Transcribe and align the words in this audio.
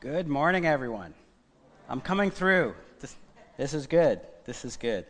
Good 0.00 0.28
morning, 0.28 0.66
everyone. 0.66 1.12
I'm 1.86 2.00
coming 2.00 2.30
through. 2.30 2.74
This, 3.00 3.14
this 3.58 3.74
is 3.74 3.86
good. 3.86 4.18
This 4.46 4.64
is 4.64 4.78
good. 4.78 5.04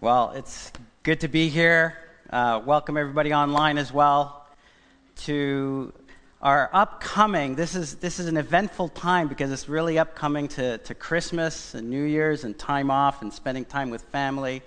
Well, 0.00 0.30
it's 0.30 0.72
good 1.02 1.20
to 1.20 1.28
be 1.28 1.50
here. 1.50 1.98
Uh, 2.30 2.62
welcome 2.64 2.96
everybody 2.96 3.34
online 3.34 3.76
as 3.76 3.92
well 3.92 4.46
to 5.26 5.92
our 6.40 6.70
upcoming. 6.72 7.56
This 7.56 7.74
is 7.74 7.96
this 7.96 8.18
is 8.18 8.26
an 8.26 8.38
eventful 8.38 8.88
time 8.88 9.28
because 9.28 9.52
it's 9.52 9.68
really 9.68 9.98
upcoming 9.98 10.48
to, 10.48 10.78
to 10.78 10.94
Christmas 10.94 11.74
and 11.74 11.90
New 11.90 12.04
Year's 12.04 12.44
and 12.44 12.58
time 12.58 12.90
off 12.90 13.20
and 13.20 13.30
spending 13.30 13.66
time 13.66 13.90
with 13.90 14.00
family. 14.04 14.62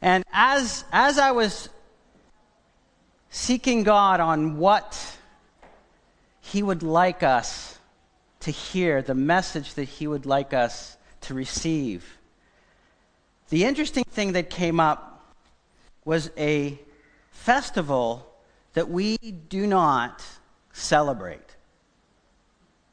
And 0.00 0.24
as 0.32 0.86
as 0.92 1.18
I 1.18 1.32
was 1.32 1.68
seeking 3.28 3.82
God 3.82 4.18
on 4.18 4.56
what 4.56 4.98
He 6.40 6.62
would 6.62 6.82
like 6.82 7.22
us 7.22 7.71
to 8.42 8.50
hear, 8.50 9.02
the 9.02 9.14
message 9.14 9.74
that 9.74 9.84
He 9.84 10.06
would 10.06 10.26
like 10.26 10.52
us 10.52 10.96
to 11.22 11.34
receive. 11.34 12.18
The 13.48 13.64
interesting 13.64 14.04
thing 14.04 14.32
that 14.32 14.50
came 14.50 14.80
up 14.80 15.34
was 16.04 16.30
a 16.36 16.78
festival 17.30 18.26
that 18.74 18.88
we 18.88 19.16
do 19.16 19.66
not 19.66 20.24
celebrate 20.72 21.56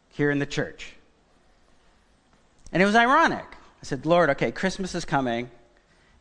here 0.09 0.29
in 0.31 0.39
the 0.39 0.45
church. 0.45 0.93
And 2.71 2.83
it 2.83 2.85
was 2.85 2.95
ironic. 2.95 3.45
I 3.81 3.85
said, 3.85 4.05
Lord, 4.05 4.29
okay, 4.31 4.51
Christmas 4.51 4.93
is 4.93 5.05
coming, 5.05 5.49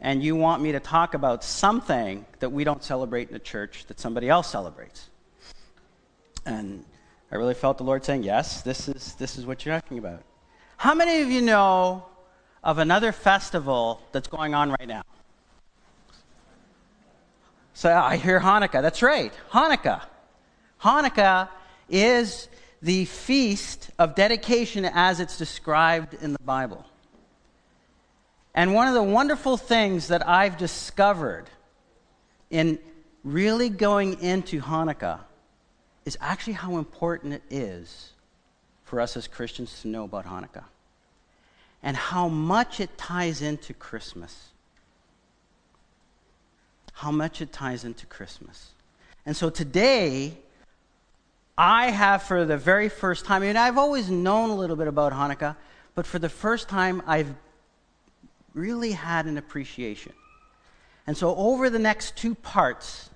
and 0.00 0.22
you 0.22 0.36
want 0.36 0.62
me 0.62 0.72
to 0.72 0.80
talk 0.80 1.14
about 1.14 1.42
something 1.45 2.24
that 2.38 2.50
we 2.50 2.64
don't 2.64 2.83
celebrate 2.83 3.28
in 3.28 3.34
the 3.34 3.41
church 3.41 3.84
that 3.88 3.98
somebody 3.98 4.28
else 4.28 4.48
celebrates. 4.48 5.10
And 6.47 6.84
I 7.30 7.37
really 7.37 7.55
felt 7.55 7.78
the 7.78 7.84
Lord 7.84 8.05
saying, 8.05 8.23
Yes, 8.23 8.62
this 8.62 8.88
is, 8.88 9.14
this 9.14 9.36
is 9.38 9.45
what 9.45 9.64
you're 9.64 9.74
talking 9.74 9.98
about. 9.98 10.23
How 10.77 10.95
many 10.95 11.23
of 11.23 11.30
you 11.30 11.42
know 11.42 12.06
of 12.62 12.78
another 12.78 13.12
festival 13.12 14.00
that's 14.12 14.28
going 14.28 14.55
on 14.55 14.70
right 14.70 14.89
now? 14.89 15.02
So 17.75 17.94
I 17.94 18.17
hear 18.17 18.41
Hanukkah. 18.41 18.83
That's 18.83 19.02
right, 19.02 19.33
Hanukkah. 19.52 20.02
Hanukkah 20.83 21.48
is 21.89 22.48
the 22.80 23.05
feast 23.05 23.91
of 23.98 24.14
dedication 24.14 24.84
as 24.84 25.20
it's 25.20 25.36
described 25.36 26.14
in 26.14 26.33
the 26.33 26.39
Bible. 26.41 26.84
And 28.55 28.74
one 28.74 28.89
of 28.89 28.95
the 28.95 29.02
wonderful 29.02 29.56
things 29.56 30.08
that 30.08 30.27
I've 30.27 30.56
discovered 30.56 31.45
in 32.50 32.78
really 33.22 33.69
going 33.69 34.20
into 34.20 34.61
Hanukkah 34.61 35.20
is 36.09 36.17
actually 36.23 36.55
how 36.55 36.78
important 36.78 37.34
it 37.34 37.42
is 37.51 38.12
for 38.83 38.98
us 38.98 39.14
as 39.14 39.28
Christians 39.28 39.83
to 39.83 39.89
know 39.89 40.05
about 40.05 40.25
Hanukkah 40.25 40.64
and 41.83 41.95
how 41.95 42.28
much 42.28 42.81
it 42.81 42.97
ties 42.97 43.42
into 43.42 43.75
Christmas. 43.75 44.48
How 46.95 47.11
much 47.11 47.42
it 47.42 47.53
ties 47.53 47.84
into 47.84 48.06
Christmas. 48.06 48.70
And 49.27 49.36
so 49.36 49.51
today, 49.51 50.39
I 51.59 51.91
have 51.91 52.23
for 52.23 52.47
the 52.47 52.56
very 52.56 52.89
first 52.89 53.27
time, 53.27 53.42
I 53.42 53.47
mean, 53.47 53.59
I've 53.59 53.77
always 53.77 54.09
known 54.09 54.48
a 54.48 54.55
little 54.55 54.77
bit 54.77 54.89
about 54.89 55.12
Hanukkah, 55.12 55.56
but 55.95 56.06
for 56.06 56.19
the 56.19 56.31
first 56.31 56.70
time, 56.70 57.03
I've 57.06 57.34
really 58.55 58.92
had 58.92 59.27
an 59.27 59.36
appreciation. 59.36 60.14
And 61.06 61.14
so, 61.14 61.36
over 61.36 61.69
the 61.69 61.79
next 61.79 62.17
two 62.17 62.34
parts, 62.34 63.11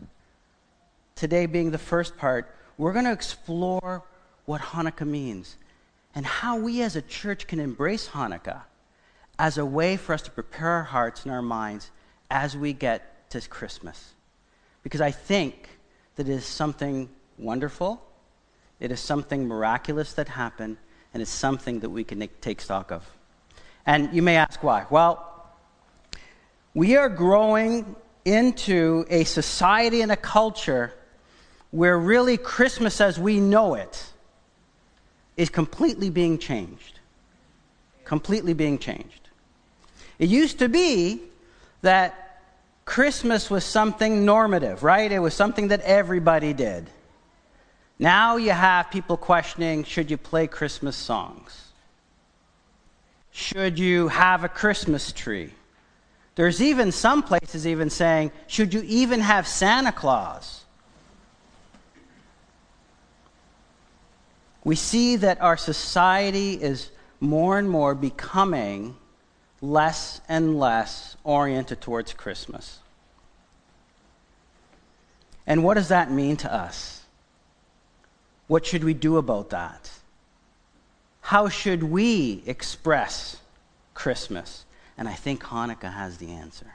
today 1.15 1.47
being 1.47 1.71
the 1.71 1.79
first 1.79 2.19
part, 2.19 2.55
we're 2.83 2.93
going 2.93 3.05
to 3.05 3.13
explore 3.13 4.03
what 4.45 4.61
Hanukkah 4.61 5.07
means 5.07 5.57
and 6.17 6.27
how 6.27 6.59
we 6.59 6.83
as 6.83 6.97
a 6.97 7.03
church 7.03 7.47
can 7.47 7.61
embrace 7.61 8.09
Hanukkah 8.09 8.63
as 9.39 9.57
a 9.57 9.65
way 9.65 9.97
for 9.97 10.15
us 10.15 10.23
to 10.23 10.33
prepare 10.33 10.69
our 10.69 10.83
hearts 10.83 11.23
and 11.23 11.33
our 11.33 11.43
minds 11.43 11.93
as 12.29 12.57
we 12.57 12.73
get 12.73 13.31
to 13.31 13.41
Christmas. 13.43 14.15
Because 14.83 15.01
I 15.01 15.13
think 15.13 15.69
that 16.17 16.29
it 16.29 16.33
is 16.33 16.45
something 16.45 17.09
wonderful, 17.39 18.03
it 18.81 18.91
is 18.91 18.99
something 18.99 19.47
miraculous 19.47 20.15
that 20.15 20.27
happened, 20.27 20.77
and 21.15 21.23
it's 21.23 21.31
something 21.31 21.79
that 21.81 21.91
we 21.91 22.03
can 22.03 22.29
take 22.41 22.61
stock 22.61 22.91
of. 22.91 23.09
And 23.87 24.13
you 24.13 24.23
may 24.23 24.35
ask 24.35 24.61
why. 24.61 24.87
Well, 24.91 25.53
we 26.75 26.97
are 26.97 27.09
growing 27.09 27.95
into 28.25 29.07
a 29.09 29.23
society 29.23 30.01
and 30.01 30.11
a 30.11 30.17
culture 30.17 30.93
where 31.73 31.99
really 31.99 32.37
Christmas 32.37 33.01
as 33.01 33.19
we 33.19 33.41
know 33.41 33.75
it 33.75 34.07
is 35.37 35.49
completely 35.49 36.11
being 36.11 36.39
changed. 36.39 37.01
Completely 38.05 38.53
being 38.55 38.79
changed. 38.79 39.31
It 40.19 40.29
used 40.29 40.61
to 40.61 40.69
be 40.69 41.21
that 41.81 42.41
Christmas 42.85 43.51
was 43.51 43.65
something 43.65 44.25
normative, 44.25 44.83
right? 44.83 45.11
It 45.11 45.19
was 45.19 45.35
something 45.35 45.69
that 45.69 45.81
everybody 45.81 46.53
did. 46.53 46.89
Now 47.99 48.37
you 48.37 48.51
have 48.51 48.91
people 48.91 49.17
questioning 49.17 49.85
should 49.85 50.11
you 50.11 50.19
play 50.19 50.47
Christmas 50.47 50.97
songs? 50.97 51.69
Should 53.31 53.79
you 53.79 54.09
have 54.09 54.45
a 54.45 54.49
Christmas 54.49 55.11
tree? 55.11 55.53
There's 56.35 56.61
even 56.61 56.93
some 56.93 57.23
places 57.23 57.67
even 57.67 57.89
saying, 57.89 58.33
should 58.47 58.75
you 58.75 58.83
even 58.87 59.21
have 59.21 59.47
Santa 59.47 59.93
Claus? 59.93 60.62
We 64.65 64.77
see 64.77 65.17
that 65.17 65.41
our 65.41 65.57
society 65.57 66.55
is 66.55 66.91
more 67.21 67.59
and 67.59 67.69
more 67.69 67.95
becoming 67.95 68.97
less 69.61 70.21
and 70.29 70.59
less 70.59 71.17
oriented 71.25 71.81
towards 71.81 72.13
Christmas. 72.13 72.79
And 75.47 75.65
what 75.65 75.75
does 75.75 75.89
that 75.89 76.11
mean 76.11 76.37
to 76.39 76.53
us? 76.53 77.03
What 78.47 78.65
should 78.65 78.85
we 78.85 78.95
do 78.95 79.17
about 79.17 79.51
that? 79.51 79.91
How 81.21 81.49
should 81.49 81.83
we 81.83 82.43
express 82.47 83.39
Christmas? 83.95 84.65
And 84.97 85.09
I 85.09 85.15
think 85.15 85.43
Hanukkah 85.43 85.93
has 85.93 86.19
the 86.19 86.31
answer. 86.31 86.75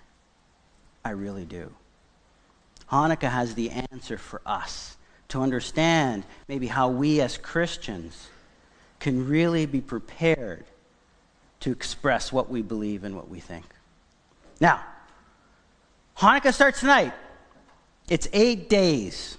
I 1.06 1.12
really 1.12 1.46
do. 1.46 1.72
Hanukkah 2.92 3.32
has 3.32 3.56
the 3.56 3.70
answer 3.70 4.18
for 4.18 4.42
us 4.46 4.97
to 5.30 5.42
understand 5.42 6.24
maybe 6.48 6.68
how 6.68 6.90
we 6.90 7.22
as 7.22 7.38
Christians 7.38 8.28
can 9.00 9.28
really 9.28 9.66
be 9.66 9.82
prepared 9.82 10.66
to 11.60 11.72
express 11.72 12.32
what 12.32 12.50
we 12.50 12.62
believe 12.62 13.04
and 13.04 13.16
what 13.16 13.30
we 13.30 13.40
think. 13.40 13.66
Now, 14.60 14.82
Hanukkah 16.18 16.54
starts 16.54 16.80
tonight. 16.80 17.14
It's 18.10 18.28
eight 18.34 18.70
days. 18.70 19.38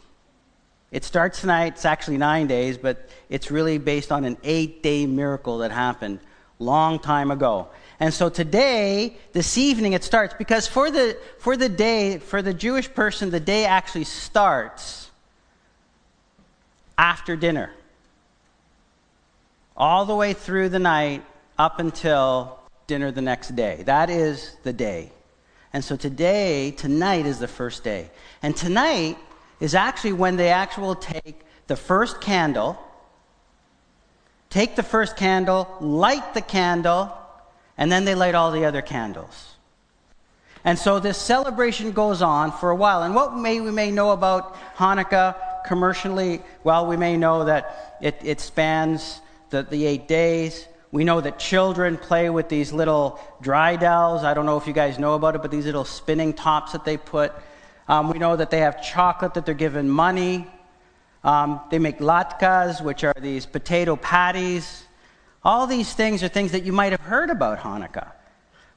It 0.90 1.04
starts 1.04 1.40
tonight. 1.40 1.74
It's 1.74 1.84
actually 1.84 2.18
nine 2.18 2.46
days, 2.46 2.78
but 2.78 3.08
it's 3.28 3.50
really 3.50 3.78
based 3.78 4.12
on 4.12 4.24
an 4.24 4.36
eight 4.44 4.82
day 4.82 5.06
miracle 5.06 5.58
that 5.58 5.70
happened 5.70 6.20
long 6.58 6.98
time 6.98 7.30
ago. 7.30 7.68
And 8.00 8.14
so 8.14 8.28
today, 8.28 9.16
this 9.32 9.58
evening, 9.58 9.92
it 9.92 10.04
starts 10.04 10.34
because 10.34 10.66
for 10.66 10.90
the, 10.90 11.16
for 11.38 11.56
the 11.56 11.68
day, 11.68 12.18
for 12.18 12.42
the 12.42 12.54
Jewish 12.54 12.92
person, 12.92 13.30
the 13.30 13.40
day 13.40 13.64
actually 13.64 14.04
starts 14.04 15.07
after 16.98 17.36
dinner, 17.36 17.70
all 19.76 20.04
the 20.04 20.14
way 20.14 20.32
through 20.32 20.68
the 20.68 20.80
night 20.80 21.24
up 21.56 21.78
until 21.78 22.58
dinner 22.88 23.12
the 23.12 23.22
next 23.22 23.54
day. 23.54 23.84
That 23.86 24.10
is 24.10 24.56
the 24.64 24.72
day. 24.72 25.12
And 25.72 25.84
so 25.84 25.96
today, 25.96 26.72
tonight 26.72 27.24
is 27.26 27.38
the 27.38 27.48
first 27.48 27.84
day. 27.84 28.10
And 28.42 28.56
tonight 28.56 29.16
is 29.60 29.74
actually 29.74 30.14
when 30.14 30.36
they 30.36 30.48
actually 30.48 30.96
take 30.96 31.40
the 31.68 31.76
first 31.76 32.20
candle, 32.20 32.78
take 34.50 34.74
the 34.74 34.82
first 34.82 35.16
candle, 35.16 35.68
light 35.80 36.34
the 36.34 36.40
candle, 36.40 37.12
and 37.76 37.92
then 37.92 38.04
they 38.04 38.14
light 38.14 38.34
all 38.34 38.50
the 38.50 38.64
other 38.64 38.82
candles. 38.82 39.54
And 40.64 40.78
so 40.78 40.98
this 40.98 41.18
celebration 41.18 41.92
goes 41.92 42.22
on 42.22 42.50
for 42.50 42.70
a 42.70 42.76
while. 42.76 43.02
And 43.02 43.14
what 43.14 43.36
may, 43.36 43.60
we 43.60 43.70
may 43.70 43.90
know 43.90 44.10
about 44.10 44.56
Hanukkah 44.76 45.36
commercially, 45.68 46.40
well, 46.64 46.86
we 46.86 46.96
may 46.96 47.16
know 47.16 47.44
that 47.44 47.98
it, 48.00 48.18
it 48.24 48.40
spans 48.40 49.20
the, 49.50 49.62
the 49.62 49.84
eight 49.86 50.08
days. 50.08 50.66
We 50.90 51.04
know 51.04 51.20
that 51.20 51.38
children 51.38 51.98
play 51.98 52.30
with 52.30 52.48
these 52.48 52.72
little 52.72 53.20
dreidels. 53.42 54.24
I 54.24 54.32
don't 54.32 54.46
know 54.46 54.56
if 54.56 54.66
you 54.66 54.72
guys 54.72 54.98
know 54.98 55.14
about 55.14 55.36
it, 55.36 55.42
but 55.42 55.50
these 55.50 55.66
little 55.66 55.84
spinning 55.84 56.32
tops 56.32 56.72
that 56.72 56.86
they 56.86 56.96
put. 56.96 57.32
Um, 57.86 58.10
we 58.10 58.18
know 58.18 58.34
that 58.34 58.50
they 58.50 58.60
have 58.60 58.82
chocolate 58.82 59.34
that 59.34 59.44
they're 59.44 59.54
given 59.54 59.88
money. 59.90 60.46
Um, 61.22 61.60
they 61.70 61.78
make 61.78 61.98
latkes, 61.98 62.82
which 62.82 63.04
are 63.04 63.14
these 63.20 63.44
potato 63.44 63.96
patties. 63.96 64.84
All 65.44 65.66
these 65.66 65.92
things 65.92 66.22
are 66.22 66.28
things 66.28 66.52
that 66.52 66.64
you 66.64 66.72
might 66.72 66.92
have 66.92 67.02
heard 67.02 67.28
about 67.28 67.58
Hanukkah. 67.58 68.12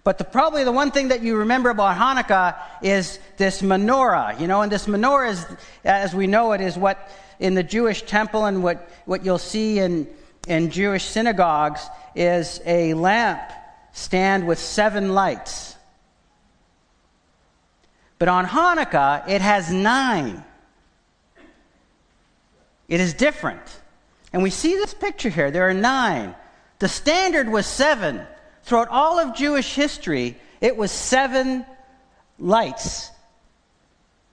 But 0.04 0.18
the, 0.18 0.24
probably 0.24 0.64
the 0.64 0.72
one 0.72 0.92
thing 0.92 1.10
that 1.10 1.22
you 1.22 1.38
remember 1.38 1.70
about 1.70 1.96
Hanukkah 1.96 2.58
is 2.82 3.20
this 3.38 3.62
menorah, 3.62 4.40
you 4.40 4.48
know, 4.48 4.62
and 4.62 4.72
this 4.72 4.88
menorah 4.88 5.30
is, 5.30 5.46
as 5.84 6.16
we 6.16 6.26
know 6.26 6.54
it, 6.54 6.62
is 6.62 6.76
what 6.76 7.10
in 7.40 7.54
the 7.54 7.64
Jewish 7.64 8.02
temple 8.04 8.46
and 8.46 8.64
what, 8.64 8.90
what 9.06 9.24
you'll 9.24 9.38
see 9.38 9.80
in, 9.80 10.08
in 10.48 10.72
Jewish 10.72 11.06
synagogues 11.06 11.86
is 12.16 12.62
a 12.66 12.94
lamp 12.96 13.42
stand 13.94 14.48
with 14.48 14.58
seven 14.58 15.14
lights. 15.14 15.76
But 18.18 18.28
on 18.28 18.46
Hanukkah, 18.46 19.28
it 19.28 19.42
has 19.42 19.72
nine. 19.72 20.44
It 22.88 23.00
is 23.00 23.14
different. 23.14 23.62
And 24.34 24.44
we 24.44 24.50
see 24.50 24.76
this 24.76 24.94
picture 24.94 25.30
here. 25.30 25.52
There 25.52 25.68
are 25.70 25.74
nine. 25.74 26.36
The 26.80 26.88
standard 26.88 27.50
was 27.50 27.66
seven. 27.66 28.22
Throughout 28.72 28.88
all 28.88 29.20
of 29.20 29.36
Jewish 29.36 29.76
history, 29.76 30.38
it 30.62 30.78
was 30.78 30.94
seven 30.94 31.66
lights. 32.40 33.12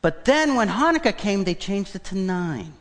But 0.00 0.26
then 0.26 0.54
when 0.54 0.68
Hanukkah 0.68 1.18
came, 1.18 1.42
they 1.42 1.56
changed 1.56 1.96
it 1.96 2.04
to 2.04 2.14
nine. 2.16 2.72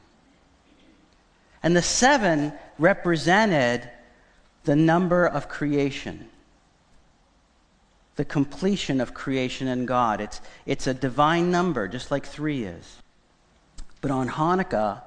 And 1.64 1.76
the 1.76 1.82
seven 1.82 2.54
represented 2.78 3.90
the 4.66 4.76
number 4.76 5.26
of 5.26 5.50
creation, 5.50 6.30
the 8.18 8.26
completion 8.26 9.02
of 9.02 9.16
creation 9.16 9.68
in 9.68 9.88
God. 9.88 10.22
It's, 10.22 10.40
it's 10.68 10.86
a 10.86 10.94
divine 10.94 11.50
number, 11.50 11.88
just 11.88 12.12
like 12.12 12.28
three 12.28 12.66
is. 12.66 12.98
But 14.02 14.12
on 14.12 14.30
Hanukkah, 14.30 15.02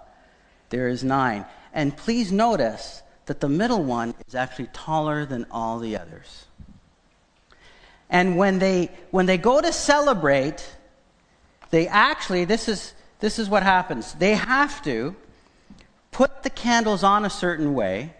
there 0.71 0.89
is 0.89 1.05
nine. 1.05 1.45
And 1.73 1.97
please 1.97 2.33
notice 2.33 3.05
that 3.27 3.41
the 3.41 3.49
middle 3.49 3.83
one 3.83 4.15
is 4.27 4.35
actually 4.35 4.69
taller 4.73 5.25
than 5.25 5.47
all 5.51 5.79
the 5.79 5.97
others. 5.97 6.47
And 8.09 8.37
when 8.37 8.59
they, 8.59 8.91
when 9.11 9.27
they 9.27 9.39
go 9.39 9.61
to 9.61 9.73
celebrate, 9.73 10.69
they 11.71 11.87
actually, 11.87 12.45
this 12.45 12.69
is, 12.69 12.93
this 13.21 13.39
is 13.39 13.49
what 13.49 13.63
happens. 13.63 14.15
They 14.15 14.35
have 14.35 14.83
to 14.83 15.15
put 16.11 16.43
the 16.43 16.51
candles 16.51 17.05
on 17.05 17.25
a 17.25 17.31
certain 17.31 17.75
way 17.75 18.13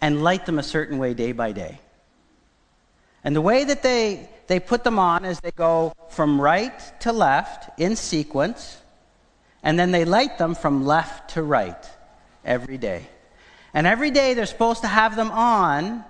and 0.00 0.22
light 0.22 0.44
them 0.44 0.58
a 0.58 0.62
certain 0.62 0.98
way 0.98 1.14
day 1.14 1.32
by 1.32 1.52
day. 1.52 1.80
And 3.24 3.34
the 3.34 3.40
way 3.40 3.64
that 3.64 3.82
they, 3.82 4.28
they 4.46 4.60
put 4.60 4.84
them 4.84 4.98
on 4.98 5.24
is 5.24 5.40
they 5.40 5.50
go 5.50 5.94
from 6.10 6.40
right 6.40 7.00
to 7.00 7.12
left 7.12 7.80
in 7.80 7.96
sequence, 7.96 8.80
and 9.62 9.78
then 9.78 9.90
they 9.90 10.04
light 10.04 10.38
them 10.38 10.54
from 10.54 10.84
left 10.84 11.30
to 11.30 11.42
right 11.42 11.90
every 12.44 12.78
day. 12.78 13.08
And 13.76 13.86
every 13.86 14.10
day 14.10 14.32
they're 14.32 14.46
supposed 14.46 14.80
to 14.80 14.88
have 14.88 15.16
them 15.16 15.30
on 15.30 16.02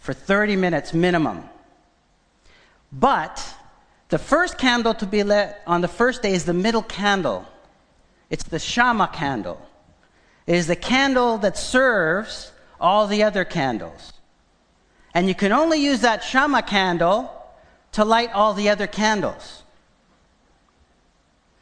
for 0.00 0.12
30 0.12 0.54
minutes 0.56 0.92
minimum. 0.92 1.44
But 2.92 3.42
the 4.10 4.18
first 4.18 4.58
candle 4.58 4.92
to 4.92 5.06
be 5.06 5.22
lit 5.22 5.56
on 5.66 5.80
the 5.80 5.88
first 5.88 6.20
day 6.20 6.34
is 6.34 6.44
the 6.44 6.52
middle 6.52 6.82
candle. 6.82 7.46
It's 8.28 8.44
the 8.44 8.58
Shama 8.58 9.08
candle. 9.10 9.58
It 10.46 10.56
is 10.56 10.66
the 10.66 10.76
candle 10.76 11.38
that 11.38 11.56
serves 11.56 12.52
all 12.78 13.06
the 13.06 13.22
other 13.22 13.46
candles. 13.46 14.12
And 15.14 15.26
you 15.26 15.34
can 15.34 15.52
only 15.52 15.78
use 15.78 16.02
that 16.02 16.22
Shama 16.22 16.60
candle 16.60 17.32
to 17.92 18.04
light 18.04 18.30
all 18.34 18.52
the 18.52 18.68
other 18.68 18.86
candles. 18.86 19.62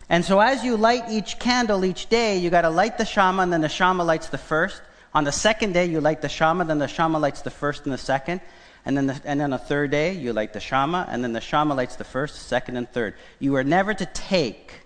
And 0.09 0.25
so 0.25 0.41
as 0.41 0.65
you 0.65 0.77
light 0.77 1.05
each 1.11 1.39
candle 1.39 1.85
each 1.85 2.09
day, 2.09 2.39
you 2.39 2.51
got 2.51 2.63
to 2.63 2.71
light 2.71 2.99
the 2.99 3.05
Shama, 3.05 3.45
and 3.45 3.53
then 3.53 3.61
the 3.61 3.69
Shama 3.69 4.03
lights 4.03 4.31
the 4.31 4.39
first. 4.39 4.83
On 5.15 5.25
the 5.25 5.33
second 5.33 5.73
day, 5.73 5.87
you 5.87 6.01
light 6.01 6.23
the 6.23 6.29
Shama, 6.29 6.65
then 6.65 6.79
the 6.79 6.89
Shama 6.89 7.19
lights 7.19 7.43
the 7.43 7.51
first 7.51 7.85
and 7.85 7.93
the 7.93 7.99
second. 7.99 8.41
And 8.85 8.97
then, 8.97 9.09
the, 9.09 9.21
and 9.25 9.41
then 9.41 9.51
the 9.51 9.59
third 9.59 9.91
day, 9.91 10.13
you 10.13 10.33
light 10.33 10.53
the 10.53 10.61
Shama, 10.61 11.07
and 11.11 11.25
then 11.25 11.33
the 11.33 11.41
Shama 11.41 11.75
lights 11.75 11.97
the 11.97 12.05
first, 12.05 12.49
second, 12.49 12.77
and 12.77 12.89
third. 12.89 13.15
You 13.41 13.57
are 13.57 13.65
never 13.65 13.95
to 13.95 14.07
take 14.07 14.81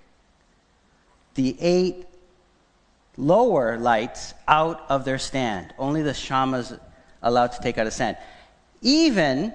the 1.34 1.56
eight 1.61 2.06
lower 3.17 3.78
lights 3.78 4.32
out 4.49 4.84
of 4.88 5.05
their 5.05 5.19
stand. 5.19 5.75
Only 5.78 6.02
the 6.02 6.14
Shama's 6.14 6.73
allowed 7.23 7.52
to 7.52 7.61
take 7.61 7.76
out 7.76 7.87
a 7.87 7.90
stand. 7.90 8.16
Even 8.81 9.52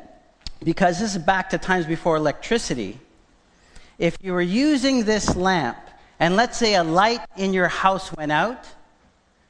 because 0.64 1.00
this 1.00 1.16
is 1.16 1.22
back 1.22 1.50
to 1.50 1.58
times 1.58 1.86
before 1.86 2.16
electricity, 2.16 3.00
if 3.98 4.18
you 4.22 4.34
were 4.34 4.42
using 4.42 5.06
this 5.06 5.36
lamp, 5.36 5.78
and 6.20 6.36
let's 6.36 6.58
say 6.58 6.76
a 6.76 6.84
light 6.84 7.22
in 7.36 7.54
your 7.54 7.68
house 7.68 8.14
went 8.16 8.32
out, 8.32 8.66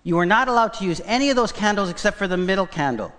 you 0.05 0.19
are 0.19 0.25
not 0.25 0.47
allowed 0.47 0.75
to 0.75 0.85
use 0.85 1.01
any 1.03 1.31
of 1.31 1.35
those 1.35 1.51
candles 1.51 1.89
except 1.89 2.17
for 2.17 2.27
the 2.27 2.37
middle 2.37 2.67
candle. 2.67 3.11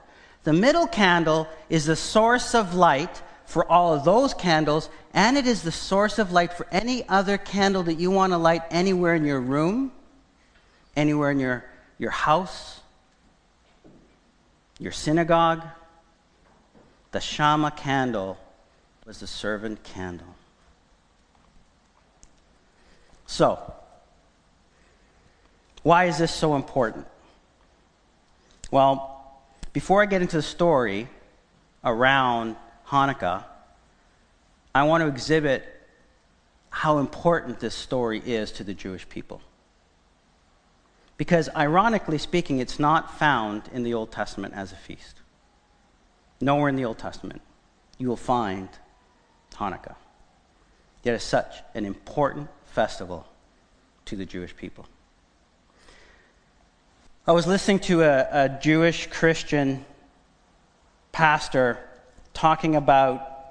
The 0.44 0.53
middle 0.53 0.87
candle 0.87 1.49
is 1.69 1.85
the 1.85 1.97
source 1.97 2.55
of 2.55 2.77
light 2.77 3.23
for 3.44 3.69
all 3.71 3.93
of 3.93 4.05
those 4.05 4.33
candles, 4.33 4.88
and 5.12 5.37
it 5.37 5.49
is 5.49 5.62
the 5.62 5.73
source 5.73 6.21
of 6.21 6.31
light 6.31 6.53
for 6.53 6.65
any 6.71 7.06
other 7.09 7.38
candle 7.38 7.83
that 7.83 7.94
you 7.94 8.12
want 8.12 8.33
to 8.33 8.38
light 8.38 8.62
anywhere 8.71 9.17
in 9.17 9.25
your 9.25 9.41
room, 9.41 9.91
anywhere 10.94 11.33
in 11.33 11.41
your, 11.41 11.65
your 11.99 12.12
house, 12.12 12.81
your 14.79 14.93
synagogue. 14.93 15.65
The 17.11 17.21
Shama 17.21 17.73
candle 17.73 18.38
was 19.05 19.19
the 19.19 19.27
servant 19.27 19.83
candle. 19.83 20.37
So, 23.27 23.75
why 25.87 26.06
is 26.06 26.19
this 26.19 26.33
so 26.33 26.56
important? 26.56 27.06
Well, 28.73 29.41
before 29.73 30.03
I 30.03 30.06
get 30.06 30.21
into 30.21 30.35
the 30.35 30.43
story 30.43 31.09
around 31.85 32.56
Hanukkah, 32.88 33.44
I 34.75 34.83
want 34.83 35.03
to 35.03 35.06
exhibit 35.06 35.65
how 36.71 36.99
important 36.99 37.61
this 37.61 37.73
story 37.73 38.21
is 38.27 38.50
to 38.59 38.65
the 38.65 38.75
Jewish 38.75 39.09
people. 39.09 39.41
Because, 41.19 41.49
ironically 41.55 42.19
speaking, 42.19 42.59
it's 42.59 42.81
not 42.81 43.17
found 43.17 43.62
in 43.73 43.85
the 43.85 43.94
Old 43.94 44.11
Testament 44.11 44.55
as 44.55 44.73
a 44.73 44.77
feast. 44.77 45.21
Nowhere 46.41 46.69
in 46.69 46.75
the 46.75 46.85
Old 46.85 46.99
Testament 46.99 47.43
you 47.97 48.09
will 48.09 48.17
find 48.17 48.69
Hanukkah. 49.53 49.94
Yet 51.05 51.15
it's 51.15 51.23
such 51.23 51.62
an 51.77 51.85
important 51.85 52.49
festival 52.65 53.25
to 54.06 54.17
the 54.17 54.27
Jewish 54.27 54.56
people. 54.56 54.88
I 57.28 57.32
was 57.32 57.44
listening 57.44 57.81
to 57.81 58.05
a, 58.05 58.28
a 58.44 58.49
Jewish 58.49 59.08
Christian 59.08 59.84
pastor 61.11 61.81
talking 62.32 62.76
about 62.76 63.49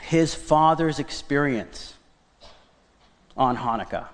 his 0.00 0.34
father's 0.34 0.98
experience 0.98 1.92
on 3.36 3.58
Hanukkah. 3.58 4.06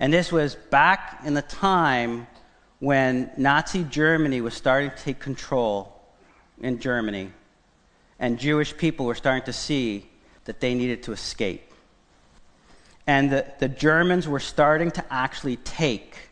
And 0.00 0.12
this 0.12 0.32
was 0.32 0.56
back 0.56 1.20
in 1.24 1.34
the 1.34 1.42
time 1.42 2.26
when 2.80 3.30
Nazi 3.36 3.84
Germany 3.84 4.40
was 4.40 4.54
starting 4.54 4.90
to 4.90 4.96
take 4.96 5.20
control 5.20 5.96
in 6.60 6.80
Germany, 6.80 7.30
and 8.18 8.36
Jewish 8.36 8.76
people 8.76 9.06
were 9.06 9.14
starting 9.14 9.44
to 9.44 9.52
see 9.52 10.08
that 10.46 10.58
they 10.58 10.74
needed 10.74 11.04
to 11.04 11.12
escape. 11.12 11.72
And 13.06 13.30
the, 13.30 13.46
the 13.60 13.68
Germans 13.68 14.26
were 14.26 14.40
starting 14.40 14.90
to 14.90 15.04
actually 15.08 15.54
take 15.58 16.29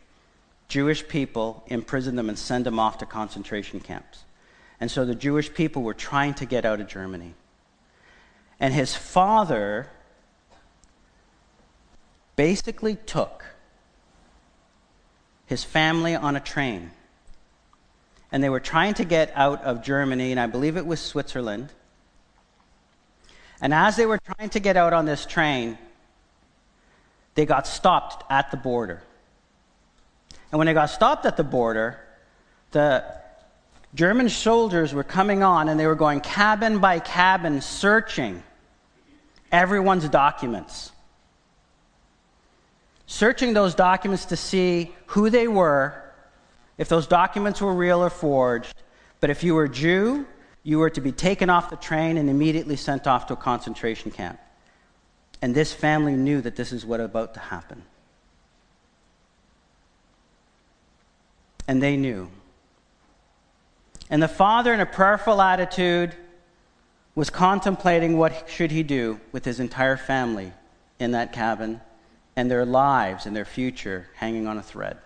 Jewish 0.69 1.07
people, 1.07 1.63
imprison 1.67 2.15
them, 2.15 2.29
and 2.29 2.37
send 2.37 2.65
them 2.65 2.79
off 2.79 2.99
to 2.99 3.05
concentration 3.05 3.79
camps. 3.79 4.23
And 4.79 4.89
so 4.89 5.03
the 5.03 5.15
Jewish 5.15 5.53
people 5.53 5.81
were 5.81 5.95
trying 5.95 6.35
to 6.35 6.45
get 6.45 6.63
out 6.63 6.79
of 6.79 6.87
Germany. 6.87 7.33
And 8.59 8.73
his 8.73 8.95
father 8.95 9.89
basically 12.35 12.95
took 12.95 13.43
his 15.47 15.63
family 15.63 16.15
on 16.15 16.35
a 16.35 16.39
train. 16.39 16.91
And 18.31 18.43
they 18.43 18.49
were 18.49 18.59
trying 18.59 18.93
to 18.95 19.03
get 19.03 19.31
out 19.35 19.63
of 19.63 19.83
Germany, 19.83 20.31
and 20.31 20.39
I 20.39 20.45
believe 20.45 20.77
it 20.77 20.85
was 20.85 20.99
Switzerland. 20.99 21.73
And 23.59 23.73
as 23.73 23.95
they 23.95 24.05
were 24.05 24.19
trying 24.19 24.49
to 24.51 24.59
get 24.59 24.77
out 24.77 24.93
on 24.93 25.05
this 25.05 25.25
train, 25.25 25.79
they 27.33 27.47
got 27.47 27.65
stopped 27.65 28.23
at 28.29 28.51
the 28.51 28.57
border. 28.57 29.01
And 30.51 30.57
when 30.57 30.67
they 30.67 30.73
got 30.73 30.87
stopped 30.87 31.25
at 31.25 31.37
the 31.37 31.43
border, 31.43 31.99
the 32.71 33.03
German 33.95 34.29
soldiers 34.29 34.93
were 34.93 35.03
coming 35.03 35.43
on 35.43 35.69
and 35.69 35.79
they 35.79 35.87
were 35.87 35.95
going 35.95 36.21
cabin 36.21 36.79
by 36.79 36.99
cabin 36.99 37.61
searching 37.61 38.43
everyone's 39.51 40.07
documents. 40.09 40.91
Searching 43.07 43.53
those 43.53 43.73
documents 43.73 44.25
to 44.25 44.37
see 44.37 44.95
who 45.07 45.29
they 45.29 45.47
were, 45.47 46.03
if 46.77 46.89
those 46.89 47.07
documents 47.07 47.59
were 47.59 47.73
real 47.73 48.03
or 48.03 48.09
forged. 48.09 48.75
But 49.19 49.31
if 49.31 49.43
you 49.43 49.55
were 49.55 49.67
Jew, 49.67 50.27
you 50.63 50.77
were 50.77 50.91
to 50.91 51.01
be 51.01 51.11
taken 51.11 51.49
off 51.49 51.69
the 51.69 51.75
train 51.75 52.17
and 52.17 52.29
immediately 52.29 52.75
sent 52.75 53.07
off 53.07 53.27
to 53.27 53.33
a 53.33 53.37
concentration 53.37 54.11
camp. 54.11 54.39
And 55.41 55.55
this 55.55 55.73
family 55.73 56.15
knew 56.15 56.41
that 56.41 56.55
this 56.55 56.71
is 56.71 56.85
what 56.85 56.99
was 56.99 57.05
about 57.05 57.33
to 57.33 57.39
happen. 57.39 57.81
And 61.69 61.81
they 61.81 61.95
knew. 61.95 62.29
And 64.09 64.21
the 64.23 64.27
father, 64.27 64.73
in 64.73 64.79
a 64.79 64.87
prayerful 64.87 65.39
attitude, 65.39 66.15
was 67.13 67.29
contemplating 67.29 68.17
what 68.17 68.49
should 68.49 68.71
he 68.71 68.81
do 68.81 69.21
with 69.31 69.45
his 69.45 69.59
entire 69.59 69.95
family 69.95 70.51
in 70.97 71.11
that 71.11 71.31
cabin 71.31 71.79
and 72.35 72.49
their 72.49 72.65
lives 72.65 73.27
and 73.27 73.35
their 73.35 73.45
future 73.45 74.07
hanging 74.15 74.47
on 74.47 74.57
a 74.57 74.63
thread. 74.63 74.97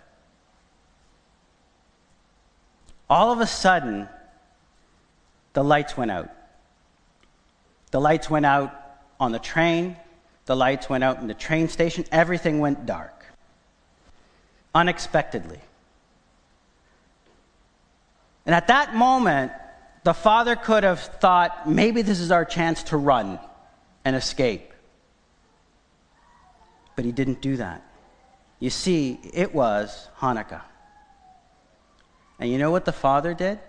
all 3.09 3.31
of 3.31 3.41
a 3.41 3.45
sudden, 3.45 4.07
the 5.51 5.63
lights 5.63 5.95
went 5.97 6.09
out. 6.09 6.31
The 7.91 7.99
lights 8.01 8.29
went 8.29 8.45
out 8.45 8.73
on 9.19 9.31
the 9.31 9.39
train, 9.39 9.97
the 10.45 10.55
lights 10.55 10.89
went 10.89 11.03
out 11.03 11.19
in 11.19 11.27
the 11.27 11.35
train 11.35 11.67
station, 11.67 12.05
everything 12.11 12.59
went 12.59 12.85
dark. 12.87 13.25
Unexpectedly. 14.73 15.59
And 18.45 18.53
at 18.53 18.67
that 18.67 18.95
moment, 18.95 19.51
the 20.03 20.13
father 20.13 20.55
could 20.55 20.83
have 20.83 20.99
thought, 20.99 21.69
maybe 21.69 22.01
this 22.01 22.19
is 22.19 22.31
our 22.31 22.45
chance 22.45 22.83
to 22.83 22.97
run 22.97 23.39
and 24.03 24.15
escape. 24.15 24.73
But 26.95 27.05
he 27.05 27.11
didn't 27.11 27.41
do 27.41 27.57
that. 27.57 27.81
You 28.59 28.69
see, 28.69 29.19
it 29.33 29.53
was 29.53 30.07
Hanukkah. 30.19 30.61
And 32.39 32.49
you 32.49 32.57
know 32.57 32.71
what 32.71 32.85
the 32.85 32.91
father 32.91 33.33
did? 33.33 33.59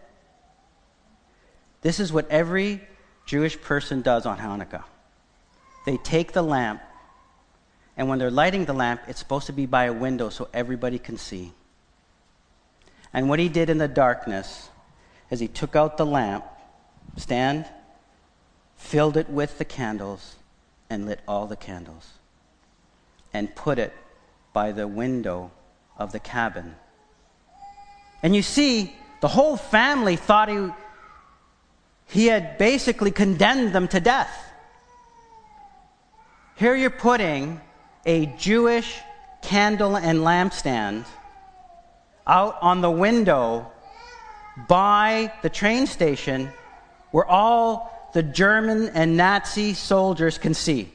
This 1.82 2.00
is 2.00 2.12
what 2.12 2.28
every 2.30 2.80
Jewish 3.26 3.60
person 3.60 4.02
does 4.02 4.26
on 4.26 4.38
Hanukkah. 4.38 4.84
They 5.86 5.98
take 5.98 6.32
the 6.32 6.42
lamp, 6.42 6.80
and 7.96 8.08
when 8.08 8.18
they're 8.18 8.30
lighting 8.30 8.64
the 8.64 8.72
lamp, 8.72 9.02
it's 9.06 9.18
supposed 9.18 9.46
to 9.46 9.52
be 9.52 9.66
by 9.66 9.84
a 9.84 9.92
window 9.92 10.30
so 10.30 10.48
everybody 10.52 10.98
can 10.98 11.18
see. 11.18 11.52
And 13.14 13.28
what 13.28 13.38
he 13.38 13.48
did 13.48 13.70
in 13.70 13.78
the 13.78 13.88
darkness 13.88 14.68
is 15.30 15.38
he 15.38 15.46
took 15.46 15.76
out 15.76 15.96
the 15.96 16.04
lamp, 16.04 16.44
stand, 17.16 17.64
filled 18.76 19.16
it 19.16 19.30
with 19.30 19.56
the 19.58 19.64
candles, 19.64 20.34
and 20.90 21.06
lit 21.06 21.20
all 21.26 21.46
the 21.46 21.56
candles, 21.56 22.10
and 23.32 23.54
put 23.54 23.78
it 23.78 23.94
by 24.52 24.72
the 24.72 24.88
window 24.88 25.52
of 25.96 26.10
the 26.10 26.18
cabin. 26.18 26.74
And 28.22 28.34
you 28.34 28.42
see, 28.42 28.94
the 29.20 29.28
whole 29.28 29.56
family 29.56 30.16
thought 30.16 30.48
he, 30.48 30.68
he 32.06 32.26
had 32.26 32.58
basically 32.58 33.12
condemned 33.12 33.72
them 33.72 33.86
to 33.88 34.00
death. 34.00 34.52
Here 36.56 36.74
you're 36.74 36.90
putting 36.90 37.60
a 38.04 38.26
Jewish 38.26 39.00
candle 39.40 39.96
and 39.96 40.20
lampstand 40.20 41.04
out 42.26 42.56
on 42.62 42.80
the 42.80 42.90
window 42.90 43.70
by 44.68 45.32
the 45.42 45.50
train 45.50 45.86
station 45.86 46.50
where 47.10 47.26
all 47.26 48.10
the 48.14 48.22
German 48.22 48.88
and 48.90 49.16
Nazi 49.16 49.74
soldiers 49.74 50.38
can 50.38 50.54
see. 50.54 50.92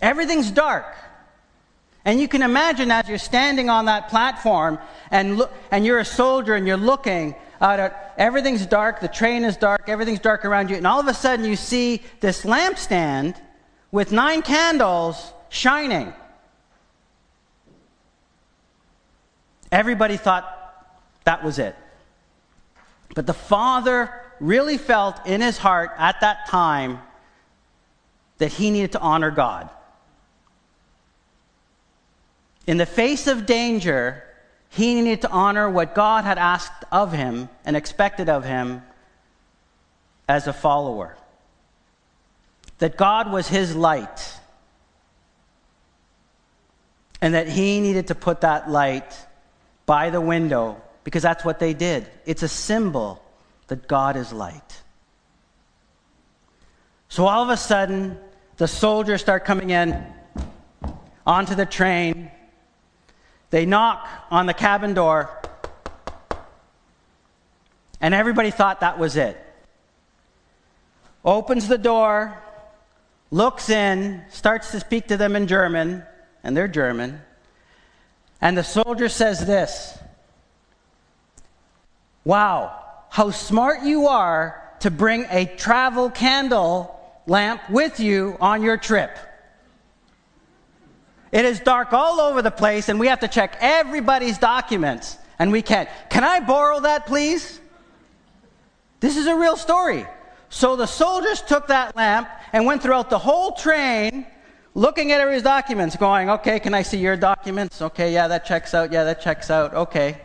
Everything's 0.00 0.50
dark. 0.50 0.86
And 2.04 2.20
you 2.20 2.28
can 2.28 2.42
imagine 2.42 2.90
as 2.90 3.08
you're 3.08 3.18
standing 3.18 3.68
on 3.68 3.86
that 3.86 4.08
platform 4.08 4.78
and, 5.10 5.38
look, 5.38 5.52
and 5.70 5.84
you're 5.84 5.98
a 5.98 6.04
soldier 6.04 6.54
and 6.54 6.66
you're 6.66 6.76
looking 6.76 7.34
out 7.60 7.80
at 7.80 8.14
everything's 8.16 8.64
dark, 8.66 9.00
the 9.00 9.08
train 9.08 9.44
is 9.44 9.56
dark, 9.56 9.88
everything's 9.88 10.20
dark 10.20 10.44
around 10.44 10.70
you, 10.70 10.76
and 10.76 10.86
all 10.86 11.00
of 11.00 11.08
a 11.08 11.14
sudden 11.14 11.44
you 11.44 11.56
see 11.56 12.02
this 12.20 12.44
lampstand 12.44 13.34
with 13.90 14.12
nine 14.12 14.42
candles 14.42 15.32
shining. 15.48 16.12
Everybody 19.72 20.16
thought 20.16 20.52
that 21.24 21.42
was 21.42 21.58
it. 21.58 21.74
But 23.14 23.26
the 23.26 23.34
father 23.34 24.12
really 24.40 24.78
felt 24.78 25.26
in 25.26 25.40
his 25.40 25.58
heart 25.58 25.90
at 25.96 26.20
that 26.20 26.46
time 26.48 27.00
that 28.38 28.52
he 28.52 28.70
needed 28.70 28.92
to 28.92 29.00
honor 29.00 29.30
God. 29.30 29.70
In 32.66 32.76
the 32.76 32.86
face 32.86 33.26
of 33.26 33.46
danger, 33.46 34.22
he 34.68 34.94
needed 34.94 35.22
to 35.22 35.30
honor 35.30 35.70
what 35.70 35.94
God 35.94 36.24
had 36.24 36.38
asked 36.38 36.84
of 36.92 37.12
him 37.12 37.48
and 37.64 37.76
expected 37.76 38.28
of 38.28 38.44
him 38.44 38.82
as 40.28 40.46
a 40.46 40.52
follower. 40.52 41.16
That 42.78 42.96
God 42.96 43.32
was 43.32 43.48
his 43.48 43.74
light. 43.74 44.38
And 47.22 47.34
that 47.34 47.48
he 47.48 47.80
needed 47.80 48.08
to 48.08 48.14
put 48.14 48.42
that 48.42 48.70
light 48.70 49.16
by 49.86 50.10
the 50.10 50.20
window 50.20 50.82
because 51.04 51.22
that's 51.22 51.44
what 51.44 51.60
they 51.60 51.72
did. 51.72 52.06
It's 52.26 52.42
a 52.42 52.48
symbol 52.48 53.22
that 53.68 53.86
God 53.86 54.16
is 54.16 54.32
light. 54.32 54.82
So 57.08 57.26
all 57.26 57.42
of 57.42 57.48
a 57.48 57.56
sudden, 57.56 58.18
the 58.56 58.66
soldiers 58.66 59.20
start 59.20 59.44
coming 59.44 59.70
in 59.70 60.04
onto 61.24 61.54
the 61.54 61.66
train. 61.66 62.30
They 63.50 63.64
knock 63.64 64.08
on 64.30 64.46
the 64.46 64.54
cabin 64.54 64.94
door, 64.94 65.30
and 68.00 68.12
everybody 68.12 68.50
thought 68.50 68.80
that 68.80 68.98
was 68.98 69.16
it. 69.16 69.40
Opens 71.24 71.68
the 71.68 71.78
door, 71.78 72.36
looks 73.30 73.70
in, 73.70 74.22
starts 74.30 74.72
to 74.72 74.80
speak 74.80 75.08
to 75.08 75.16
them 75.16 75.36
in 75.36 75.46
German, 75.46 76.02
and 76.42 76.56
they're 76.56 76.68
German. 76.68 77.20
And 78.40 78.56
the 78.56 78.64
soldier 78.64 79.08
says 79.08 79.46
this 79.46 79.98
Wow, 82.24 82.82
how 83.08 83.30
smart 83.30 83.82
you 83.82 84.08
are 84.08 84.62
to 84.80 84.90
bring 84.90 85.26
a 85.30 85.46
travel 85.46 86.10
candle 86.10 86.92
lamp 87.26 87.62
with 87.70 88.00
you 88.00 88.36
on 88.40 88.62
your 88.62 88.76
trip. 88.76 89.16
It 91.32 91.44
is 91.44 91.60
dark 91.60 91.92
all 91.92 92.20
over 92.20 92.40
the 92.42 92.50
place, 92.50 92.88
and 92.88 93.00
we 93.00 93.08
have 93.08 93.20
to 93.20 93.28
check 93.28 93.56
everybody's 93.60 94.38
documents, 94.38 95.18
and 95.38 95.50
we 95.50 95.62
can't. 95.62 95.88
Can 96.08 96.24
I 96.24 96.40
borrow 96.40 96.80
that, 96.80 97.06
please? 97.06 97.60
This 99.00 99.16
is 99.16 99.26
a 99.26 99.36
real 99.36 99.56
story. 99.56 100.06
So 100.48 100.76
the 100.76 100.86
soldiers 100.86 101.42
took 101.42 101.66
that 101.68 101.96
lamp 101.96 102.28
and 102.52 102.64
went 102.64 102.82
throughout 102.82 103.10
the 103.10 103.18
whole 103.18 103.52
train 103.52 104.26
looking 104.76 105.10
at 105.10 105.20
everybody's 105.20 105.42
documents, 105.42 105.96
going, 105.96 106.28
okay, 106.28 106.60
can 106.60 106.74
I 106.74 106.82
see 106.82 106.98
your 106.98 107.16
documents? 107.16 107.80
Okay, 107.80 108.12
yeah, 108.12 108.28
that 108.28 108.44
checks 108.44 108.74
out. 108.74 108.92
Yeah, 108.92 109.04
that 109.04 109.22
checks 109.22 109.50
out. 109.50 109.74
Okay. 109.74 110.20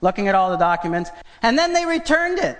Looking 0.00 0.28
at 0.28 0.34
all 0.34 0.50
the 0.50 0.56
documents. 0.56 1.10
And 1.42 1.58
then 1.58 1.72
they 1.72 1.84
returned 1.84 2.38
it 2.38 2.56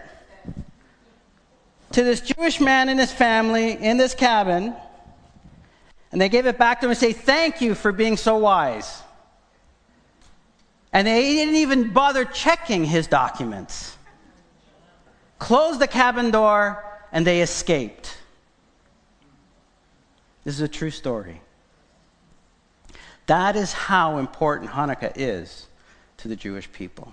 to 1.92 2.02
this 2.02 2.20
Jewish 2.20 2.60
man 2.60 2.88
and 2.88 2.98
his 2.98 3.12
family 3.12 3.72
in 3.72 3.96
this 3.96 4.12
cabin. 4.12 4.74
And 6.10 6.20
they 6.20 6.28
gave 6.28 6.46
it 6.46 6.58
back 6.58 6.80
to 6.80 6.86
him 6.86 6.90
and 6.90 6.98
say, 6.98 7.12
thank 7.12 7.60
you 7.60 7.74
for 7.76 7.92
being 7.92 8.16
so 8.16 8.36
wise. 8.38 9.02
And 10.92 11.06
they 11.06 11.34
didn't 11.34 11.56
even 11.56 11.92
bother 11.92 12.24
checking 12.24 12.84
his 12.84 13.06
documents. 13.06 13.96
Closed 15.38 15.78
the 15.78 15.86
cabin 15.86 16.32
door 16.32 16.82
and 17.12 17.24
they 17.24 17.40
escaped. 17.40 18.16
This 20.46 20.54
is 20.54 20.60
a 20.60 20.68
true 20.68 20.92
story. 20.92 21.40
That 23.26 23.56
is 23.56 23.72
how 23.72 24.18
important 24.18 24.70
Hanukkah 24.70 25.12
is 25.16 25.66
to 26.18 26.28
the 26.28 26.36
Jewish 26.36 26.70
people. 26.70 27.12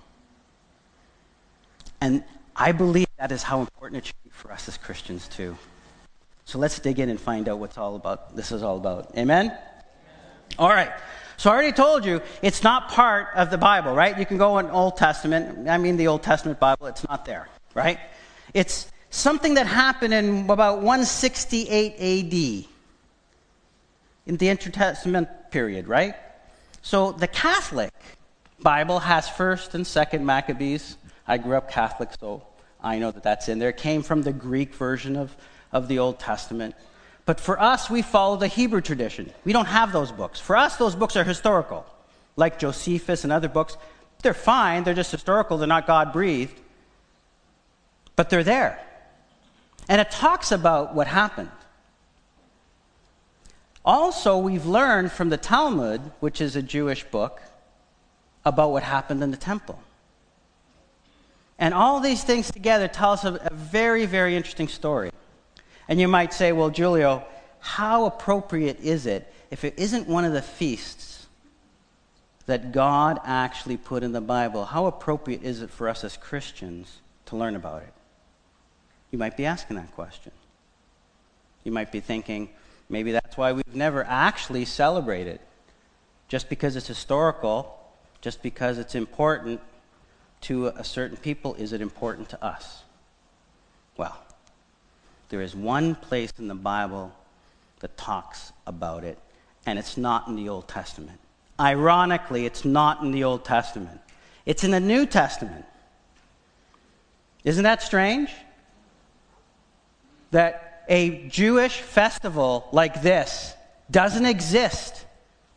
And 1.99 2.23
I 2.55 2.73
believe 2.73 3.07
that 3.17 3.31
is 3.31 3.41
how 3.41 3.61
important 3.61 4.03
it 4.03 4.05
should 4.05 4.23
be 4.23 4.29
for 4.29 4.51
us 4.51 4.67
as 4.67 4.77
Christians 4.77 5.27
too. 5.27 5.57
So 6.45 6.59
let's 6.59 6.77
dig 6.77 6.99
in 6.99 7.09
and 7.09 7.19
find 7.19 7.49
out 7.49 7.57
what's 7.57 7.75
all 7.75 7.95
about 7.95 8.35
this 8.35 8.51
is 8.51 8.61
all 8.61 8.77
about. 8.77 9.17
Amen? 9.17 9.47
Amen. 9.47 9.57
All 10.59 10.69
right. 10.69 10.91
So 11.37 11.49
I 11.49 11.53
already 11.53 11.71
told 11.71 12.05
you 12.05 12.21
it's 12.43 12.61
not 12.61 12.89
part 12.89 13.29
of 13.33 13.49
the 13.49 13.57
Bible, 13.57 13.95
right? 13.95 14.15
You 14.15 14.27
can 14.27 14.37
go 14.37 14.59
in 14.59 14.67
Old 14.67 14.95
Testament. 14.95 15.67
I 15.67 15.79
mean 15.79 15.97
the 15.97 16.05
Old 16.05 16.21
Testament 16.21 16.59
Bible, 16.59 16.85
it's 16.85 17.09
not 17.09 17.25
there, 17.25 17.49
right? 17.73 17.99
It's 18.53 18.91
something 19.09 19.55
that 19.55 19.65
happened 19.65 20.13
in 20.13 20.47
about 20.51 20.83
168 20.83 22.65
AD 22.65 22.72
in 24.25 24.37
the 24.37 24.49
intertestament 24.49 25.27
period, 25.51 25.87
right? 25.87 26.15
So 26.81 27.11
the 27.11 27.27
Catholic 27.27 27.93
Bible 28.59 28.99
has 28.99 29.27
first 29.27 29.75
and 29.75 29.85
second 29.85 30.25
Maccabees. 30.25 30.97
I 31.27 31.37
grew 31.37 31.55
up 31.55 31.69
Catholic, 31.69 32.09
so 32.19 32.43
I 32.81 32.99
know 32.99 33.11
that 33.11 33.23
that's 33.23 33.49
in 33.49 33.59
there. 33.59 33.69
It 33.69 33.77
came 33.77 34.03
from 34.03 34.23
the 34.23 34.33
Greek 34.33 34.73
version 34.73 35.15
of, 35.15 35.35
of 35.71 35.87
the 35.87 35.99
Old 35.99 36.19
Testament. 36.19 36.75
But 37.25 37.39
for 37.39 37.59
us, 37.59 37.89
we 37.89 38.01
follow 38.01 38.35
the 38.35 38.47
Hebrew 38.47 38.81
tradition. 38.81 39.31
We 39.45 39.53
don't 39.53 39.65
have 39.65 39.93
those 39.93 40.11
books. 40.11 40.39
For 40.39 40.57
us, 40.57 40.75
those 40.77 40.95
books 40.95 41.15
are 41.15 41.23
historical, 41.23 41.85
like 42.35 42.59
Josephus 42.59 43.23
and 43.23 43.31
other 43.31 43.47
books. 43.47 43.77
They're 44.21 44.33
fine, 44.33 44.83
they're 44.83 44.93
just 44.93 45.11
historical, 45.11 45.57
they're 45.57 45.67
not 45.67 45.87
God 45.87 46.11
breathed. 46.11 46.59
But 48.15 48.29
they're 48.29 48.43
there. 48.43 48.79
And 49.89 49.99
it 49.99 50.11
talks 50.11 50.51
about 50.51 50.93
what 50.93 51.07
happened. 51.07 51.51
Also, 53.85 54.37
we've 54.37 54.65
learned 54.65 55.11
from 55.11 55.29
the 55.29 55.37
Talmud, 55.37 56.01
which 56.19 56.39
is 56.39 56.55
a 56.55 56.61
Jewish 56.61 57.03
book, 57.03 57.41
about 58.45 58.71
what 58.71 58.83
happened 58.83 59.21
in 59.21 59.31
the 59.31 59.37
temple. 59.37 59.79
And 61.59 61.73
all 61.73 61.99
these 61.99 62.23
things 62.23 62.51
together 62.51 62.87
tell 62.87 63.11
us 63.11 63.23
a, 63.23 63.35
a 63.35 63.53
very, 63.53 64.05
very 64.05 64.35
interesting 64.35 64.67
story. 64.67 65.11
And 65.87 65.99
you 65.99 66.07
might 66.07 66.33
say, 66.33 66.51
well, 66.51 66.69
Julio, 66.69 67.25
how 67.59 68.05
appropriate 68.05 68.79
is 68.81 69.05
it 69.05 69.31
if 69.51 69.63
it 69.63 69.75
isn't 69.77 70.07
one 70.07 70.25
of 70.25 70.33
the 70.33 70.41
feasts 70.41 71.27
that 72.47 72.71
God 72.71 73.19
actually 73.23 73.77
put 73.77 74.03
in 74.03 74.11
the 74.11 74.19
Bible, 74.19 74.65
how 74.65 74.87
appropriate 74.87 75.43
is 75.43 75.61
it 75.61 75.69
for 75.69 75.87
us 75.87 76.03
as 76.03 76.17
Christians 76.17 76.97
to 77.27 77.35
learn 77.35 77.55
about 77.55 77.83
it? 77.83 77.93
You 79.11 79.19
might 79.19 79.37
be 79.37 79.45
asking 79.45 79.77
that 79.77 79.93
question. 79.93 80.31
You 81.63 81.71
might 81.71 81.91
be 81.91 81.99
thinking, 81.99 82.49
maybe 82.93 83.11
that's 83.11 83.35
why 83.35 83.51
we've 83.51 83.75
never 83.75 84.05
actually 84.05 84.63
celebrated. 84.63 85.39
Just 86.29 86.47
because 86.47 86.75
it's 86.75 86.87
historical, 86.87 87.77
just 88.21 88.41
because 88.41 88.77
it's 88.77 88.95
important 88.95 89.59
to 90.41 90.67
a 90.67 90.83
certain 90.83 91.17
people, 91.17 91.55
is 91.55 91.73
it 91.73 91.81
important 91.81 92.29
to 92.29 92.41
us? 92.43 92.83
Well, 93.97 94.17
there 95.29 95.41
is 95.41 95.55
one 95.55 95.95
place 95.95 96.31
in 96.37 96.47
the 96.47 96.55
Bible 96.55 97.11
that 97.79 97.97
talks 97.97 98.53
about 98.67 99.03
it, 99.03 99.17
and 99.65 99.79
it's 99.79 99.97
not 99.97 100.27
in 100.27 100.35
the 100.35 100.47
Old 100.47 100.67
Testament. 100.67 101.19
Ironically, 101.59 102.45
it's 102.45 102.63
not 102.63 103.01
in 103.01 103.11
the 103.11 103.23
Old 103.23 103.43
Testament, 103.43 103.99
it's 104.45 104.63
in 104.63 104.71
the 104.71 104.79
New 104.79 105.05
Testament. 105.05 105.65
Isn't 107.43 107.63
that 107.63 107.81
strange? 107.81 108.31
That 110.31 110.72
a 110.87 111.27
Jewish 111.27 111.79
festival 111.79 112.67
like 112.71 113.01
this 113.01 113.53
doesn't 113.89 114.25
exist 114.25 115.05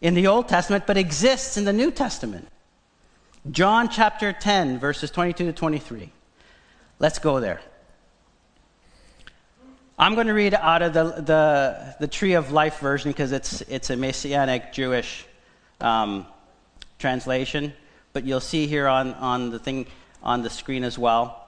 in 0.00 0.14
the 0.14 0.26
Old 0.26 0.49
Testament, 0.49 0.87
but 0.87 0.97
exists 0.97 1.56
in 1.56 1.64
the 1.64 1.73
New 1.73 1.90
Testament. 1.90 2.49
John 3.50 3.88
chapter 3.88 4.33
10, 4.33 4.78
verses 4.78 5.11
22 5.11 5.47
to 5.47 5.52
23. 5.52 6.11
Let's 6.99 7.18
go 7.18 7.40
there. 7.40 7.61
I'm 9.99 10.14
going 10.14 10.26
to 10.26 10.35
read 10.35 10.52
out 10.52 10.83
of 10.83 10.92
the, 10.92 11.04
the, 11.04 11.97
the 12.00 12.09
Tree 12.09 12.35
of 12.35 12.52
Life 12.52 12.80
version 12.80 13.11
because 13.11 13.33
it's, 13.33 13.62
it's 13.62 13.88
a 13.90 13.97
Messianic 13.97 14.73
Jewish 14.73 15.26
um, 15.80 16.26
translation, 16.99 17.73
but 18.12 18.25
you'll 18.25 18.40
see 18.40 18.66
here 18.66 18.88
on, 18.88 19.14
on 19.14 19.50
the 19.50 19.59
thing 19.59 19.87
on 20.23 20.42
the 20.42 20.50
screen 20.50 20.85
as 20.85 20.99
well. 20.99 21.42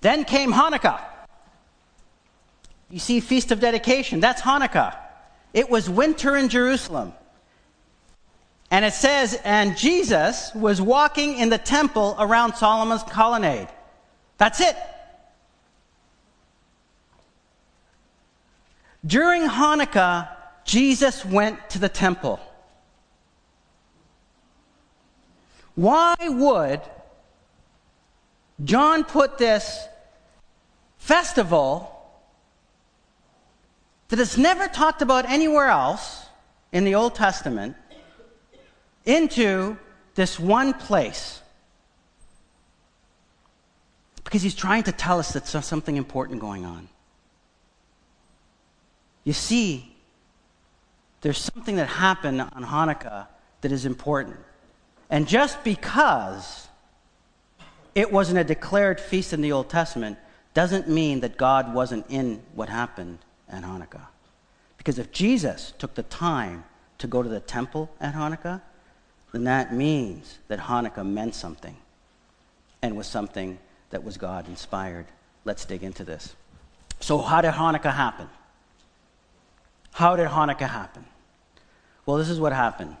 Then 0.00 0.24
came 0.24 0.52
Hanukkah. 0.52 1.00
You 2.90 2.98
see, 2.98 3.20
Feast 3.20 3.50
of 3.50 3.60
Dedication, 3.60 4.20
that's 4.20 4.42
Hanukkah. 4.42 4.96
It 5.52 5.68
was 5.70 5.90
winter 5.90 6.36
in 6.36 6.48
Jerusalem. 6.48 7.12
And 8.70 8.84
it 8.84 8.92
says, 8.92 9.40
and 9.44 9.76
Jesus 9.76 10.50
was 10.54 10.80
walking 10.80 11.38
in 11.38 11.48
the 11.48 11.58
temple 11.58 12.16
around 12.18 12.54
Solomon's 12.54 13.02
colonnade. 13.04 13.68
That's 14.38 14.60
it. 14.60 14.76
During 19.04 19.42
Hanukkah, 19.42 20.28
Jesus 20.64 21.24
went 21.24 21.70
to 21.70 21.78
the 21.78 21.88
temple. 21.88 22.40
Why 25.76 26.16
would 26.20 26.80
John 28.64 29.04
put 29.04 29.38
this 29.38 29.86
festival 30.98 31.95
that 34.08 34.18
is 34.18 34.38
never 34.38 34.68
talked 34.68 35.02
about 35.02 35.24
anywhere 35.28 35.68
else 35.68 36.26
in 36.72 36.84
the 36.84 36.94
Old 36.94 37.14
Testament 37.14 37.76
into 39.04 39.76
this 40.14 40.38
one 40.38 40.74
place? 40.74 41.40
Because 44.24 44.42
he's 44.42 44.54
trying 44.54 44.84
to 44.84 44.92
tell 44.92 45.18
us 45.18 45.32
that 45.32 45.46
there's 45.46 45.66
something 45.66 45.96
important 45.96 46.40
going 46.40 46.64
on. 46.64 46.88
You 49.24 49.32
see, 49.32 49.92
there's 51.20 51.38
something 51.38 51.76
that 51.76 51.88
happened 51.88 52.40
on 52.40 52.64
Hanukkah 52.64 53.26
that 53.60 53.72
is 53.72 53.86
important. 53.86 54.36
And 55.10 55.26
just 55.26 55.62
because 55.64 56.68
it 57.94 58.12
wasn't 58.12 58.38
a 58.38 58.44
declared 58.44 59.00
feast 59.00 59.32
in 59.32 59.40
the 59.40 59.52
Old 59.52 59.68
Testament 59.68 60.18
doesn't 60.54 60.88
mean 60.88 61.20
that 61.20 61.36
God 61.36 61.74
wasn't 61.74 62.06
in 62.08 62.42
what 62.54 62.68
happened 62.68 63.18
at 63.48 63.62
Hanukkah. 63.62 64.06
Because 64.76 64.98
if 64.98 65.12
Jesus 65.12 65.72
took 65.78 65.94
the 65.94 66.02
time 66.04 66.64
to 66.98 67.06
go 67.06 67.22
to 67.22 67.28
the 67.28 67.40
temple 67.40 67.90
at 68.00 68.14
Hanukkah, 68.14 68.60
then 69.32 69.44
that 69.44 69.72
means 69.72 70.38
that 70.48 70.58
Hanukkah 70.60 71.04
meant 71.04 71.34
something 71.34 71.76
and 72.82 72.96
was 72.96 73.06
something 73.06 73.58
that 73.90 74.04
was 74.04 74.16
God 74.16 74.48
inspired. 74.48 75.06
Let's 75.44 75.64
dig 75.64 75.82
into 75.82 76.04
this. 76.04 76.34
So, 77.00 77.18
how 77.18 77.40
did 77.40 77.52
Hanukkah 77.52 77.94
happen? 77.94 78.28
How 79.92 80.16
did 80.16 80.28
Hanukkah 80.28 80.68
happen? 80.68 81.04
Well, 82.04 82.16
this 82.16 82.30
is 82.30 82.40
what 82.40 82.52
happened. 82.52 82.96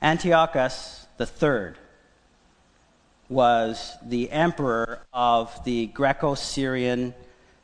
Antiochus 0.00 1.02
third 1.26 1.76
was 3.28 3.92
the 4.04 4.30
emperor 4.30 5.00
of 5.12 5.64
the 5.64 5.86
Greco 5.86 6.34
Syrian 6.34 7.14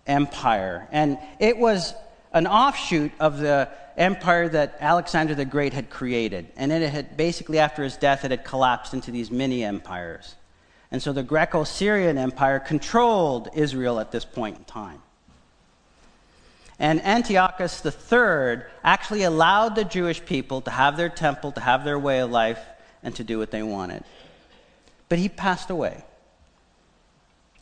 Empire. 0.06 0.88
And 0.90 1.18
it 1.38 1.58
was 1.58 1.94
an 2.32 2.46
offshoot 2.46 3.12
of 3.18 3.38
the 3.38 3.68
empire 3.96 4.48
that 4.48 4.76
Alexander 4.80 5.34
the 5.34 5.44
Great 5.44 5.72
had 5.72 5.90
created. 5.90 6.46
And 6.56 6.70
it 6.70 6.88
had 6.90 7.16
basically, 7.16 7.58
after 7.58 7.82
his 7.82 7.96
death, 7.96 8.24
it 8.24 8.30
had 8.30 8.44
collapsed 8.44 8.94
into 8.94 9.10
these 9.10 9.30
mini 9.30 9.64
empires. 9.64 10.34
And 10.90 11.02
so 11.02 11.12
the 11.12 11.22
Greco 11.22 11.64
Syrian 11.64 12.16
Empire 12.16 12.58
controlled 12.58 13.48
Israel 13.54 14.00
at 14.00 14.12
this 14.12 14.24
point 14.24 14.58
in 14.58 14.64
time. 14.64 15.02
And 16.78 17.04
Antiochus 17.04 17.84
III 17.84 18.62
actually 18.84 19.24
allowed 19.24 19.74
the 19.74 19.84
Jewish 19.84 20.24
people 20.24 20.60
to 20.62 20.70
have 20.70 20.96
their 20.96 21.08
temple, 21.08 21.52
to 21.52 21.60
have 21.60 21.84
their 21.84 21.98
way 21.98 22.20
of 22.20 22.30
life, 22.30 22.60
and 23.02 23.14
to 23.16 23.24
do 23.24 23.38
what 23.38 23.50
they 23.50 23.62
wanted. 23.62 24.04
But 25.08 25.18
he 25.18 25.28
passed 25.28 25.70
away. 25.70 26.04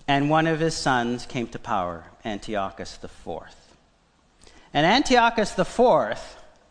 And 0.07 0.31
one 0.31 0.46
of 0.46 0.61
his 0.61 0.76
sons 0.76 1.26
came 1.26 1.48
to 1.48 1.59
power, 1.59 2.05
Antiochus 2.24 2.98
IV. 3.02 3.65
And 4.76 4.84
Antiochus 4.84 5.58
IV, 5.58 6.18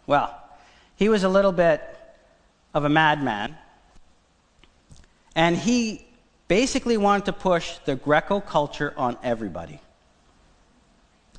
well, 0.05 0.39
he 0.95 1.09
was 1.09 1.23
a 1.23 1.27
little 1.27 1.51
bit 1.51 1.81
of 2.71 2.85
a 2.85 2.89
madman. 2.89 3.57
And 5.35 5.57
he 5.57 6.05
basically 6.47 6.97
wanted 6.97 7.25
to 7.25 7.33
push 7.33 7.79
the 7.85 7.95
Greco 7.95 8.41
culture 8.41 8.93
on 8.95 9.17
everybody. 9.23 9.79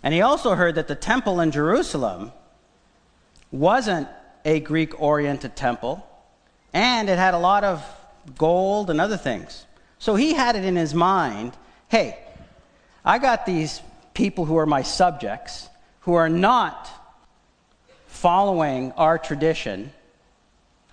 And 0.03 0.13
he 0.13 0.23
also 0.23 0.57
heard 0.57 0.75
that 0.75 0.89
the 0.89 0.97
temple 0.97 1.39
in 1.39 1.53
Jerusalem 1.53 2.33
wasn't 3.53 4.09
a 4.45 4.59
Greek 4.59 5.01
oriented 5.01 5.55
temple, 5.55 6.05
and 6.73 7.09
it 7.09 7.17
had 7.17 7.35
a 7.35 7.39
lot 7.39 7.63
of 7.63 7.81
gold 8.37 8.91
and 8.91 9.01
other 9.01 9.17
things. 9.17 9.65
So 10.01 10.17
he 10.17 10.35
had 10.35 10.57
it 10.57 10.65
in 10.65 10.75
his 10.75 10.95
mind 10.95 11.57
hey, 11.89 12.19
I 13.05 13.21
got 13.21 13.47
these 13.47 13.81
people 14.13 14.47
who 14.47 14.57
are 14.57 14.67
my 14.67 14.83
subjects 14.83 15.69
who 16.07 16.15
are 16.15 16.29
not 16.29 16.89
following 18.07 18.93
our 18.93 19.19
tradition 19.19 19.93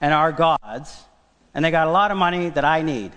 and 0.01 0.11
our 0.11 0.31
gods, 0.31 1.03
and 1.53 1.63
they 1.63 1.69
got 1.69 1.87
a 1.87 1.91
lot 1.91 2.09
of 2.09 2.17
money 2.17 2.49
that 2.49 2.65
I 2.65 2.81
need. 2.81 3.11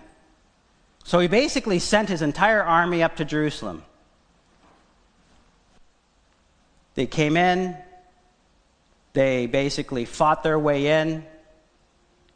So 1.05 1.19
he 1.21 1.27
basically 1.27 1.79
sent 1.79 2.11
his 2.11 2.21
entire 2.21 2.63
army 2.63 3.03
up 3.03 3.17
to 3.17 3.25
Jerusalem. 3.25 3.83
They 6.97 7.07
came 7.07 7.35
in, 7.35 7.75
they 9.15 9.47
basically 9.47 10.05
fought 10.05 10.43
their 10.43 10.59
way 10.59 11.01
in, 11.01 11.25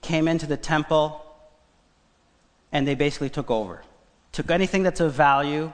came 0.01 0.27
into 0.27 0.47
the 0.47 0.57
temple 0.57 1.23
and 2.73 2.89
they 2.89 2.95
basically 2.95 3.29
took 3.29 3.51
over. 3.51 3.83
Took 4.33 4.51
anything 4.51 4.85
that's 4.85 5.01
of 5.01 5.13
value. 5.13 5.71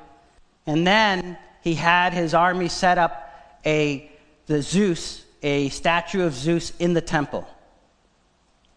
And 0.66 0.84
then 0.84 1.38
he 1.62 1.74
had 1.74 2.14
his 2.14 2.34
army 2.34 2.66
set 2.66 2.98
up 2.98 3.25
a 3.66 4.10
the 4.46 4.62
Zeus, 4.62 5.24
a 5.42 5.68
statue 5.68 6.22
of 6.22 6.32
Zeus 6.32 6.72
in 6.78 6.94
the 6.94 7.00
temple, 7.00 7.46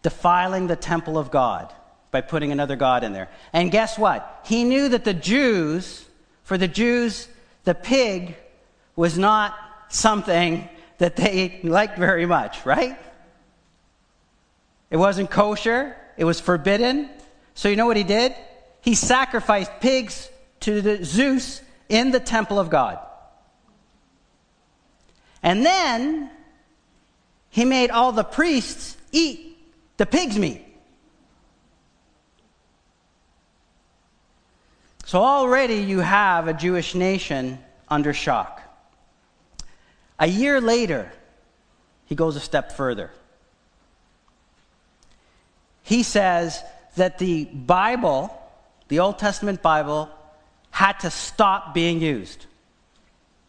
defiling 0.02 0.66
the 0.66 0.76
temple 0.76 1.16
of 1.16 1.30
God 1.30 1.72
by 2.10 2.20
putting 2.20 2.50
another 2.50 2.76
god 2.76 3.04
in 3.04 3.12
there. 3.12 3.28
And 3.52 3.70
guess 3.70 3.96
what? 3.96 4.42
He 4.44 4.64
knew 4.64 4.88
that 4.88 5.04
the 5.04 5.14
Jews, 5.14 6.04
for 6.42 6.58
the 6.58 6.68
Jews, 6.68 7.28
the 7.64 7.74
pig 7.74 8.36
was 8.96 9.16
not 9.16 9.54
something 9.88 10.68
that 10.98 11.16
they 11.16 11.60
liked 11.64 11.98
very 11.98 12.26
much, 12.26 12.66
right? 12.66 12.98
It 14.90 14.96
wasn't 14.96 15.30
kosher, 15.30 15.96
it 16.16 16.24
was 16.24 16.40
forbidden. 16.40 17.08
So 17.54 17.68
you 17.68 17.76
know 17.76 17.86
what 17.86 17.96
he 17.96 18.04
did? 18.04 18.34
He 18.80 18.96
sacrificed 18.96 19.70
pigs 19.80 20.28
to 20.60 20.82
the 20.82 21.04
Zeus 21.04 21.62
in 21.88 22.10
the 22.10 22.20
temple 22.20 22.58
of 22.58 22.70
God. 22.70 22.98
And 25.42 25.64
then 25.64 26.30
he 27.48 27.64
made 27.64 27.90
all 27.90 28.12
the 28.12 28.24
priests 28.24 28.96
eat 29.12 29.58
the 29.96 30.06
pig's 30.06 30.38
meat. 30.38 30.64
So 35.04 35.22
already 35.22 35.76
you 35.76 36.00
have 36.00 36.46
a 36.46 36.52
Jewish 36.52 36.94
nation 36.94 37.58
under 37.88 38.12
shock. 38.12 38.62
A 40.18 40.26
year 40.26 40.60
later, 40.60 41.10
he 42.04 42.14
goes 42.14 42.36
a 42.36 42.40
step 42.40 42.72
further 42.72 43.10
he 45.90 46.04
says 46.04 46.62
that 46.94 47.18
the 47.18 47.46
Bible, 47.46 48.32
the 48.86 49.00
Old 49.00 49.18
Testament 49.18 49.60
Bible, 49.60 50.08
had 50.70 51.00
to 51.00 51.10
stop 51.10 51.74
being 51.74 52.00
used. 52.00 52.46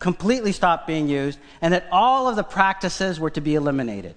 Completely 0.01 0.51
stop 0.51 0.87
being 0.87 1.07
used, 1.07 1.37
and 1.61 1.75
that 1.75 1.85
all 1.91 2.27
of 2.27 2.35
the 2.35 2.43
practices 2.43 3.19
were 3.19 3.29
to 3.29 3.39
be 3.39 3.53
eliminated. 3.53 4.15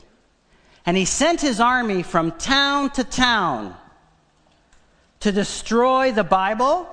And 0.87 0.97
he 0.97 1.05
sent 1.05 1.43
his 1.43 1.61
army 1.61 2.03
from 2.03 2.33
town 2.33 2.89
to 2.93 3.05
town 3.05 3.77
to 5.21 5.31
destroy 5.31 6.11
the 6.11 6.25
Bible 6.25 6.89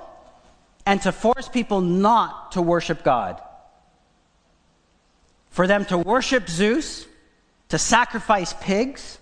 and 0.84 1.00
to 1.02 1.10
force 1.10 1.48
people 1.48 1.80
not 1.80 2.52
to 2.52 2.60
worship 2.60 3.02
God. 3.02 3.40
For 5.48 5.66
them 5.66 5.86
to 5.86 5.96
worship 5.96 6.50
Zeus, 6.50 7.06
to 7.70 7.78
sacrifice 7.78 8.52
pigs, 8.60 9.16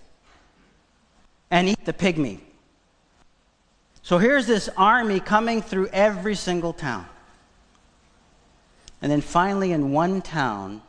and 1.49 1.69
eat 1.69 1.85
the 1.85 1.93
pig. 1.93 2.41
So 4.01 4.17
here's 4.17 4.47
this 4.47 4.67
army 4.75 5.21
coming 5.21 5.61
through 5.61 5.87
every 5.93 6.35
single 6.35 6.73
town. 6.73 7.05
And 9.01 9.11
then 9.11 9.21
finally, 9.21 9.71
in 9.71 9.91
one 9.91 10.21
town, 10.21 10.81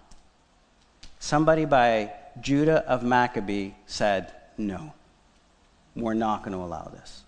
somebody 1.19 1.65
by 1.65 2.13
Judah 2.41 2.85
of 2.87 3.03
Maccabee 3.03 3.73
said, 3.87 4.33
No, 4.59 4.93
we're 5.97 6.15
not 6.15 6.43
going 6.43 6.53
to 6.53 6.63
allow 6.63 6.91
this. 6.93 7.23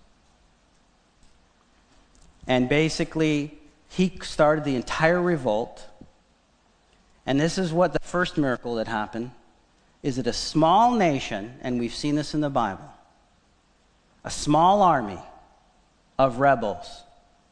And 2.46 2.68
basically, 2.68 3.58
he 3.88 4.18
started 4.22 4.64
the 4.64 4.76
entire 4.76 5.20
revolt. 5.20 5.86
And 7.26 7.40
this 7.40 7.56
is 7.56 7.72
what 7.72 7.92
the 7.94 8.00
first 8.00 8.36
miracle 8.36 8.74
that 8.74 8.88
happened 8.88 9.30
is 10.02 10.16
that 10.16 10.26
a 10.26 10.32
small 10.34 10.92
nation, 10.92 11.54
and 11.62 11.80
we've 11.80 11.94
seen 11.94 12.14
this 12.14 12.34
in 12.34 12.42
the 12.42 12.50
Bible, 12.50 12.92
a 14.22 14.30
small 14.30 14.82
army 14.82 15.18
of 16.18 16.40
rebels 16.40 17.02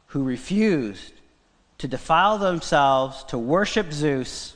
who 0.08 0.22
refused 0.22 1.14
to 1.82 1.88
defile 1.88 2.38
themselves, 2.38 3.24
to 3.24 3.36
worship 3.36 3.92
Zeus, 3.92 4.54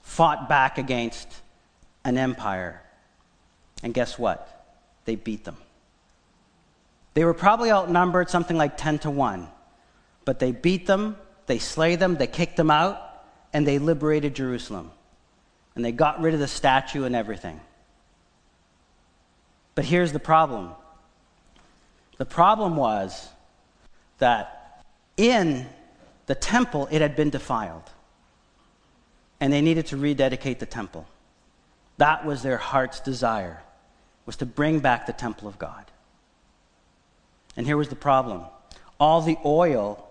fought 0.00 0.48
back 0.48 0.78
against 0.78 1.26
an 2.04 2.16
empire. 2.16 2.80
And 3.82 3.92
guess 3.92 4.16
what? 4.16 4.78
They 5.06 5.16
beat 5.16 5.42
them. 5.44 5.56
They 7.14 7.24
were 7.24 7.34
probably 7.34 7.72
outnumbered 7.72 8.30
something 8.30 8.56
like 8.56 8.76
10 8.76 9.00
to 9.00 9.10
1. 9.10 9.48
But 10.24 10.38
they 10.38 10.52
beat 10.52 10.86
them, 10.86 11.16
they 11.46 11.58
slay 11.58 11.96
them, 11.96 12.14
they 12.14 12.28
kicked 12.28 12.56
them 12.56 12.70
out, 12.70 13.02
and 13.52 13.66
they 13.66 13.80
liberated 13.80 14.36
Jerusalem. 14.36 14.92
And 15.74 15.84
they 15.84 15.90
got 15.90 16.20
rid 16.20 16.32
of 16.32 16.38
the 16.38 16.46
statue 16.46 17.02
and 17.02 17.16
everything. 17.16 17.60
But 19.74 19.84
here's 19.84 20.12
the 20.12 20.20
problem 20.20 20.74
the 22.18 22.24
problem 22.24 22.76
was 22.76 23.28
that 24.18 24.59
in 25.20 25.66
the 26.26 26.34
temple 26.34 26.88
it 26.90 27.02
had 27.02 27.14
been 27.14 27.30
defiled. 27.30 27.90
And 29.38 29.52
they 29.52 29.60
needed 29.60 29.86
to 29.86 29.96
rededicate 29.96 30.58
the 30.58 30.66
temple. 30.66 31.06
That 31.98 32.24
was 32.24 32.42
their 32.42 32.56
heart's 32.56 33.00
desire, 33.00 33.62
was 34.24 34.36
to 34.36 34.46
bring 34.46 34.80
back 34.80 35.06
the 35.06 35.12
temple 35.12 35.46
of 35.46 35.58
God. 35.58 35.84
And 37.56 37.66
here 37.66 37.76
was 37.76 37.88
the 37.88 37.96
problem 37.96 38.44
all 38.98 39.22
the 39.22 39.38
oil 39.46 40.06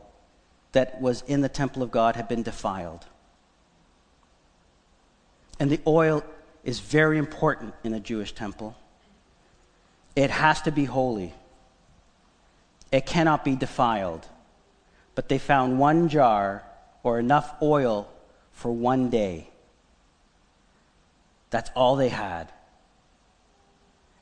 that 0.72 1.00
was 1.00 1.22
in 1.28 1.42
the 1.42 1.50
temple 1.50 1.84
of 1.84 1.92
God 1.92 2.16
had 2.16 2.28
been 2.28 2.42
defiled. 2.42 3.06
And 5.60 5.70
the 5.70 5.80
oil 5.86 6.24
is 6.64 6.80
very 6.80 7.18
important 7.18 7.76
in 7.84 7.94
a 7.94 8.00
Jewish 8.00 8.34
temple. 8.34 8.76
It 10.16 10.32
has 10.32 10.62
to 10.64 10.72
be 10.72 10.86
holy, 10.86 11.34
it 12.92 13.06
cannot 13.06 13.44
be 13.44 13.56
defiled. 13.56 14.28
But 15.20 15.28
they 15.28 15.38
found 15.38 15.80
one 15.80 16.08
jar 16.08 16.64
or 17.04 17.20
enough 17.20 17.54
oil 17.62 18.10
for 18.54 18.72
one 18.72 19.10
day. 19.10 19.50
That's 21.50 21.70
all 21.76 21.98
they 21.98 22.08
had. 22.08 22.54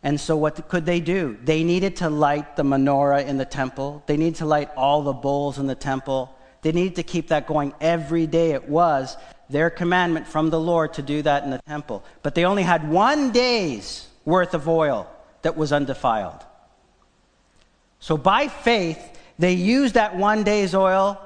And 0.01 0.19
so, 0.19 0.35
what 0.35 0.67
could 0.67 0.87
they 0.87 0.99
do? 0.99 1.37
They 1.43 1.63
needed 1.63 1.97
to 1.97 2.09
light 2.09 2.55
the 2.55 2.63
menorah 2.63 3.27
in 3.27 3.37
the 3.37 3.45
temple, 3.45 4.01
they 4.07 4.17
needed 4.17 4.37
to 4.37 4.47
light 4.47 4.71
all 4.75 5.03
the 5.03 5.13
bowls 5.13 5.59
in 5.59 5.67
the 5.67 5.75
temple. 5.75 6.35
They 6.63 6.71
needed 6.71 6.95
to 6.95 7.03
keep 7.03 7.27
that 7.27 7.45
going 7.45 7.75
every 7.79 8.25
day. 8.25 8.53
It 8.53 8.67
was 8.67 9.17
their 9.51 9.69
commandment 9.69 10.25
from 10.25 10.49
the 10.49 10.59
Lord 10.59 10.95
to 10.95 11.03
do 11.03 11.21
that 11.21 11.43
in 11.43 11.51
the 11.51 11.61
temple. 11.67 12.03
But 12.23 12.33
they 12.33 12.43
only 12.43 12.63
had 12.63 12.89
one 12.89 13.31
day's 13.31 14.07
worth 14.25 14.55
of 14.55 14.67
oil 14.67 15.07
that 15.43 15.55
was 15.55 15.71
undefiled. 15.71 16.43
So, 17.99 18.17
by 18.17 18.47
faith, 18.47 19.13
they 19.39 19.53
used 19.53 19.93
that 19.93 20.15
one 20.15 20.43
day's 20.43 20.73
oil, 20.73 21.21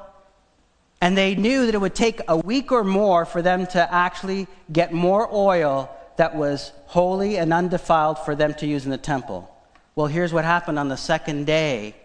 and 1.01 1.17
they 1.17 1.35
knew 1.35 1.65
that 1.65 1.75
it 1.75 1.81
would 1.81 1.95
take 1.95 2.21
a 2.27 2.37
week 2.37 2.71
or 2.71 2.83
more 2.83 3.25
for 3.25 3.41
them 3.41 3.65
to 3.67 3.93
actually 3.93 4.47
get 4.71 4.93
more 4.93 5.27
oil 5.31 5.89
that 6.17 6.35
was 6.35 6.71
holy 6.87 7.37
and 7.37 7.53
undefiled 7.53 8.19
for 8.19 8.35
them 8.35 8.53
to 8.55 8.67
use 8.67 8.85
in 8.85 8.91
the 8.91 8.97
temple. 8.97 9.49
Well, 9.95 10.07
here's 10.07 10.33
what 10.33 10.45
happened 10.45 10.77
on 10.77 10.89
the 10.89 10.97
second 10.97 11.45
day. 11.45 11.95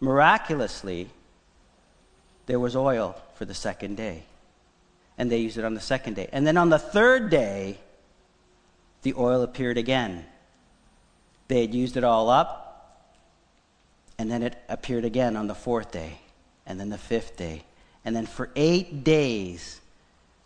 Miraculously, 0.00 1.08
there 2.46 2.58
was 2.58 2.74
oil 2.74 3.16
for 3.34 3.44
the 3.44 3.54
second 3.54 3.96
day. 3.96 4.24
And 5.16 5.30
they 5.30 5.38
used 5.38 5.56
it 5.56 5.64
on 5.64 5.74
the 5.74 5.80
second 5.80 6.14
day. 6.14 6.28
And 6.32 6.46
then 6.46 6.56
on 6.56 6.70
the 6.70 6.78
third 6.78 7.30
day, 7.30 7.78
the 9.02 9.14
oil 9.14 9.42
appeared 9.42 9.78
again. 9.78 10.24
They 11.48 11.60
had 11.60 11.74
used 11.74 11.96
it 11.96 12.04
all 12.04 12.30
up, 12.30 12.63
and 14.18 14.30
then 14.30 14.42
it 14.42 14.56
appeared 14.68 15.04
again 15.04 15.36
on 15.36 15.46
the 15.46 15.54
fourth 15.54 15.90
day, 15.90 16.18
and 16.66 16.78
then 16.78 16.88
the 16.88 16.98
fifth 16.98 17.36
day. 17.36 17.64
And 18.04 18.14
then 18.14 18.26
for 18.26 18.50
eight 18.54 19.04
days, 19.04 19.80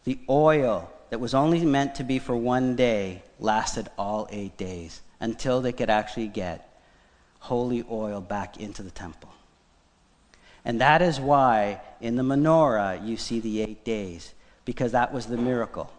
the 0.04 0.18
oil 0.28 0.90
that 1.10 1.20
was 1.20 1.34
only 1.34 1.64
meant 1.64 1.96
to 1.96 2.04
be 2.04 2.18
for 2.18 2.36
one 2.36 2.76
day 2.76 3.22
lasted 3.38 3.88
all 3.98 4.28
eight 4.30 4.56
days 4.56 5.00
until 5.20 5.60
they 5.60 5.72
could 5.72 5.90
actually 5.90 6.28
get 6.28 6.80
holy 7.40 7.84
oil 7.90 8.20
back 8.20 8.58
into 8.58 8.82
the 8.82 8.90
temple. 8.90 9.30
And 10.64 10.80
that 10.80 11.02
is 11.02 11.20
why 11.20 11.80
in 12.00 12.16
the 12.16 12.22
menorah 12.22 13.06
you 13.06 13.16
see 13.16 13.40
the 13.40 13.62
eight 13.62 13.84
days, 13.84 14.34
because 14.64 14.92
that 14.92 15.12
was 15.12 15.26
the 15.26 15.36
miracle. 15.36 15.90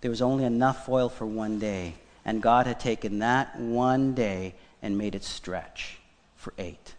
There 0.00 0.10
was 0.10 0.22
only 0.22 0.44
enough 0.44 0.88
oil 0.88 1.08
for 1.08 1.26
one 1.26 1.58
day, 1.58 1.94
and 2.24 2.42
God 2.42 2.66
had 2.66 2.80
taken 2.80 3.20
that 3.20 3.58
one 3.58 4.14
day 4.14 4.54
and 4.82 4.98
made 4.98 5.14
it 5.14 5.24
stretch 5.24 5.98
for 6.46 6.54
eight. 6.58 6.94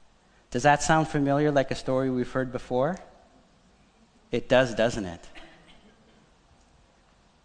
Does 0.51 0.63
that 0.63 0.83
sound 0.83 1.07
familiar 1.07 1.51
like 1.51 1.71
a 1.71 1.75
story 1.75 2.09
we've 2.09 2.29
heard 2.29 2.51
before? 2.51 2.99
It 4.29 4.49
does, 4.49 4.75
doesn't 4.75 5.05
it? 5.05 5.21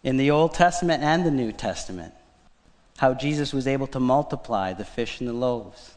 in 0.03 0.17
the 0.17 0.31
Old 0.31 0.53
Testament 0.53 1.01
and 1.01 1.25
the 1.25 1.31
New 1.31 1.51
Testament 1.51 2.13
how 2.97 3.13
Jesus 3.13 3.53
was 3.53 3.67
able 3.67 3.87
to 3.87 3.99
multiply 3.99 4.73
the 4.73 4.85
fish 4.85 5.19
and 5.19 5.27
the 5.27 5.33
loaves. 5.33 5.95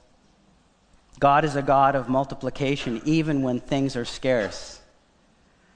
God 1.19 1.45
is 1.45 1.57
a 1.57 1.63
God 1.63 1.95
of 1.95 2.09
multiplication 2.09 3.03
even 3.05 3.43
when 3.43 3.61
things 3.61 3.97
are 3.97 4.05
scarce. 4.05 4.81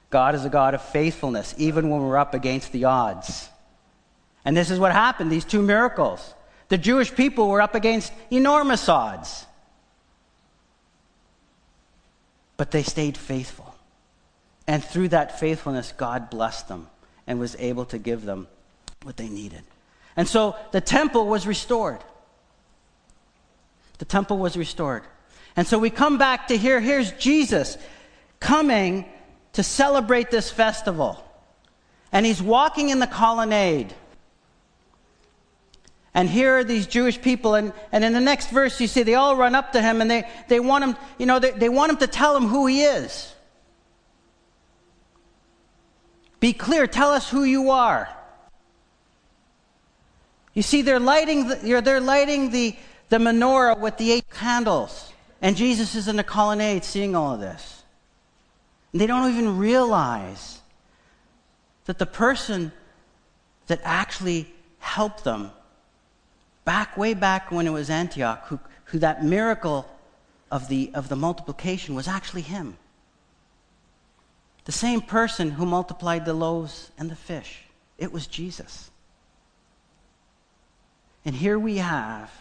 God 0.09 0.33
is 0.33 0.45
a 0.45 0.49
God 0.49 0.73
of 0.73 0.81
faithfulness 0.81 1.53
even 1.57 1.89
when 1.89 2.01
we're 2.01 2.17
up 2.17 2.33
against 2.33 2.71
the 2.71 2.85
odds. 2.85 3.49
And 4.45 4.55
this 4.55 4.71
is 4.71 4.79
what 4.79 4.93
happened 4.93 5.29
these 5.29 5.45
two 5.45 5.61
miracles. 5.61 6.33
The 6.69 6.77
Jewish 6.77 7.13
people 7.13 7.49
were 7.49 7.61
up 7.61 7.75
against 7.75 8.13
enormous 8.31 8.87
odds. 8.87 9.45
But 12.61 12.69
they 12.69 12.83
stayed 12.83 13.17
faithful. 13.17 13.73
And 14.67 14.83
through 14.83 15.07
that 15.07 15.39
faithfulness, 15.39 15.95
God 15.97 16.29
blessed 16.29 16.67
them 16.67 16.89
and 17.25 17.39
was 17.39 17.55
able 17.57 17.85
to 17.85 17.97
give 17.97 18.23
them 18.23 18.47
what 19.01 19.17
they 19.17 19.29
needed. 19.29 19.63
And 20.15 20.27
so 20.27 20.55
the 20.71 20.79
temple 20.79 21.25
was 21.25 21.47
restored. 21.47 22.03
The 23.97 24.05
temple 24.05 24.37
was 24.37 24.55
restored. 24.57 25.01
And 25.55 25.65
so 25.65 25.79
we 25.79 25.89
come 25.89 26.19
back 26.19 26.49
to 26.49 26.55
here. 26.55 26.79
Here's 26.79 27.11
Jesus 27.13 27.79
coming 28.39 29.05
to 29.53 29.63
celebrate 29.63 30.29
this 30.29 30.51
festival. 30.51 31.27
And 32.11 32.27
he's 32.27 32.43
walking 32.43 32.89
in 32.89 32.99
the 32.99 33.07
colonnade. 33.07 33.91
And 36.13 36.29
here 36.29 36.57
are 36.57 36.63
these 36.63 36.87
Jewish 36.87 37.21
people, 37.21 37.55
and, 37.55 37.71
and 37.91 38.03
in 38.03 38.11
the 38.11 38.19
next 38.19 38.49
verse, 38.49 38.81
you 38.81 38.87
see 38.87 39.03
they 39.03 39.15
all 39.15 39.37
run 39.37 39.55
up 39.55 39.71
to 39.71 39.81
him 39.81 40.01
and 40.01 40.11
they, 40.11 40.27
they 40.49 40.59
want 40.59 40.83
him, 40.83 40.97
you 41.17 41.25
know, 41.25 41.39
they, 41.39 41.51
they 41.51 41.69
want 41.69 41.91
him 41.91 41.97
to 41.97 42.07
tell 42.07 42.35
him 42.35 42.47
who 42.47 42.67
he 42.67 42.83
is. 42.83 43.33
Be 46.41 46.51
clear. 46.53 46.87
Tell 46.87 47.11
us 47.11 47.29
who 47.29 47.43
you 47.43 47.69
are. 47.69 48.09
You 50.53 50.63
see, 50.63 50.81
they're 50.81 50.99
lighting 50.99 51.47
the, 51.47 51.81
they're 51.81 52.01
lighting 52.01 52.51
the, 52.51 52.75
the 53.07 53.17
menorah 53.17 53.79
with 53.79 53.97
the 53.97 54.11
eight 54.11 54.29
candles. 54.29 55.13
And 55.41 55.55
Jesus 55.55 55.95
is 55.95 56.07
in 56.09 56.17
the 56.17 56.23
colonnade 56.23 56.83
seeing 56.83 57.15
all 57.15 57.35
of 57.35 57.39
this. 57.39 57.83
And 58.91 58.99
they 58.99 59.07
don't 59.07 59.31
even 59.31 59.57
realize 59.57 60.59
that 61.85 61.99
the 61.99 62.05
person 62.05 62.73
that 63.67 63.79
actually 63.83 64.51
helped 64.79 65.23
them 65.23 65.51
back 66.65 66.97
way 66.97 67.13
back 67.13 67.51
when 67.51 67.67
it 67.67 67.71
was 67.71 67.89
Antioch 67.89 68.45
who, 68.47 68.59
who 68.85 68.99
that 68.99 69.23
miracle 69.23 69.89
of 70.51 70.67
the, 70.67 70.91
of 70.93 71.09
the 71.09 71.15
multiplication 71.15 71.95
was 71.95 72.07
actually 72.07 72.41
him. 72.41 72.77
The 74.65 74.71
same 74.71 75.01
person 75.01 75.51
who 75.51 75.65
multiplied 75.65 76.25
the 76.25 76.33
loaves 76.33 76.91
and 76.97 77.09
the 77.09 77.15
fish. 77.15 77.63
It 77.97 78.11
was 78.11 78.27
Jesus. 78.27 78.91
And 81.25 81.35
here 81.35 81.57
we 81.57 81.77
have 81.77 82.31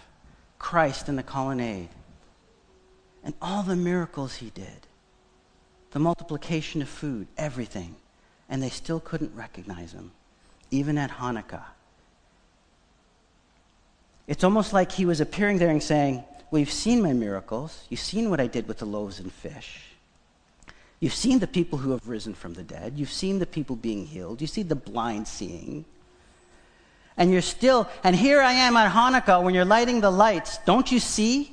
Christ 0.58 1.08
in 1.08 1.16
the 1.16 1.22
colonnade 1.22 1.88
and 3.22 3.34
all 3.40 3.62
the 3.62 3.76
miracles 3.76 4.36
he 4.36 4.50
did 4.50 4.86
the 5.90 5.98
multiplication 5.98 6.82
of 6.82 6.88
food, 6.88 7.26
everything. 7.36 7.96
And 8.48 8.62
they 8.62 8.68
still 8.68 9.00
couldn't 9.00 9.34
recognize 9.34 9.92
him, 9.92 10.12
even 10.70 10.98
at 10.98 11.10
Hanukkah. 11.10 11.64
It's 14.30 14.44
almost 14.44 14.72
like 14.72 14.92
he 14.92 15.06
was 15.06 15.20
appearing 15.20 15.58
there 15.58 15.70
and 15.70 15.82
saying, 15.82 16.22
Well, 16.50 16.60
you've 16.60 16.70
seen 16.70 17.02
my 17.02 17.12
miracles. 17.12 17.84
You've 17.88 17.98
seen 17.98 18.30
what 18.30 18.38
I 18.38 18.46
did 18.46 18.68
with 18.68 18.78
the 18.78 18.86
loaves 18.86 19.18
and 19.18 19.32
fish. 19.32 19.80
You've 21.00 21.14
seen 21.14 21.40
the 21.40 21.48
people 21.48 21.78
who 21.78 21.90
have 21.90 22.06
risen 22.06 22.34
from 22.34 22.54
the 22.54 22.62
dead. 22.62 22.92
You've 22.96 23.10
seen 23.10 23.40
the 23.40 23.46
people 23.46 23.74
being 23.74 24.06
healed. 24.06 24.40
You 24.40 24.46
see 24.46 24.62
the 24.62 24.76
blind 24.76 25.26
seeing. 25.26 25.84
And 27.16 27.32
you're 27.32 27.42
still, 27.42 27.88
and 28.04 28.14
here 28.14 28.40
I 28.40 28.52
am 28.52 28.76
at 28.76 28.92
Hanukkah 28.92 29.42
when 29.42 29.52
you're 29.52 29.64
lighting 29.64 30.00
the 30.00 30.12
lights. 30.12 30.58
Don't 30.58 30.92
you 30.92 31.00
see? 31.00 31.50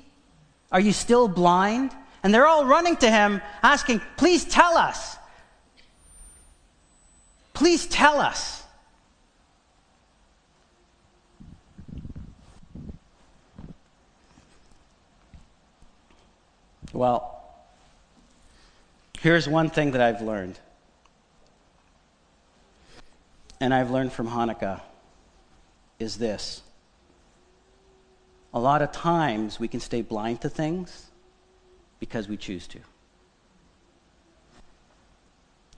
Are 0.72 0.80
you 0.80 0.94
still 0.94 1.28
blind? 1.28 1.96
And 2.22 2.32
they're 2.32 2.46
all 2.46 2.66
running 2.66 2.96
to 2.98 3.10
him, 3.10 3.42
asking, 3.64 4.02
Please 4.18 4.46
tell 4.46 4.78
us. 4.78 5.18
Please 7.56 7.88
tell 7.88 8.20
us. 8.20 8.67
Well, 16.98 17.44
here's 19.20 19.48
one 19.48 19.70
thing 19.70 19.92
that 19.92 20.02
I've 20.02 20.24
learned. 20.24 20.58
And 23.62 23.72
I've 23.72 23.92
learned 23.92 24.12
from 24.12 24.28
Hanukkah 24.28 24.82
is 26.00 26.18
this. 26.18 26.64
A 28.52 28.60
lot 28.60 28.82
of 28.82 28.92
times 28.92 29.60
we 29.60 29.68
can 29.68 29.80
stay 29.80 30.02
blind 30.02 30.42
to 30.42 30.50
things 30.50 31.12
because 32.00 32.28
we 32.28 32.36
choose 32.36 32.66
to. 32.66 32.80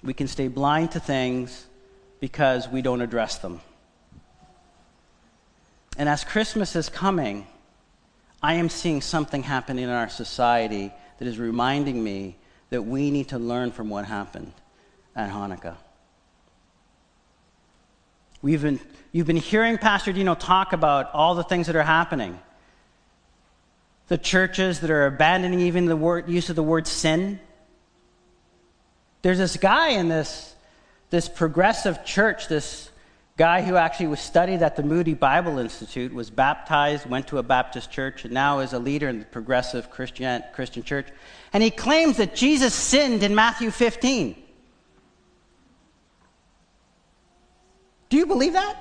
We 0.02 0.14
can 0.14 0.30
stay 0.30 0.48
blind 0.48 0.92
to 0.92 1.02
things 1.02 1.68
because 2.22 2.70
we 2.70 2.82
don't 2.82 3.02
address 3.02 3.40
them. 3.40 3.60
And 5.98 6.08
as 6.08 6.24
Christmas 6.24 6.78
is 6.78 6.88
coming, 6.88 7.46
I 8.42 8.54
am 8.54 8.70
seeing 8.70 9.02
something 9.02 9.44
happening 9.44 9.84
in 9.84 9.90
our 9.90 10.08
society 10.08 10.94
that 11.20 11.28
is 11.28 11.38
reminding 11.38 12.04
me 12.04 12.38
that 12.70 12.82
we 12.84 13.12
need 13.12 13.30
to 13.30 13.38
learn 13.38 13.72
from 13.72 13.90
what 13.90 14.06
happened 14.06 14.54
at 15.16 15.30
Hanukkah. 15.30 15.76
We've 18.42 18.62
been, 18.62 18.80
you've 19.12 19.28
been 19.28 19.36
hearing 19.36 19.78
Pastor 19.78 20.14
Dino 20.14 20.34
talk 20.34 20.72
about 20.72 21.14
all 21.14 21.36
the 21.36 21.44
things 21.44 21.68
that 21.68 21.76
are 21.76 21.84
happening. 21.84 22.40
The 24.08 24.18
churches 24.18 24.80
that 24.80 24.90
are 24.90 25.06
abandoning 25.06 25.60
even 25.60 25.86
the 25.86 25.98
word, 25.98 26.30
use 26.30 26.50
of 26.50 26.56
the 26.56 26.64
word 26.64 26.88
sin. 26.88 27.40
There's 29.22 29.38
this 29.38 29.58
guy 29.58 29.90
in 29.90 30.08
this, 30.08 30.56
this 31.10 31.28
progressive 31.28 32.06
church, 32.06 32.48
this 32.48 32.90
guy 33.40 33.62
who 33.62 33.78
actually 33.78 34.08
was 34.08 34.20
studied 34.20 34.62
at 34.62 34.76
the 34.76 34.84
Moody 34.84 35.14
Bible 35.14 35.60
Institute, 35.60 36.14
was 36.14 36.30
baptized, 36.30 37.10
went 37.10 37.26
to 37.28 37.38
a 37.38 37.44
Baptist 37.44 37.90
church, 37.90 38.26
and 38.26 38.34
now 38.34 38.60
is 38.60 38.74
a 38.74 38.80
leader 38.80 39.08
in 39.08 39.20
the 39.20 39.26
progressive 39.26 39.90
Christian, 39.90 40.44
Christian 40.52 40.84
church. 40.84 41.08
And 41.54 41.64
he 41.64 41.72
claims 41.72 42.18
that 42.18 42.36
Jesus 42.36 42.74
sinned 42.74 43.24
in 43.24 43.34
Matthew 43.34 43.72
15. 43.72 44.36
Do 48.10 48.18
you 48.18 48.26
believe 48.26 48.54
that? 48.54 48.76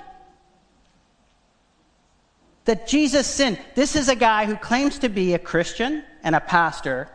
That 2.65 2.85
Jesus 2.85 3.27
sinned. 3.27 3.59
This 3.75 3.95
is 3.95 4.09
a 4.09 4.15
guy 4.15 4.45
who 4.45 4.57
claims 4.57 4.99
to 4.99 5.07
be 5.07 5.35
a 5.35 5.39
Christian 5.39 6.03
and 6.21 6.35
a 6.35 6.41
pastor, 6.41 7.07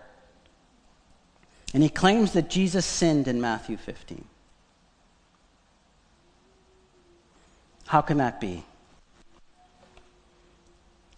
and 1.75 1.83
he 1.83 1.91
claims 1.91 2.33
that 2.33 2.49
Jesus 2.49 2.87
sinned 2.87 3.29
in 3.29 3.39
Matthew 3.39 3.77
15. 3.77 4.25
How 7.87 8.01
can 8.01 8.19
that 8.19 8.41
be? 8.41 8.65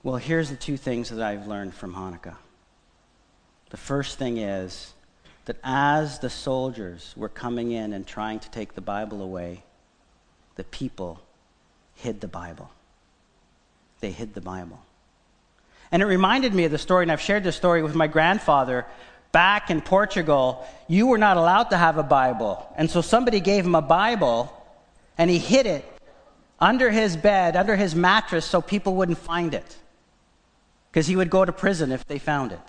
Well, 0.02 0.16
here's 0.16 0.50
the 0.50 0.56
two 0.56 0.76
things 0.76 1.10
that 1.10 1.20
I've 1.20 1.46
learned 1.46 1.74
from 1.74 1.94
Hanukkah. 1.94 2.36
The 3.70 3.76
first 3.76 4.18
thing 4.18 4.38
is 4.38 4.92
that 5.46 5.56
as 5.64 6.18
the 6.20 6.30
soldiers 6.30 7.12
were 7.16 7.28
coming 7.28 7.72
in 7.72 7.92
and 7.92 8.06
trying 8.06 8.40
to 8.40 8.50
take 8.50 8.74
the 8.74 8.80
Bible 8.80 9.22
away, 9.22 9.64
the 10.56 10.64
people 10.64 11.20
hid 11.94 12.20
the 12.20 12.28
Bible. 12.28 12.70
They 14.00 14.10
hid 14.10 14.34
the 14.34 14.40
Bible. 14.40 14.80
And 15.90 16.02
it 16.02 16.06
reminded 16.06 16.54
me 16.54 16.64
of 16.64 16.72
the 16.72 16.78
story, 16.78 17.04
and 17.04 17.12
I've 17.12 17.20
shared 17.20 17.44
this 17.44 17.56
story 17.56 17.82
with 17.82 17.94
my 17.94 18.06
grandfather. 18.06 18.86
Back 19.32 19.70
in 19.70 19.80
Portugal, 19.80 20.66
you 20.88 21.06
were 21.06 21.18
not 21.18 21.36
allowed 21.36 21.70
to 21.70 21.76
have 21.76 21.98
a 21.98 22.02
Bible. 22.02 22.66
And 22.76 22.90
so 22.90 23.00
somebody 23.00 23.40
gave 23.40 23.64
him 23.64 23.74
a 23.74 23.82
Bible, 23.82 24.52
and 25.16 25.30
he 25.30 25.38
hid 25.38 25.66
it 25.66 25.95
under 26.58 26.90
his 26.90 27.16
bed, 27.16 27.56
under 27.56 27.76
his 27.76 27.94
mattress, 27.94 28.44
so 28.44 28.60
people 28.60 28.94
wouldn't 28.94 29.18
find 29.18 29.54
it. 29.54 29.76
Because 30.90 31.06
he 31.06 31.16
would 31.16 31.30
go 31.30 31.44
to 31.44 31.52
prison 31.52 31.92
if 31.92 32.06
they 32.06 32.18
found 32.18 32.52
it. 32.52 32.60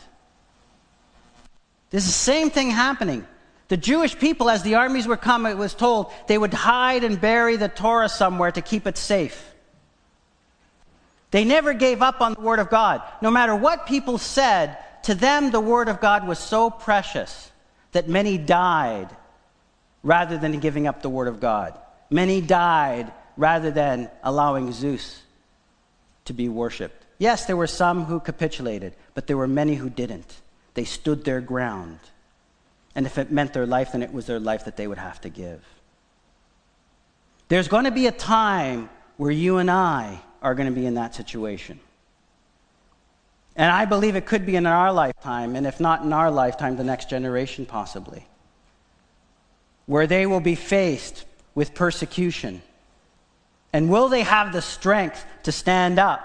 There's 1.89 2.05
the 2.05 2.11
same 2.11 2.49
thing 2.49 2.69
happening. 2.69 3.25
The 3.69 3.77
Jewish 3.77 4.17
people, 4.17 4.49
as 4.49 4.63
the 4.63 4.75
armies 4.75 5.07
were 5.07 5.17
coming, 5.17 5.51
it 5.51 5.57
was 5.57 5.73
told 5.73 6.11
they 6.27 6.37
would 6.37 6.53
hide 6.53 7.03
and 7.03 7.19
bury 7.19 7.55
the 7.55 7.69
Torah 7.69 8.09
somewhere 8.09 8.51
to 8.51 8.61
keep 8.61 8.87
it 8.87 8.97
safe. 8.97 9.53
They 11.31 11.43
never 11.43 11.73
gave 11.73 12.01
up 12.01 12.21
on 12.21 12.33
the 12.33 12.41
Word 12.41 12.59
of 12.59 12.69
God. 12.69 13.01
No 13.21 13.29
matter 13.31 13.55
what 13.55 13.85
people 13.85 14.17
said, 14.17 14.77
to 15.03 15.15
them 15.15 15.51
the 15.51 15.59
Word 15.59 15.89
of 15.89 15.99
God 15.99 16.27
was 16.27 16.39
so 16.39 16.69
precious 16.69 17.51
that 17.91 18.07
many 18.07 18.37
died 18.37 19.09
rather 20.03 20.37
than 20.37 20.59
giving 20.59 20.87
up 20.87 21.01
the 21.01 21.09
Word 21.09 21.27
of 21.27 21.39
God. 21.39 21.77
Many 22.09 22.39
died 22.39 23.11
rather 23.37 23.71
than 23.71 24.09
allowing 24.23 24.71
Zeus 24.71 25.21
to 26.25 26.33
be 26.33 26.49
worshiped. 26.49 27.05
Yes, 27.19 27.45
there 27.45 27.57
were 27.57 27.67
some 27.67 28.05
who 28.05 28.19
capitulated, 28.19 28.93
but 29.13 29.27
there 29.27 29.37
were 29.37 29.47
many 29.47 29.75
who 29.75 29.89
didn't. 29.89 30.41
They 30.73 30.83
stood 30.83 31.23
their 31.23 31.41
ground. 31.41 31.99
And 32.93 33.05
if 33.05 33.17
it 33.17 33.31
meant 33.31 33.53
their 33.53 33.65
life, 33.65 33.93
then 33.93 34.03
it 34.03 34.13
was 34.13 34.25
their 34.25 34.39
life 34.39 34.65
that 34.65 34.77
they 34.77 34.87
would 34.87 34.97
have 34.97 35.21
to 35.21 35.29
give. 35.29 35.63
There's 37.47 37.67
going 37.67 37.85
to 37.85 37.91
be 37.91 38.07
a 38.07 38.11
time 38.11 38.89
where 39.17 39.31
you 39.31 39.57
and 39.57 39.71
I 39.71 40.19
are 40.41 40.53
going 40.53 40.67
to 40.67 40.75
be 40.75 40.85
in 40.85 40.95
that 40.95 41.15
situation. 41.15 41.79
And 43.55 43.71
I 43.71 43.85
believe 43.85 44.15
it 44.15 44.27
could 44.27 44.45
be 44.45 44.55
in 44.55 44.67
our 44.67 44.93
lifetime, 44.93 45.55
and 45.55 45.65
if 45.65 45.79
not 45.79 46.03
in 46.03 46.13
our 46.13 46.29
lifetime, 46.29 46.77
the 46.77 46.83
next 46.83 47.09
generation 47.09 47.65
possibly, 47.65 48.27
where 49.87 50.05
they 50.05 50.27
will 50.27 50.41
be 50.41 50.53
faced 50.53 51.25
with 51.55 51.73
persecution 51.73 52.61
and 53.73 53.89
will 53.89 54.09
they 54.09 54.21
have 54.21 54.53
the 54.53 54.61
strength 54.61 55.25
to 55.43 55.51
stand 55.51 55.99
up? 55.99 56.23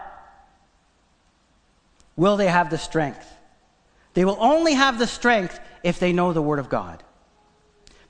Will 2.16 2.36
they 2.36 2.46
have 2.46 2.70
the 2.70 2.78
strength? 2.78 3.26
They 4.14 4.24
will 4.24 4.36
only 4.38 4.74
have 4.74 4.98
the 4.98 5.06
strength 5.06 5.58
if 5.82 5.98
they 5.98 6.12
know 6.12 6.32
the 6.32 6.42
Word 6.42 6.58
of 6.58 6.68
God. 6.68 7.02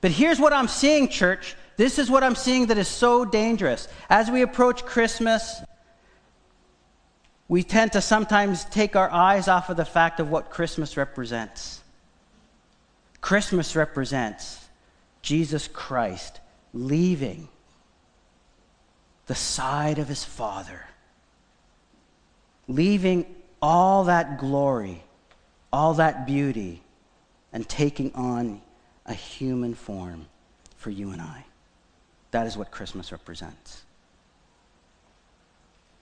But 0.01 0.11
here's 0.11 0.39
what 0.39 0.53
I'm 0.53 0.67
seeing, 0.67 1.07
church. 1.07 1.55
This 1.77 1.97
is 1.97 2.09
what 2.09 2.23
I'm 2.23 2.35
seeing 2.35 2.67
that 2.67 2.77
is 2.77 2.87
so 2.87 3.25
dangerous. 3.25 3.87
As 4.09 4.29
we 4.29 4.41
approach 4.41 4.85
Christmas, 4.85 5.61
we 7.47 7.63
tend 7.63 7.93
to 7.93 8.01
sometimes 8.01 8.65
take 8.65 8.95
our 8.95 9.09
eyes 9.09 9.47
off 9.47 9.69
of 9.69 9.77
the 9.77 9.85
fact 9.85 10.19
of 10.19 10.29
what 10.29 10.49
Christmas 10.49 10.97
represents. 10.97 11.81
Christmas 13.21 13.75
represents 13.75 14.59
Jesus 15.21 15.69
Christ 15.69 16.41
leaving 16.73 17.47
the 19.27 19.35
side 19.35 19.99
of 19.99 20.07
his 20.07 20.23
Father, 20.23 20.85
leaving 22.67 23.25
all 23.61 24.05
that 24.05 24.37
glory, 24.39 25.03
all 25.71 25.93
that 25.95 26.25
beauty, 26.27 26.81
and 27.51 27.67
taking 27.67 28.13
on 28.13 28.61
a 29.05 29.13
human 29.13 29.73
form 29.73 30.25
for 30.77 30.89
you 30.89 31.11
and 31.11 31.21
I. 31.21 31.45
That 32.31 32.47
is 32.47 32.57
what 32.57 32.71
Christmas 32.71 33.11
represents. 33.11 33.83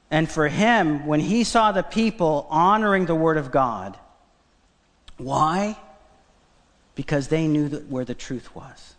And 0.09 0.29
for 0.29 0.47
him, 0.47 1.05
when 1.05 1.19
he 1.19 1.43
saw 1.43 1.71
the 1.71 1.83
people 1.83 2.47
honoring 2.49 3.05
the 3.05 3.15
Word 3.15 3.37
of 3.37 3.51
God, 3.51 3.97
why? 5.17 5.77
Because 6.95 7.29
they 7.29 7.47
knew 7.47 7.69
where 7.69 8.03
the 8.03 8.15
truth 8.15 8.53
was. 8.55 8.95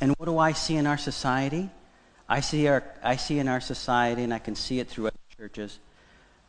And 0.00 0.14
what 0.18 0.26
do 0.26 0.38
I 0.38 0.52
see 0.52 0.76
in 0.76 0.86
our 0.86 0.98
society? 0.98 1.70
I 2.28 2.40
see, 2.40 2.66
our, 2.66 2.82
I 3.02 3.16
see 3.16 3.38
in 3.38 3.48
our 3.48 3.60
society, 3.60 4.24
and 4.24 4.34
I 4.34 4.38
can 4.38 4.56
see 4.56 4.80
it 4.80 4.88
through 4.88 5.08
other 5.08 5.16
churches, 5.38 5.78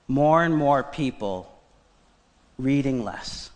more 0.08 0.44
and 0.44 0.56
more 0.56 0.84
people 0.84 1.54
reading 2.58 3.04
less, 3.04 3.52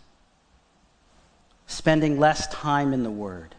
spending 1.66 2.20
less 2.20 2.46
time 2.48 2.92
in 2.92 3.02
the 3.02 3.10
Word. 3.10 3.54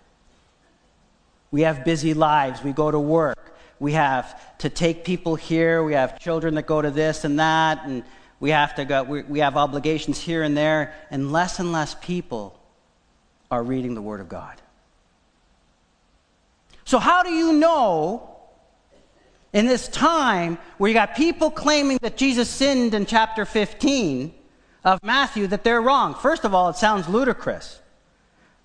We 1.52 1.62
have 1.62 1.84
busy 1.84 2.14
lives. 2.14 2.64
We 2.64 2.72
go 2.72 2.90
to 2.90 3.00
work. 3.00 3.56
We 3.80 3.94
have 3.94 4.58
to 4.60 4.70
take 4.70 5.04
people 5.04 5.36
here. 5.36 5.84
We 5.84 5.94
have 5.94 6.18
children 6.20 6.56
that 6.56 6.66
go 6.66 6.82
to 6.82 6.90
this 6.90 7.26
and 7.26 7.40
that. 7.40 7.86
And 7.86 8.04
we 8.40 8.52
have 8.52 8.76
to 8.76 8.86
go, 8.86 9.04
we, 9.04 9.24
we 9.24 9.40
have 9.40 9.58
obligations 9.58 10.20
here 10.20 10.42
and 10.42 10.56
there. 10.56 10.94
And 11.12 11.32
less 11.32 11.60
and 11.60 11.72
less 11.72 11.96
people 11.96 12.60
are 13.52 13.62
reading 13.62 13.94
the 13.94 14.02
Word 14.02 14.22
of 14.22 14.30
God. 14.30 14.56
So, 16.86 16.98
how 16.98 17.24
do 17.24 17.30
you 17.30 17.54
know 17.54 18.33
in 19.54 19.68
this 19.68 19.88
time 19.88 20.58
where 20.78 20.90
you 20.90 20.94
got 20.94 21.16
people 21.16 21.52
claiming 21.52 22.00
that 22.02 22.18
Jesus 22.18 22.50
sinned 22.50 22.94
in 22.94 23.06
chapter 23.06 23.46
15 23.46 24.34
of 24.84 25.02
Matthew 25.04 25.48
that 25.48 25.64
they're 25.64 25.82
wrong? 25.82 26.16
First 26.16 26.44
of 26.44 26.54
all, 26.54 26.70
it 26.70 26.76
sounds 26.76 27.08
ludicrous. 27.08 27.80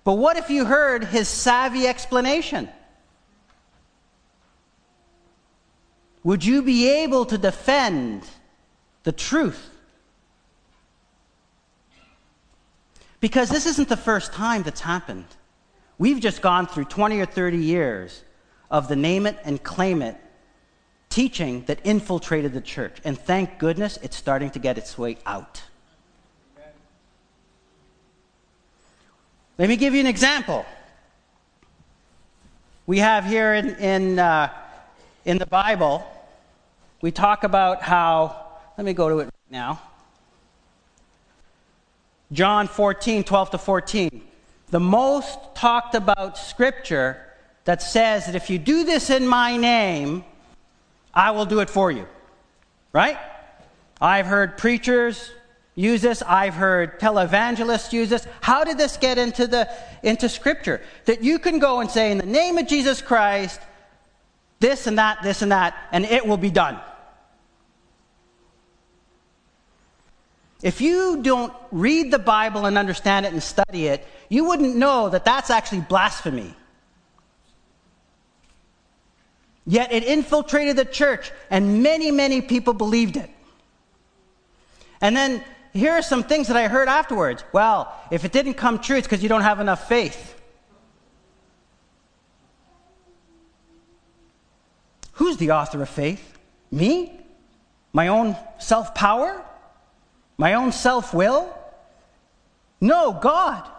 But 0.03 0.13
what 0.13 0.37
if 0.37 0.49
you 0.49 0.65
heard 0.65 1.03
his 1.03 1.29
savvy 1.29 1.87
explanation? 1.87 2.67
Would 6.23 6.43
you 6.43 6.63
be 6.63 6.89
able 7.03 7.25
to 7.25 7.37
defend 7.37 8.23
the 9.03 9.11
truth? 9.11 9.69
Because 13.19 13.49
this 13.49 13.65
isn't 13.65 13.89
the 13.89 13.97
first 13.97 14.33
time 14.33 14.63
that's 14.63 14.81
happened. 14.81 15.25
We've 15.97 16.19
just 16.19 16.41
gone 16.41 16.65
through 16.65 16.85
20 16.85 17.19
or 17.19 17.25
30 17.25 17.57
years 17.57 18.23
of 18.71 18.87
the 18.87 18.95
name 18.95 19.25
it 19.27 19.37
and 19.43 19.61
claim 19.61 20.01
it 20.01 20.15
teaching 21.09 21.63
that 21.65 21.79
infiltrated 21.83 22.53
the 22.53 22.61
church. 22.61 22.97
And 23.03 23.17
thank 23.17 23.59
goodness 23.59 23.97
it's 24.01 24.15
starting 24.15 24.49
to 24.51 24.59
get 24.59 24.77
its 24.77 24.97
way 24.97 25.17
out. 25.25 25.63
Let 29.57 29.67
me 29.67 29.75
give 29.75 29.93
you 29.93 29.99
an 29.99 30.07
example. 30.07 30.65
We 32.85 32.99
have 32.99 33.25
here 33.25 33.53
in, 33.53 33.75
in 33.75 34.19
uh, 34.19 34.53
in 35.25 35.37
the 35.37 35.45
Bible, 35.45 36.03
we 37.01 37.11
talk 37.11 37.43
about 37.43 37.81
how, 37.81 38.47
let 38.77 38.85
me 38.85 38.93
go 38.93 39.09
to 39.09 39.19
it 39.19 39.25
right 39.25 39.51
now. 39.51 39.81
John 42.31 42.67
14, 42.67 43.23
12 43.23 43.51
to 43.51 43.57
14. 43.57 44.21
The 44.71 44.79
most 44.79 45.37
talked 45.55 45.95
about 45.95 46.37
scripture 46.37 47.17
that 47.65 47.81
says 47.81 48.25
that 48.27 48.35
if 48.35 48.49
you 48.49 48.57
do 48.57 48.83
this 48.83 49.09
in 49.09 49.27
my 49.27 49.57
name, 49.57 50.23
I 51.13 51.31
will 51.31 51.45
do 51.45 51.59
it 51.59 51.69
for 51.69 51.91
you. 51.91 52.07
Right? 52.93 53.17
I've 54.01 54.25
heard 54.25 54.57
preachers 54.57 55.31
use 55.75 56.01
this. 56.01 56.21
I've 56.21 56.55
heard 56.55 56.99
televangelists 56.99 57.93
use 57.93 58.09
this. 58.09 58.27
How 58.41 58.63
did 58.63 58.77
this 58.77 58.97
get 58.97 59.17
into 59.17 59.47
the 59.47 59.69
into 60.03 60.29
scripture? 60.29 60.81
That 61.05 61.23
you 61.23 61.39
can 61.39 61.59
go 61.59 61.79
and 61.79 61.89
say 61.89 62.11
in 62.11 62.17
the 62.17 62.25
name 62.25 62.57
of 62.57 62.67
Jesus 62.67 63.01
Christ, 63.01 63.59
this 64.59 64.87
and 64.87 64.97
that, 64.97 65.23
this 65.23 65.41
and 65.41 65.51
that, 65.51 65.75
and 65.91 66.05
it 66.05 66.25
will 66.25 66.37
be 66.37 66.51
done. 66.51 66.79
If 70.61 70.81
you 70.81 71.21
don't 71.21 71.53
read 71.71 72.11
the 72.11 72.19
Bible 72.19 72.65
and 72.65 72.77
understand 72.77 73.25
it 73.25 73.31
and 73.31 73.41
study 73.41 73.87
it, 73.87 74.05
you 74.27 74.43
wouldn't 74.45 74.75
know 74.75 75.07
that 75.09 75.23
that's 75.23 75.49
actually 75.49 75.81
blasphemy. 75.81 76.53
Yet 79.69 79.91
it 79.91 80.03
infiltrated 80.03 80.77
the 80.77 80.83
church, 80.83 81.31
and 81.51 81.83
many, 81.83 82.09
many 82.09 82.41
people 82.41 82.73
believed 82.73 83.17
it. 83.17 83.29
And 84.99 85.15
then 85.15 85.43
here 85.73 85.91
are 85.91 86.01
some 86.01 86.23
things 86.23 86.47
that 86.47 86.57
I 86.57 86.67
heard 86.67 86.87
afterwards. 86.87 87.43
Well, 87.53 87.93
if 88.09 88.25
it 88.25 88.31
didn't 88.31 88.55
come 88.55 88.79
true, 88.79 88.97
it's 88.97 89.05
because 89.05 89.21
you 89.21 89.29
don't 89.29 89.43
have 89.43 89.59
enough 89.59 89.87
faith. 89.87 90.41
Who's 95.11 95.37
the 95.37 95.51
author 95.51 95.83
of 95.83 95.89
faith? 95.89 96.39
Me? 96.71 97.19
My 97.93 98.07
own 98.07 98.35
self 98.57 98.95
power? 98.95 99.39
My 100.35 100.55
own 100.55 100.71
self 100.71 101.13
will? 101.13 101.55
No, 102.81 103.13
God. 103.13 103.69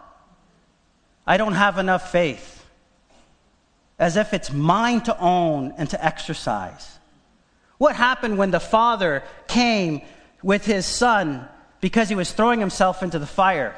I 1.26 1.36
don't 1.36 1.54
have 1.54 1.78
enough 1.78 2.12
faith. 2.12 2.59
As 4.00 4.16
if 4.16 4.34
it's 4.34 4.52
mine 4.52 5.02
to 5.02 5.16
own 5.20 5.74
and 5.76 5.88
to 5.90 6.04
exercise. 6.04 6.98
What 7.78 7.94
happened 7.94 8.36
when 8.36 8.50
the 8.50 8.58
father 8.58 9.22
came 9.46 10.02
with 10.42 10.64
his 10.66 10.84
son 10.86 11.48
because 11.80 12.08
he 12.08 12.16
was 12.16 12.32
throwing 12.32 12.58
himself 12.58 13.04
into 13.04 13.20
the 13.20 13.26
fire? 13.26 13.76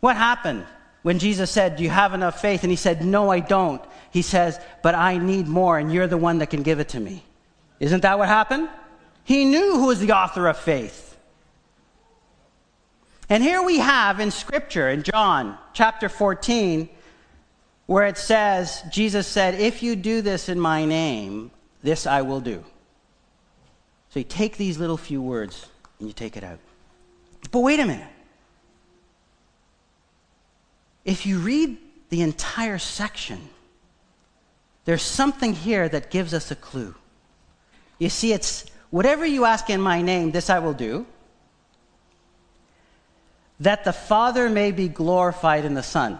What 0.00 0.16
happened 0.16 0.66
when 1.02 1.18
Jesus 1.18 1.50
said, 1.50 1.76
Do 1.76 1.82
you 1.82 1.88
have 1.88 2.12
enough 2.12 2.42
faith? 2.42 2.62
And 2.64 2.70
he 2.70 2.76
said, 2.76 3.02
No, 3.02 3.30
I 3.30 3.40
don't 3.40 3.82
he 4.14 4.22
says, 4.22 4.60
But 4.80 4.94
I 4.94 5.18
need 5.18 5.48
more, 5.48 5.76
and 5.76 5.92
you're 5.92 6.06
the 6.06 6.16
one 6.16 6.38
that 6.38 6.48
can 6.48 6.62
give 6.62 6.78
it 6.78 6.90
to 6.90 7.00
me. 7.00 7.24
Isn't 7.80 8.02
that 8.02 8.16
what 8.16 8.28
happened? 8.28 8.68
He 9.24 9.44
knew 9.44 9.72
who 9.72 9.86
was 9.86 9.98
the 9.98 10.12
author 10.12 10.46
of 10.46 10.56
faith. 10.56 11.18
And 13.28 13.42
here 13.42 13.60
we 13.60 13.78
have 13.78 14.20
in 14.20 14.30
Scripture, 14.30 14.88
in 14.88 15.02
John 15.02 15.58
chapter 15.72 16.08
14, 16.08 16.88
where 17.86 18.06
it 18.06 18.18
says, 18.18 18.82
Jesus 18.90 19.26
said, 19.26 19.54
If 19.54 19.82
you 19.82 19.96
do 19.96 20.22
this 20.22 20.48
in 20.48 20.58
my 20.58 20.84
name, 20.84 21.50
this 21.82 22.06
I 22.06 22.22
will 22.22 22.40
do. 22.40 22.64
So 24.10 24.20
you 24.20 24.24
take 24.24 24.56
these 24.56 24.78
little 24.78 24.96
few 24.96 25.20
words 25.20 25.66
and 25.98 26.08
you 26.08 26.14
take 26.14 26.36
it 26.36 26.44
out. 26.44 26.58
But 27.50 27.60
wait 27.60 27.80
a 27.80 27.86
minute. 27.86 28.08
If 31.04 31.26
you 31.26 31.38
read 31.38 31.76
the 32.08 32.22
entire 32.22 32.78
section, 32.78 33.48
there's 34.84 35.02
something 35.02 35.52
here 35.52 35.88
that 35.88 36.10
gives 36.10 36.32
us 36.32 36.50
a 36.50 36.56
clue. 36.56 36.94
You 37.98 38.08
see, 38.08 38.32
it's 38.32 38.64
whatever 38.90 39.26
you 39.26 39.44
ask 39.44 39.68
in 39.68 39.80
my 39.80 40.00
name, 40.00 40.30
this 40.30 40.48
I 40.48 40.58
will 40.58 40.72
do, 40.72 41.06
that 43.60 43.84
the 43.84 43.92
Father 43.92 44.48
may 44.48 44.72
be 44.72 44.88
glorified 44.88 45.64
in 45.64 45.74
the 45.74 45.82
Son. 45.82 46.18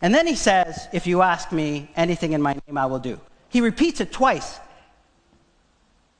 And 0.00 0.14
then 0.14 0.26
he 0.26 0.34
says, 0.34 0.88
If 0.92 1.06
you 1.06 1.22
ask 1.22 1.52
me 1.52 1.90
anything 1.96 2.32
in 2.32 2.42
my 2.42 2.54
name, 2.66 2.78
I 2.78 2.86
will 2.86 2.98
do. 2.98 3.20
He 3.48 3.60
repeats 3.60 4.00
it 4.00 4.12
twice. 4.12 4.58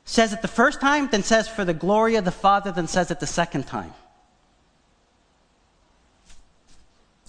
Says 0.04 0.32
it 0.32 0.40
the 0.40 0.48
first 0.48 0.80
time, 0.80 1.08
then 1.10 1.22
says 1.22 1.48
for 1.48 1.64
the 1.64 1.74
glory 1.74 2.16
of 2.16 2.24
the 2.24 2.30
Father, 2.30 2.72
then 2.72 2.86
says 2.86 3.10
it 3.10 3.20
the 3.20 3.26
second 3.26 3.66
time. 3.66 3.92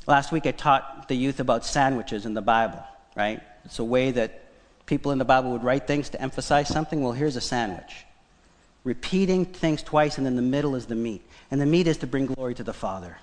Last 0.07 0.31
week 0.31 0.45
I 0.45 0.51
taught 0.51 1.07
the 1.07 1.15
youth 1.15 1.39
about 1.39 1.65
sandwiches 1.65 2.25
in 2.25 2.33
the 2.33 2.41
Bible 2.41 2.83
right? 3.19 3.41
It's 3.65 3.79
a 3.79 3.83
way 3.83 4.11
that 4.11 4.45
people 4.85 5.11
in 5.11 5.17
the 5.17 5.25
Bible 5.25 5.51
would 5.51 5.63
write 5.63 5.87
things 5.87 6.09
to 6.09 6.21
emphasize 6.21 6.69
something. 6.69 7.03
Well, 7.03 7.11
here's 7.11 7.35
a 7.35 7.41
sandwich. 7.41 8.05
Repeating 8.85 9.45
things 9.45 9.83
twice, 9.83 10.17
and 10.17 10.25
then 10.25 10.37
the 10.37 10.41
middle 10.41 10.75
is 10.75 10.85
the 10.85 10.95
meat. 10.95 11.21
And 11.51 11.59
the 11.59 11.65
meat 11.65 11.85
is 11.85 11.97
to 11.97 12.07
bring 12.07 12.25
glory 12.25 12.55
to 12.55 12.63
the 12.63 12.73
Father. 12.73 13.17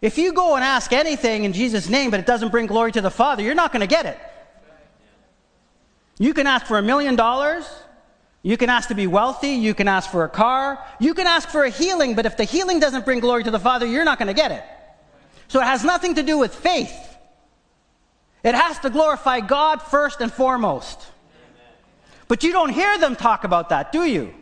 If 0.00 0.16
you 0.16 0.32
go 0.32 0.54
and 0.54 0.64
ask 0.64 0.92
anything 0.92 1.44
in 1.44 1.52
Jesus' 1.52 1.88
name, 1.88 2.10
but 2.10 2.20
it 2.20 2.26
doesn't 2.26 2.50
bring 2.50 2.66
glory 2.66 2.92
to 2.92 3.00
the 3.00 3.10
Father, 3.10 3.42
you're 3.42 3.54
not 3.54 3.72
going 3.72 3.80
to 3.80 3.86
get 3.86 4.06
it. 4.06 4.18
You 6.18 6.34
can 6.34 6.46
ask 6.46 6.66
for 6.66 6.78
a 6.78 6.82
million 6.82 7.16
dollars. 7.16 7.68
You 8.42 8.56
can 8.56 8.70
ask 8.70 8.88
to 8.88 8.94
be 8.94 9.06
wealthy. 9.06 9.50
You 9.50 9.74
can 9.74 9.88
ask 9.88 10.10
for 10.10 10.24
a 10.24 10.28
car. 10.28 10.82
You 10.98 11.12
can 11.12 11.26
ask 11.26 11.48
for 11.48 11.64
a 11.64 11.70
healing, 11.70 12.14
but 12.14 12.24
if 12.24 12.36
the 12.36 12.44
healing 12.44 12.80
doesn't 12.80 13.04
bring 13.04 13.20
glory 13.20 13.44
to 13.44 13.50
the 13.50 13.58
Father, 13.58 13.84
you're 13.84 14.04
not 14.04 14.18
going 14.18 14.28
to 14.28 14.34
get 14.34 14.52
it. 14.52 14.64
So 15.48 15.60
it 15.60 15.64
has 15.64 15.84
nothing 15.84 16.14
to 16.14 16.22
do 16.22 16.38
with 16.38 16.54
faith. 16.54 16.94
It 18.42 18.54
has 18.54 18.78
to 18.80 18.90
glorify 18.90 19.40
God 19.40 19.82
first 19.82 20.20
and 20.22 20.32
foremost. 20.32 21.06
But 22.28 22.42
you 22.42 22.52
don't 22.52 22.70
hear 22.70 22.96
them 22.98 23.16
talk 23.16 23.44
about 23.44 23.68
that, 23.68 23.92
do 23.92 24.04
you? 24.04 24.32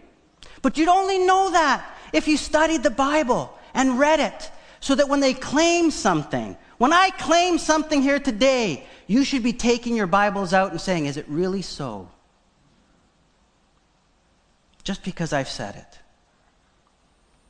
But 0.63 0.79
you'd 0.79 0.89
only 0.89 1.19
know 1.19 1.51
that 1.51 1.85
if 2.13 2.29
you 2.29 2.37
studied 2.37 2.83
the 2.83 2.91
Bible 2.91 3.57
and 3.75 3.99
read 3.99 4.21
it, 4.21 4.51
so 4.81 4.95
that 4.95 5.09
when 5.09 5.20
they 5.20 5.35
claim 5.35 5.91
something, 5.91 6.57
when 6.79 6.93
I 6.93 7.11
claim 7.11 7.59
something 7.59 8.03
here 8.03 8.20
today, 8.20 8.87
you 9.07 9.24
should 9.24 9.43
be 9.43 9.53
taking 9.53 9.97
your 9.97 10.07
Bibles 10.07 10.53
out 10.53 10.70
and 10.70 10.81
saying, 10.81 11.07
Is 11.07 11.16
it 11.16 11.26
really 11.29 11.62
so? 11.62 12.09
Just 14.85 15.03
because 15.03 15.33
I've 15.33 15.49
said 15.49 15.74
it. 15.76 15.99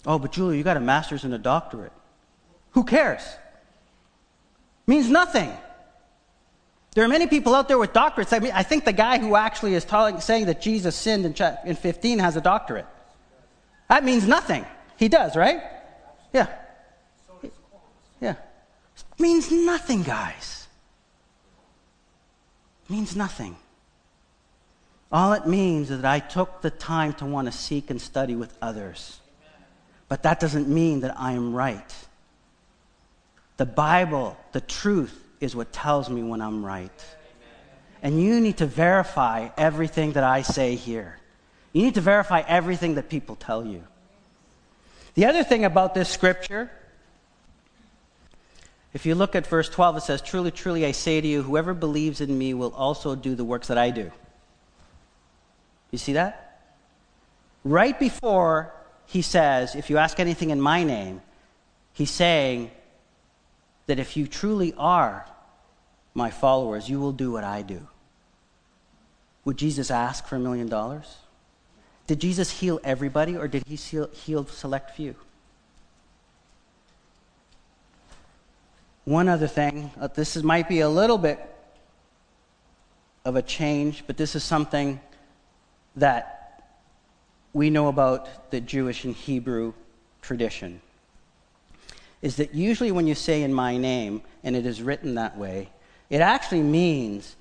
Oh, 0.07 0.19
but 0.19 0.33
Julia, 0.33 0.57
you 0.57 0.65
got 0.65 0.77
a 0.77 0.81
master's 0.81 1.25
and 1.25 1.35
a 1.35 1.39
doctorate. 1.39 1.93
Who 2.73 2.85
cares? 2.85 3.23
Means 4.87 5.11
nothing. 5.11 5.53
There 6.95 7.05
are 7.05 7.09
many 7.09 7.27
people 7.27 7.55
out 7.55 7.69
there 7.69 7.79
with 7.79 7.93
doctorates. 7.93 8.33
I 8.33 8.39
mean, 8.39 8.53
I 8.55 8.63
think 8.63 8.85
the 8.85 8.93
guy 8.93 9.19
who 9.19 9.37
actually 9.37 9.75
is 9.75 9.85
telling, 9.85 10.21
saying 10.21 10.47
that 10.47 10.61
Jesus 10.61 10.97
sinned 10.97 11.27
in, 11.27 11.35
in 11.65 11.77
15 11.77 12.19
has 12.19 12.37
a 12.37 12.41
doctorate. 12.41 12.87
That 13.89 14.05
means 14.05 14.27
nothing. 14.27 14.65
He 14.97 15.09
does, 15.09 15.37
right? 15.37 15.63
Yeah. 16.33 16.49
Yeah. 18.21 18.35
Means 19.19 19.51
nothing, 19.51 20.03
guys. 20.03 20.67
It 22.85 22.93
means 22.93 23.17
nothing. 23.17 23.57
All 25.11 25.33
it 25.33 25.47
means 25.47 25.91
is 25.91 26.03
that 26.03 26.11
I 26.11 26.19
took 26.19 26.61
the 26.61 26.71
time 26.71 27.15
to 27.15 27.27
want 27.27 27.47
to 27.47 27.53
seek 27.53 27.91
and 27.91 28.01
study 28.01 28.37
with 28.37 28.57
others. 28.61 29.21
But 30.09 30.23
that 30.23 30.41
doesn't 30.41 30.69
mean 30.69 31.01
that 31.01 31.19
I 31.19 31.33
am 31.33 31.55
right. 31.55 31.95
The 33.57 33.67
Bible, 33.67 34.37
the 34.53 34.61
truth, 34.61 35.25
is 35.41 35.55
what 35.55 35.73
tells 35.73 36.09
me 36.09 36.23
when 36.23 36.41
I'm 36.41 36.65
right. 36.65 37.05
And 38.03 38.23
you 38.23 38.41
need 38.41 38.59
to 38.59 38.67
verify 38.67 39.49
everything 39.57 40.13
that 40.13 40.25
I 40.25 40.43
say 40.43 40.77
here. 40.77 41.19
You 41.73 41.83
need 41.83 41.95
to 41.95 42.01
verify 42.01 42.41
everything 42.47 42.95
that 42.95 43.09
people 43.09 43.37
tell 43.37 43.65
you. 43.65 43.83
The 45.15 45.27
other 45.27 45.43
thing 45.43 45.65
about 45.65 45.95
this 45.95 46.09
scripture, 46.09 46.71
if 48.95 49.05
you 49.05 49.15
look 49.15 49.35
at 49.37 49.47
verse 49.47 49.69
12, 49.69 49.99
it 49.99 50.03
says, 50.03 50.23
Truly, 50.23 50.51
truly, 50.51 50.87
I 50.87 50.93
say 50.93 51.21
to 51.21 51.27
you, 51.27 51.43
whoever 51.43 51.75
believes 51.75 52.21
in 52.21 52.37
me 52.37 52.55
will 52.55 52.73
also 52.75 53.15
do 53.15 53.35
the 53.35 53.45
works 53.45 53.69
that 53.69 53.79
I 53.79 53.91
do. 53.91 54.11
You 55.91 55.99
see 55.99 56.15
that? 56.15 56.61
Right 57.65 57.99
before 57.99 58.73
he 59.07 59.23
says, 59.23 59.75
If 59.75 59.91
you 59.91 59.99
ask 59.99 60.19
anything 60.19 60.51
in 60.51 60.61
my 60.61 60.85
name, 60.85 61.21
he's 61.93 62.11
saying 62.11 62.71
that 63.87 63.99
if 63.99 64.17
you 64.17 64.27
truly 64.27 64.75
are 64.79 65.27
my 66.15 66.31
followers, 66.31 66.89
you 66.89 67.01
will 67.01 67.13
do 67.13 67.33
what 67.33 67.45
I 67.45 67.63
do. 67.63 67.87
Would 69.45 69.57
Jesus 69.57 69.91
ask 69.91 70.27
for 70.27 70.37
a 70.37 70.41
million 70.41 70.69
dollars? 70.69 71.17
Did 72.07 72.21
Jesus 72.21 72.51
heal 72.51 72.81
everybody 72.85 73.37
or 73.37 73.49
did 73.49 73.65
he 73.67 73.77
heal, 73.77 74.47
select 74.47 74.97
few? 74.97 75.15
One 79.09 79.31
other 79.31 79.47
thing, 79.47 79.91
uh, 79.99 80.09
this 80.09 80.37
is, 80.37 80.43
might 80.43 80.69
be 80.69 80.81
a 80.81 80.89
little 80.91 81.17
bit 81.17 81.41
of 83.25 83.37
a 83.37 83.41
change, 83.41 84.05
but 84.07 84.19
this 84.19 84.35
is 84.35 84.45
something 84.45 85.01
that 85.97 86.63
we 87.55 87.71
know 87.71 87.89
about 87.89 88.51
the 88.51 88.61
Jewish 88.61 89.05
and 89.05 89.15
Hebrew 89.15 89.73
tradition. 90.21 90.83
Is 92.21 92.37
that 92.37 92.55
usually 92.55 92.93
when 92.93 93.07
you 93.07 93.15
say 93.15 93.43
in 93.43 93.55
my 93.55 93.79
name, 93.79 94.21
and 94.45 94.55
it 94.55 94.67
is 94.67 94.83
written 94.83 95.15
that 95.15 95.39
way, 95.39 95.71
it 96.11 96.21
actually 96.21 96.63
means 96.63 97.35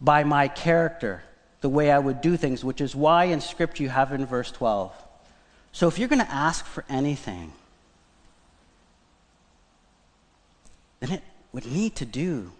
by 0.00 0.24
my 0.24 0.48
character, 0.48 1.22
the 1.60 1.68
way 1.68 1.92
I 1.92 2.00
would 2.00 2.20
do 2.20 2.36
things, 2.36 2.64
which 2.64 2.80
is 2.80 2.96
why 2.96 3.26
in 3.26 3.40
Scripture 3.40 3.84
you 3.84 3.90
have 3.90 4.12
in 4.12 4.26
verse 4.26 4.50
12. 4.50 4.92
So 5.70 5.86
if 5.86 6.00
you're 6.00 6.08
going 6.08 6.26
to 6.26 6.32
ask 6.32 6.66
for 6.66 6.84
anything, 6.88 7.52
then 11.02 11.10
it 11.10 11.22
would 11.52 11.66
need 11.66 11.96
to 11.96 12.06
do 12.06 12.52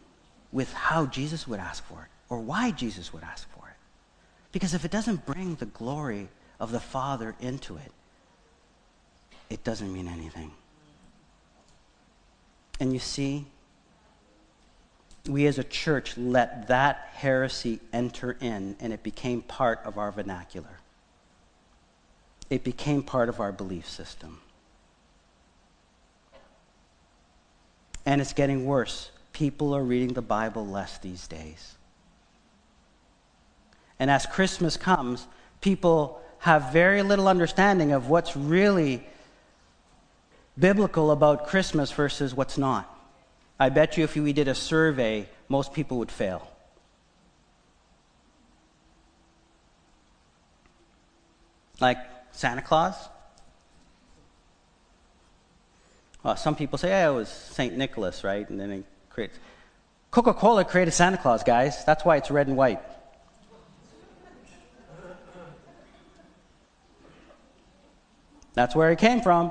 with 0.51 0.73
how 0.73 1.07
Jesus 1.07 1.47
would 1.47 1.61
ask 1.61 1.85
for 1.87 2.03
it 2.03 2.09
or 2.29 2.41
why 2.41 2.73
Jesus 2.73 3.13
would 3.13 3.23
ask 3.23 3.49
for 3.53 3.69
it. 3.69 3.77
Because 4.51 4.75
if 4.75 4.85
it 4.85 4.91
doesn't 4.91 5.25
bring 5.25 5.55
the 5.55 5.67
glory 5.67 6.29
of 6.61 6.73
the 6.73 6.81
Father 6.81 7.35
into 7.41 7.77
it, 7.77 7.93
it 9.49 9.65
doesn't 9.65 9.93
mean 9.93 10.09
anything. 10.09 10.51
And 12.81 12.93
you 12.93 12.99
see, 12.99 13.47
we 15.29 15.47
as 15.47 15.59
a 15.59 15.65
church 15.65 16.19
let 16.19 16.69
that 16.69 17.11
heresy 17.15 17.81
enter 17.93 18.37
in, 18.41 18.77
and 18.81 18.93
it 18.93 19.03
became 19.03 19.41
part 19.41 19.81
of 19.85 19.97
our 19.97 20.11
vernacular. 20.11 20.81
It 22.51 22.65
became 22.65 23.03
part 23.03 23.29
of 23.29 23.41
our 23.41 23.53
belief 23.53 23.89
system. 23.89 24.42
And 28.05 28.21
it's 28.21 28.33
getting 28.33 28.65
worse. 28.65 29.11
People 29.33 29.75
are 29.75 29.83
reading 29.83 30.15
the 30.15 30.23
Bible 30.23 30.67
less 30.67 30.99
these 30.99 31.27
days. 31.29 31.75
And 33.99 34.11
as 34.11 34.27
Christmas 34.27 34.77
comes, 34.77 35.27
people 35.61 36.21
have 36.41 36.73
very 36.73 37.03
little 37.03 37.29
understanding 37.29 37.93
of 37.93 38.09
what's 38.09 38.37
really 38.37 39.07
biblical 40.59 41.13
about 41.13 41.47
Christmas 41.47 41.93
versus 41.93 42.35
what's 42.35 42.59
not. 42.59 42.89
I 43.61 43.69
bet 43.69 43.97
you 43.97 44.05
if 44.05 44.17
we 44.17 44.33
did 44.33 44.49
a 44.49 44.55
survey, 44.55 45.29
most 45.49 45.73
people 45.73 45.99
would 45.99 46.11
fail. 46.11 46.49
Like 51.81 51.99
Santa 52.33 52.63
Claus? 52.63 52.97
Well, 56.23 56.37
some 56.37 56.55
people 56.55 56.79
say, 56.79 56.89
yeah, 56.89 57.11
it 57.11 57.15
was 57.15 57.29
St. 57.29 57.77
Nicholas, 57.77 58.23
right? 58.23 58.49
And 58.49 58.59
then 58.59 58.71
they 58.71 58.83
create. 59.11 59.33
Coca 60.11 60.35
Cola 60.35 60.65
created 60.65 60.93
Santa 60.93 61.17
Claus, 61.17 61.43
guys. 61.43 61.85
That's 61.85 62.05
why 62.05 62.17
it's 62.17 62.31
red 62.31 62.47
and 62.47 62.57
white. 62.57 62.81
That's 68.55 68.75
where 68.75 68.93
it 68.93 68.99
came 68.99 69.23
from. 69.23 69.51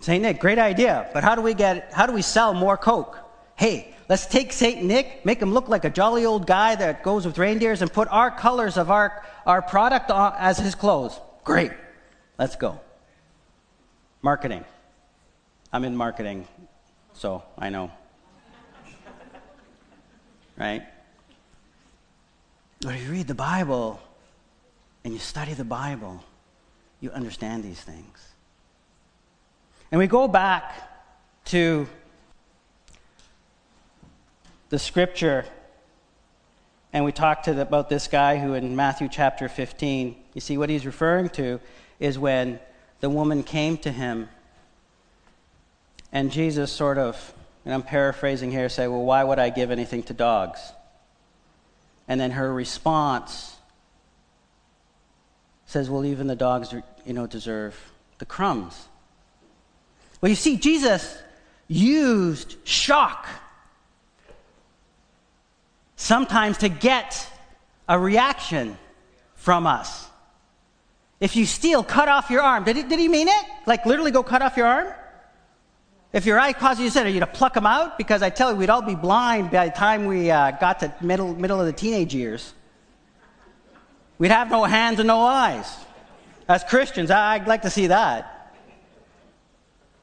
St. 0.00 0.22
Nick, 0.22 0.38
great 0.38 0.58
idea, 0.58 1.08
but 1.12 1.24
how 1.24 1.34
do 1.34 1.40
we 1.40 1.54
get 1.54 1.90
how 1.92 2.06
do 2.06 2.12
we 2.12 2.22
sell 2.22 2.52
more 2.52 2.76
Coke? 2.76 3.18
Hey, 3.56 3.94
let's 4.08 4.26
take 4.26 4.52
St. 4.52 4.84
Nick, 4.84 5.24
make 5.24 5.40
him 5.40 5.52
look 5.54 5.68
like 5.68 5.84
a 5.84 5.90
jolly 5.90 6.26
old 6.26 6.46
guy 6.46 6.74
that 6.74 7.02
goes 7.02 7.24
with 7.24 7.38
reindeers 7.38 7.80
and 7.82 7.92
put 7.92 8.06
our 8.08 8.30
colors 8.30 8.76
of 8.76 8.90
our, 8.90 9.24
our 9.46 9.62
product 9.62 10.10
on, 10.10 10.34
as 10.38 10.58
his 10.58 10.74
clothes. 10.74 11.18
Great. 11.42 11.72
Let's 12.38 12.56
go. 12.56 12.80
Marketing. 14.24 14.64
I'm 15.70 15.84
in 15.84 15.94
marketing, 15.94 16.48
so 17.12 17.42
I 17.58 17.68
know. 17.68 17.90
right? 20.56 20.82
But 22.80 22.94
if 22.94 23.02
you 23.02 23.10
read 23.10 23.26
the 23.26 23.34
Bible 23.34 24.00
and 25.04 25.12
you 25.12 25.20
study 25.20 25.52
the 25.52 25.62
Bible, 25.62 26.24
you 27.02 27.10
understand 27.10 27.64
these 27.64 27.82
things. 27.82 28.32
And 29.92 29.98
we 29.98 30.06
go 30.06 30.26
back 30.26 30.72
to 31.48 31.86
the 34.70 34.78
scripture 34.78 35.44
and 36.94 37.04
we 37.04 37.12
talked 37.12 37.44
the, 37.44 37.60
about 37.60 37.90
this 37.90 38.08
guy 38.08 38.38
who 38.38 38.54
in 38.54 38.74
Matthew 38.74 39.10
chapter 39.10 39.50
15, 39.50 40.16
you 40.32 40.40
see 40.40 40.56
what 40.56 40.70
he's 40.70 40.86
referring 40.86 41.28
to 41.28 41.60
is 42.00 42.18
when 42.18 42.58
the 43.04 43.10
woman 43.10 43.42
came 43.42 43.76
to 43.76 43.92
him 43.92 44.30
and 46.10 46.32
Jesus 46.32 46.72
sort 46.72 46.96
of, 46.96 47.34
and 47.66 47.74
I'm 47.74 47.82
paraphrasing 47.82 48.50
here, 48.50 48.70
say, 48.70 48.88
Well, 48.88 49.02
why 49.02 49.22
would 49.22 49.38
I 49.38 49.50
give 49.50 49.70
anything 49.70 50.04
to 50.04 50.14
dogs? 50.14 50.58
And 52.08 52.18
then 52.18 52.30
her 52.30 52.50
response 52.50 53.56
says, 55.66 55.90
Well, 55.90 56.06
even 56.06 56.28
the 56.28 56.34
dogs, 56.34 56.72
you 57.04 57.12
know, 57.12 57.26
deserve 57.26 57.78
the 58.20 58.24
crumbs. 58.24 58.88
Well, 60.22 60.30
you 60.30 60.36
see, 60.36 60.56
Jesus 60.56 61.18
used 61.68 62.56
shock 62.66 63.28
sometimes 65.96 66.56
to 66.56 66.70
get 66.70 67.30
a 67.86 67.98
reaction 67.98 68.78
from 69.34 69.66
us. 69.66 70.08
If 71.24 71.36
you 71.36 71.46
steal, 71.46 71.82
cut 71.82 72.06
off 72.06 72.28
your 72.28 72.42
arm. 72.42 72.64
Did 72.64 72.76
he, 72.76 72.82
did 72.82 72.98
he 72.98 73.08
mean 73.08 73.28
it? 73.28 73.44
Like 73.64 73.86
literally 73.86 74.10
go 74.10 74.22
cut 74.22 74.42
off 74.42 74.58
your 74.58 74.66
arm? 74.66 74.88
If 76.12 76.26
your 76.26 76.38
eye 76.38 76.52
causes 76.52 76.84
you 76.84 76.90
sin, 76.90 77.06
are 77.06 77.08
you 77.08 77.20
to 77.20 77.26
pluck 77.26 77.54
them 77.54 77.64
out? 77.64 77.96
Because 77.96 78.20
I 78.20 78.28
tell 78.28 78.50
you, 78.50 78.58
we'd 78.58 78.68
all 78.68 78.82
be 78.82 78.94
blind 78.94 79.50
by 79.50 79.70
the 79.70 79.74
time 79.74 80.04
we 80.04 80.30
uh, 80.30 80.50
got 80.50 80.80
to 80.80 80.94
middle, 81.00 81.34
middle 81.34 81.58
of 81.58 81.64
the 81.64 81.72
teenage 81.72 82.14
years. 82.14 82.52
We'd 84.18 84.32
have 84.32 84.50
no 84.50 84.64
hands 84.64 84.98
and 84.98 85.06
no 85.06 85.22
eyes. 85.22 85.66
As 86.46 86.62
Christians, 86.62 87.10
I'd 87.10 87.48
like 87.48 87.62
to 87.62 87.70
see 87.70 87.86
that. 87.86 88.52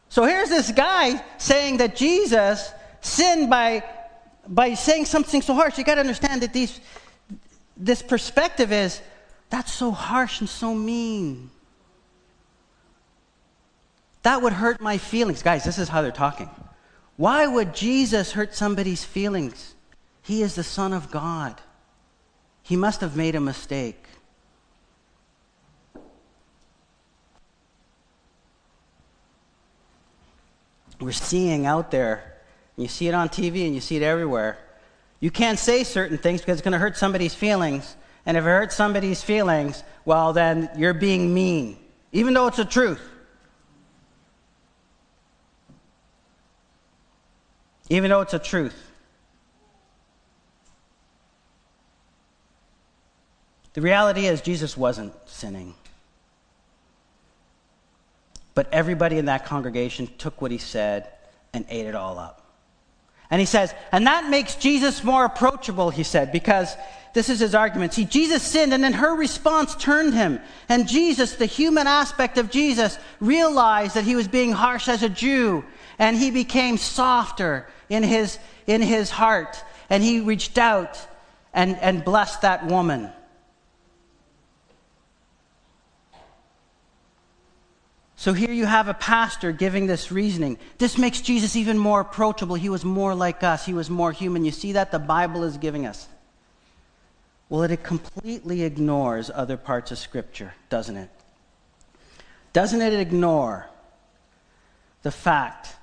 So 0.09 0.23
here's 0.23 0.49
this 0.49 0.71
guy 0.71 1.23
saying 1.37 1.77
that 1.77 1.95
Jesus 1.95 2.73
sinned 3.01 3.47
by, 3.47 3.83
by 4.47 4.73
saying 4.73 5.05
something 5.05 5.43
so 5.43 5.53
harsh. 5.53 5.77
You 5.77 5.83
got 5.83 5.95
to 5.95 6.01
understand 6.01 6.41
that 6.41 6.51
these, 6.51 6.79
this 7.77 8.01
perspective 8.01 8.71
is 8.71 8.99
that's 9.51 9.71
so 9.71 9.91
harsh 9.91 10.39
and 10.39 10.49
so 10.49 10.73
mean. 10.73 11.51
That 14.23 14.41
would 14.41 14.53
hurt 14.53 14.81
my 14.81 14.97
feelings. 14.97 15.43
Guys, 15.43 15.63
this 15.63 15.77
is 15.77 15.89
how 15.89 16.01
they're 16.01 16.11
talking. 16.11 16.49
Why 17.17 17.45
would 17.45 17.75
Jesus 17.75 18.31
hurt 18.31 18.55
somebody's 18.55 19.03
feelings? 19.03 19.75
He 20.23 20.41
is 20.41 20.55
the 20.55 20.63
Son 20.63 20.93
of 20.93 21.11
God. 21.11 21.61
He 22.63 22.75
must 22.75 23.01
have 23.01 23.15
made 23.15 23.35
a 23.35 23.39
mistake. 23.39 24.05
we're 31.01 31.11
seeing 31.11 31.65
out 31.65 31.91
there. 31.91 32.37
You 32.77 32.87
see 32.87 33.07
it 33.07 33.13
on 33.13 33.29
TV 33.29 33.65
and 33.65 33.75
you 33.75 33.81
see 33.81 33.97
it 33.97 34.03
everywhere. 34.03 34.57
You 35.19 35.31
can't 35.31 35.59
say 35.59 35.83
certain 35.83 36.17
things 36.17 36.41
because 36.41 36.59
it's 36.59 36.63
going 36.63 36.71
to 36.73 36.79
hurt 36.79 36.97
somebody's 36.97 37.33
feelings. 37.33 37.95
And 38.25 38.37
if 38.37 38.43
it 38.43 38.47
hurts 38.47 38.75
somebody's 38.75 39.23
feelings, 39.23 39.83
well, 40.05 40.33
then 40.33 40.69
you're 40.77 40.93
being 40.93 41.33
mean, 41.33 41.77
even 42.11 42.33
though 42.33 42.47
it's 42.47 42.57
the 42.57 42.65
truth. 42.65 43.01
Even 47.89 48.09
though 48.09 48.21
it's 48.21 48.33
a 48.33 48.39
truth. 48.39 48.89
The 53.73 53.81
reality 53.81 54.27
is, 54.27 54.41
Jesus 54.41 54.77
wasn't 54.77 55.13
sinning. 55.27 55.73
But 58.53 58.71
everybody 58.73 59.17
in 59.17 59.25
that 59.25 59.45
congregation 59.45 60.09
took 60.17 60.41
what 60.41 60.51
he 60.51 60.57
said 60.57 61.07
and 61.53 61.65
ate 61.69 61.85
it 61.85 61.95
all 61.95 62.19
up. 62.19 62.40
And 63.31 63.39
he 63.39 63.45
says, 63.45 63.73
and 63.93 64.05
that 64.07 64.29
makes 64.29 64.55
Jesus 64.55 65.03
more 65.03 65.23
approachable, 65.23 65.89
he 65.89 66.03
said, 66.03 66.33
because 66.33 66.75
this 67.13 67.29
is 67.29 67.39
his 67.39 67.55
argument. 67.55 67.93
See, 67.93 68.05
Jesus 68.05 68.43
sinned, 68.43 68.73
and 68.73 68.83
then 68.83 68.93
her 68.93 69.15
response 69.15 69.73
turned 69.75 70.13
him. 70.13 70.39
And 70.69 70.87
Jesus, 70.87 71.35
the 71.35 71.45
human 71.45 71.87
aspect 71.87 72.37
of 72.37 72.51
Jesus, 72.51 72.99
realized 73.19 73.95
that 73.95 74.03
he 74.03 74.15
was 74.15 74.27
being 74.27 74.51
harsh 74.51 74.87
as 74.87 75.01
a 75.01 75.09
Jew, 75.09 75.63
and 75.97 76.17
he 76.17 76.29
became 76.29 76.77
softer 76.77 77.67
in 77.89 78.03
his, 78.03 78.37
in 78.67 78.81
his 78.81 79.09
heart. 79.09 79.63
And 79.89 80.03
he 80.03 80.19
reached 80.19 80.57
out 80.57 80.99
and, 81.53 81.77
and 81.77 82.03
blessed 82.03 82.41
that 82.41 82.67
woman. 82.67 83.09
So 88.21 88.33
here 88.33 88.51
you 88.51 88.67
have 88.67 88.87
a 88.87 88.93
pastor 88.93 89.51
giving 89.51 89.87
this 89.87 90.11
reasoning. 90.11 90.59
This 90.77 90.95
makes 90.95 91.21
Jesus 91.21 91.55
even 91.55 91.79
more 91.79 92.01
approachable. 92.01 92.53
He 92.53 92.69
was 92.69 92.85
more 92.85 93.15
like 93.15 93.41
us, 93.41 93.65
he 93.65 93.73
was 93.73 93.89
more 93.89 94.11
human. 94.11 94.45
You 94.45 94.51
see 94.51 94.73
that? 94.73 94.91
The 94.91 94.99
Bible 94.99 95.43
is 95.43 95.57
giving 95.57 95.87
us. 95.87 96.07
Well, 97.49 97.63
it 97.63 97.83
completely 97.83 98.61
ignores 98.61 99.31
other 99.33 99.57
parts 99.57 99.89
of 99.89 99.97
Scripture, 99.97 100.53
doesn't 100.69 100.97
it? 100.97 101.09
Doesn't 102.53 102.83
it 102.83 102.93
ignore 102.93 103.65
the 105.01 105.09
fact 105.09 105.75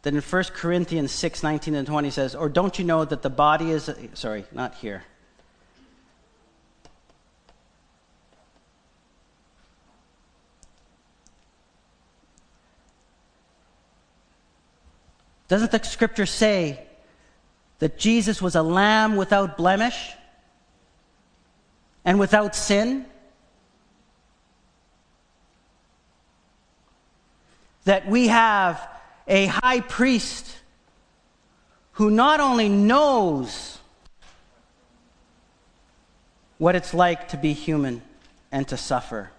that 0.00 0.14
in 0.14 0.22
1 0.22 0.44
Corinthians 0.54 1.12
6 1.12 1.42
19 1.42 1.74
and 1.74 1.86
20 1.86 2.08
says, 2.08 2.34
Or 2.34 2.48
don't 2.48 2.78
you 2.78 2.86
know 2.86 3.04
that 3.04 3.20
the 3.20 3.28
body 3.28 3.70
is, 3.70 3.90
sorry, 4.14 4.46
not 4.50 4.76
here. 4.76 5.02
Doesn't 15.52 15.70
the 15.70 15.84
scripture 15.84 16.24
say 16.24 16.82
that 17.78 17.98
Jesus 17.98 18.40
was 18.40 18.54
a 18.54 18.62
lamb 18.62 19.16
without 19.16 19.58
blemish 19.58 20.12
and 22.06 22.18
without 22.18 22.56
sin? 22.56 23.04
That 27.84 28.08
we 28.08 28.28
have 28.28 28.80
a 29.28 29.44
high 29.44 29.80
priest 29.80 30.56
who 32.00 32.10
not 32.10 32.40
only 32.40 32.70
knows 32.70 33.76
what 36.56 36.74
it's 36.74 36.94
like 36.94 37.28
to 37.28 37.36
be 37.36 37.52
human 37.52 38.00
and 38.50 38.66
to 38.68 38.78
suffer, 38.78 39.30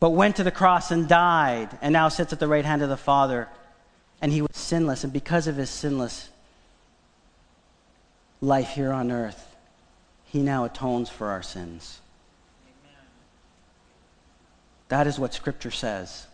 but 0.00 0.10
went 0.10 0.34
to 0.34 0.42
the 0.42 0.50
cross 0.50 0.90
and 0.90 1.06
died 1.06 1.78
and 1.80 1.92
now 1.92 2.08
sits 2.08 2.32
at 2.32 2.40
the 2.40 2.48
right 2.48 2.64
hand 2.64 2.82
of 2.82 2.88
the 2.88 2.96
Father 2.96 3.46
and 4.20 4.32
he 4.32 4.42
was 4.42 4.56
sinless. 4.56 5.04
And 5.04 5.12
because 5.12 5.46
of 5.46 5.56
his 5.56 5.70
sinless 5.70 6.28
life 8.40 8.70
here 8.70 8.92
on 8.92 9.10
earth, 9.10 9.56
he 10.24 10.40
now 10.40 10.64
atones 10.64 11.08
for 11.08 11.28
our 11.28 11.42
sins. 11.42 12.00
Amen. 12.64 13.04
That 14.88 15.06
is 15.06 15.18
what 15.18 15.34
Scripture 15.34 15.70
says. 15.70 16.26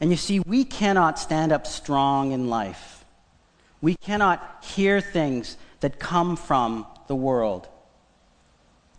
And 0.00 0.10
you 0.10 0.16
see, 0.16 0.40
we 0.40 0.64
cannot 0.64 1.18
stand 1.18 1.52
up 1.52 1.66
strong 1.66 2.32
in 2.32 2.48
life. 2.48 3.04
We 3.80 3.94
cannot 3.96 4.64
hear 4.64 5.00
things 5.00 5.56
that 5.80 5.98
come 5.98 6.36
from 6.36 6.86
the 7.06 7.14
world 7.14 7.68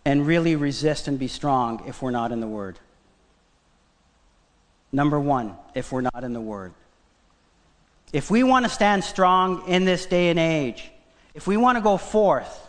and 0.04 0.26
really 0.26 0.54
resist 0.54 1.08
and 1.08 1.18
be 1.18 1.28
strong 1.28 1.82
if 1.86 2.00
we're 2.00 2.12
not 2.12 2.30
in 2.30 2.40
the 2.40 2.46
Word. 2.46 2.78
Number 4.92 5.18
one, 5.18 5.56
if 5.74 5.90
we're 5.90 6.02
not 6.02 6.22
in 6.22 6.32
the 6.32 6.40
Word. 6.40 6.72
If 8.12 8.30
we 8.30 8.42
want 8.42 8.64
to 8.64 8.70
stand 8.70 9.04
strong 9.04 9.66
in 9.68 9.84
this 9.84 10.06
day 10.06 10.28
and 10.30 10.38
age, 10.38 10.90
if 11.34 11.46
we 11.46 11.56
want 11.56 11.76
to 11.76 11.82
go 11.82 11.96
forth, 11.96 12.62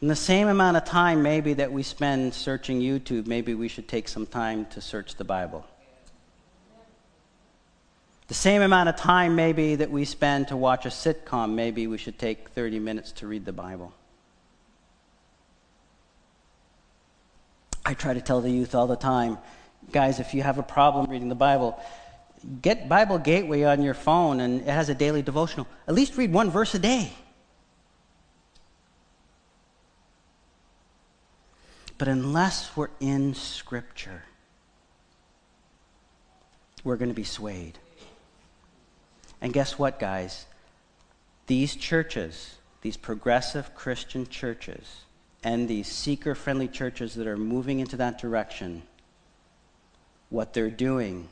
in 0.00 0.08
the 0.08 0.16
same 0.16 0.48
amount 0.48 0.76
of 0.76 0.84
time 0.84 1.22
maybe 1.22 1.54
that 1.54 1.72
we 1.72 1.82
spend 1.82 2.32
searching 2.32 2.80
YouTube, 2.80 3.26
maybe 3.26 3.54
we 3.54 3.68
should 3.68 3.88
take 3.88 4.08
some 4.08 4.26
time 4.26 4.66
to 4.66 4.80
search 4.80 5.16
the 5.16 5.24
Bible. 5.24 5.66
The 8.28 8.34
same 8.34 8.62
amount 8.62 8.90
of 8.90 8.96
time 8.96 9.34
maybe 9.34 9.74
that 9.76 9.90
we 9.90 10.04
spend 10.04 10.48
to 10.48 10.56
watch 10.56 10.86
a 10.86 10.90
sitcom, 10.90 11.54
maybe 11.54 11.86
we 11.86 11.98
should 11.98 12.18
take 12.18 12.50
30 12.50 12.78
minutes 12.78 13.12
to 13.12 13.26
read 13.26 13.44
the 13.44 13.52
Bible. 13.52 13.92
I 17.84 17.94
try 17.94 18.12
to 18.12 18.20
tell 18.20 18.40
the 18.40 18.50
youth 18.50 18.74
all 18.74 18.86
the 18.86 18.96
time, 18.96 19.38
guys, 19.92 20.20
if 20.20 20.34
you 20.34 20.42
have 20.42 20.58
a 20.58 20.62
problem 20.62 21.10
reading 21.10 21.30
the 21.30 21.34
Bible, 21.34 21.82
get 22.62 22.88
Bible 22.88 23.18
Gateway 23.18 23.62
on 23.62 23.82
your 23.82 23.94
phone 23.94 24.40
and 24.40 24.60
it 24.62 24.68
has 24.68 24.88
a 24.88 24.94
daily 24.94 25.22
devotional. 25.22 25.66
At 25.86 25.94
least 25.94 26.16
read 26.16 26.32
one 26.32 26.50
verse 26.50 26.74
a 26.74 26.78
day. 26.78 27.12
But 31.96 32.08
unless 32.08 32.76
we're 32.76 32.90
in 33.00 33.34
Scripture, 33.34 34.22
we're 36.84 36.96
going 36.96 37.10
to 37.10 37.14
be 37.14 37.24
swayed. 37.24 37.78
And 39.40 39.52
guess 39.52 39.78
what, 39.78 39.98
guys? 39.98 40.46
These 41.48 41.74
churches, 41.74 42.56
these 42.82 42.96
progressive 42.96 43.74
Christian 43.74 44.28
churches, 44.28 45.02
and 45.42 45.68
these 45.68 45.88
seeker 45.88 46.34
friendly 46.34 46.68
churches 46.68 47.14
that 47.14 47.26
are 47.26 47.36
moving 47.36 47.80
into 47.80 47.96
that 47.96 48.20
direction, 48.20 48.82
what 50.30 50.52
they're 50.52 50.70
doing 50.70 51.28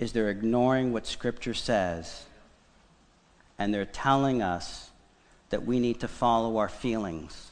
is 0.00 0.12
they're 0.12 0.30
ignoring 0.30 0.94
what 0.94 1.06
Scripture 1.06 1.52
says 1.52 2.24
and 3.58 3.72
they're 3.72 3.84
telling 3.84 4.40
us 4.40 4.88
that 5.50 5.66
we 5.66 5.78
need 5.78 6.00
to 6.00 6.08
follow 6.08 6.56
our 6.56 6.70
feelings. 6.70 7.50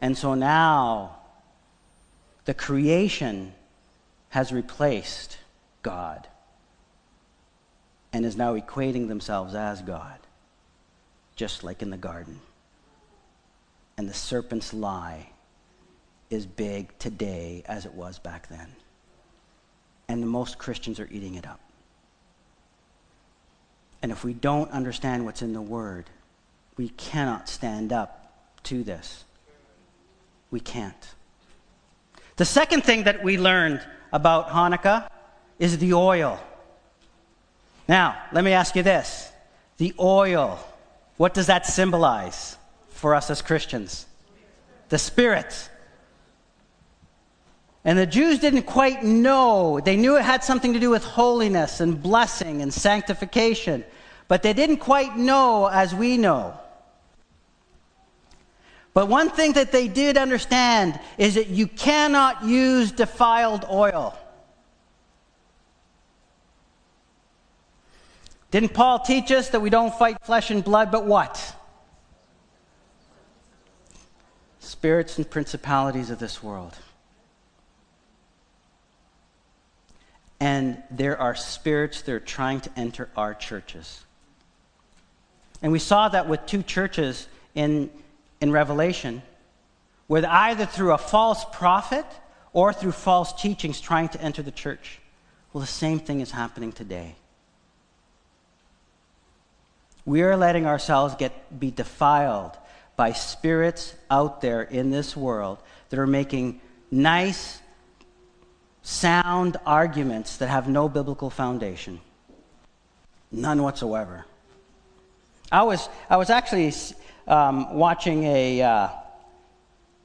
And 0.00 0.16
so 0.16 0.34
now 0.34 1.16
the 2.44 2.54
creation 2.54 3.52
has 4.28 4.52
replaced 4.52 5.38
God 5.82 6.28
and 8.12 8.24
is 8.24 8.36
now 8.36 8.54
equating 8.56 9.08
themselves 9.08 9.56
as 9.56 9.82
God, 9.82 10.20
just 11.34 11.64
like 11.64 11.82
in 11.82 11.90
the 11.90 11.96
garden. 11.96 12.40
And 13.96 14.08
the 14.08 14.14
serpent's 14.14 14.72
lie 14.72 15.30
is 16.30 16.46
big 16.46 16.96
today 17.00 17.64
as 17.66 17.84
it 17.84 17.94
was 17.94 18.20
back 18.20 18.48
then 18.48 18.68
and 20.08 20.22
the 20.22 20.26
most 20.26 20.58
Christians 20.58 20.98
are 20.98 21.08
eating 21.10 21.34
it 21.34 21.46
up. 21.46 21.60
And 24.02 24.12
if 24.12 24.24
we 24.24 24.32
don't 24.32 24.70
understand 24.70 25.24
what's 25.24 25.42
in 25.42 25.52
the 25.52 25.60
Word, 25.60 26.08
we 26.76 26.90
cannot 26.90 27.48
stand 27.48 27.92
up 27.92 28.32
to 28.64 28.82
this. 28.82 29.24
We 30.50 30.60
can't. 30.60 31.14
The 32.36 32.44
second 32.44 32.84
thing 32.84 33.04
that 33.04 33.22
we 33.22 33.36
learned 33.36 33.84
about 34.12 34.48
Hanukkah 34.48 35.08
is 35.58 35.78
the 35.78 35.92
oil. 35.92 36.40
Now, 37.88 38.16
let 38.32 38.44
me 38.44 38.52
ask 38.52 38.76
you 38.76 38.82
this 38.82 39.32
the 39.78 39.94
oil, 39.98 40.58
what 41.16 41.34
does 41.34 41.46
that 41.46 41.66
symbolize 41.66 42.56
for 42.90 43.14
us 43.14 43.30
as 43.30 43.42
Christians? 43.42 44.06
The 44.88 44.98
Spirit. 44.98 45.70
And 47.88 47.98
the 47.98 48.04
Jews 48.04 48.38
didn't 48.38 48.64
quite 48.64 49.02
know. 49.02 49.80
They 49.80 49.96
knew 49.96 50.18
it 50.18 50.22
had 50.22 50.44
something 50.44 50.74
to 50.74 50.78
do 50.78 50.90
with 50.90 51.02
holiness 51.02 51.80
and 51.80 52.02
blessing 52.02 52.60
and 52.60 52.70
sanctification, 52.70 53.82
but 54.28 54.42
they 54.42 54.52
didn't 54.52 54.76
quite 54.76 55.16
know 55.16 55.68
as 55.68 55.94
we 55.94 56.18
know. 56.18 56.52
But 58.92 59.08
one 59.08 59.30
thing 59.30 59.54
that 59.54 59.72
they 59.72 59.88
did 59.88 60.18
understand 60.18 61.00
is 61.16 61.36
that 61.36 61.46
you 61.46 61.66
cannot 61.66 62.44
use 62.44 62.92
defiled 62.92 63.64
oil. 63.70 64.14
Didn't 68.50 68.74
Paul 68.74 68.98
teach 68.98 69.32
us 69.32 69.48
that 69.48 69.60
we 69.60 69.70
don't 69.70 69.94
fight 69.94 70.18
flesh 70.24 70.50
and 70.50 70.62
blood, 70.62 70.90
but 70.92 71.06
what? 71.06 71.56
Spirits 74.60 75.16
and 75.16 75.30
principalities 75.30 76.10
of 76.10 76.18
this 76.18 76.42
world. 76.42 76.76
And 80.40 80.82
there 80.90 81.20
are 81.20 81.34
spirits 81.34 82.02
that 82.02 82.12
are 82.12 82.20
trying 82.20 82.60
to 82.60 82.70
enter 82.76 83.08
our 83.16 83.34
churches. 83.34 84.04
And 85.62 85.72
we 85.72 85.78
saw 85.78 86.08
that 86.08 86.28
with 86.28 86.46
two 86.46 86.62
churches 86.62 87.26
in, 87.54 87.90
in 88.40 88.52
Revelation, 88.52 89.22
where 90.06 90.24
either 90.26 90.64
through 90.66 90.92
a 90.92 90.98
false 90.98 91.44
prophet 91.52 92.06
or 92.52 92.72
through 92.72 92.92
false 92.92 93.32
teachings 93.32 93.80
trying 93.80 94.08
to 94.10 94.20
enter 94.22 94.42
the 94.42 94.50
church. 94.50 95.00
Well, 95.52 95.60
the 95.60 95.66
same 95.66 95.98
thing 95.98 96.20
is 96.20 96.30
happening 96.30 96.72
today. 96.72 97.14
We 100.04 100.22
are 100.22 100.36
letting 100.36 100.66
ourselves 100.66 101.14
get, 101.16 101.60
be 101.60 101.70
defiled 101.70 102.56
by 102.96 103.12
spirits 103.12 103.94
out 104.10 104.40
there 104.40 104.62
in 104.62 104.90
this 104.90 105.16
world 105.16 105.58
that 105.90 105.98
are 105.98 106.06
making 106.06 106.60
nice 106.90 107.60
sound 108.88 109.58
arguments 109.66 110.38
that 110.38 110.48
have 110.48 110.66
no 110.66 110.88
biblical 110.88 111.28
foundation. 111.28 112.00
None 113.30 113.62
whatsoever. 113.62 114.24
I 115.52 115.62
was, 115.64 115.90
I 116.08 116.16
was 116.16 116.30
actually 116.30 116.72
um, 117.26 117.74
watching 117.74 118.24
a, 118.24 118.62
uh, 118.62 118.88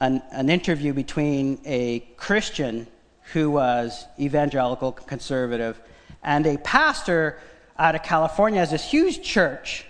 an, 0.01 0.21
an 0.31 0.49
interview 0.49 0.91
between 0.91 1.61
a 1.63 2.01
Christian 2.17 2.85
who 3.31 3.51
was 3.51 4.05
evangelical, 4.19 4.91
conservative, 4.91 5.79
and 6.21 6.45
a 6.45 6.57
pastor 6.57 7.39
out 7.79 7.95
of 7.95 8.03
California 8.03 8.59
has 8.59 8.71
this 8.71 8.83
huge 8.83 9.21
church. 9.21 9.85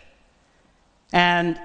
And 1.12 1.60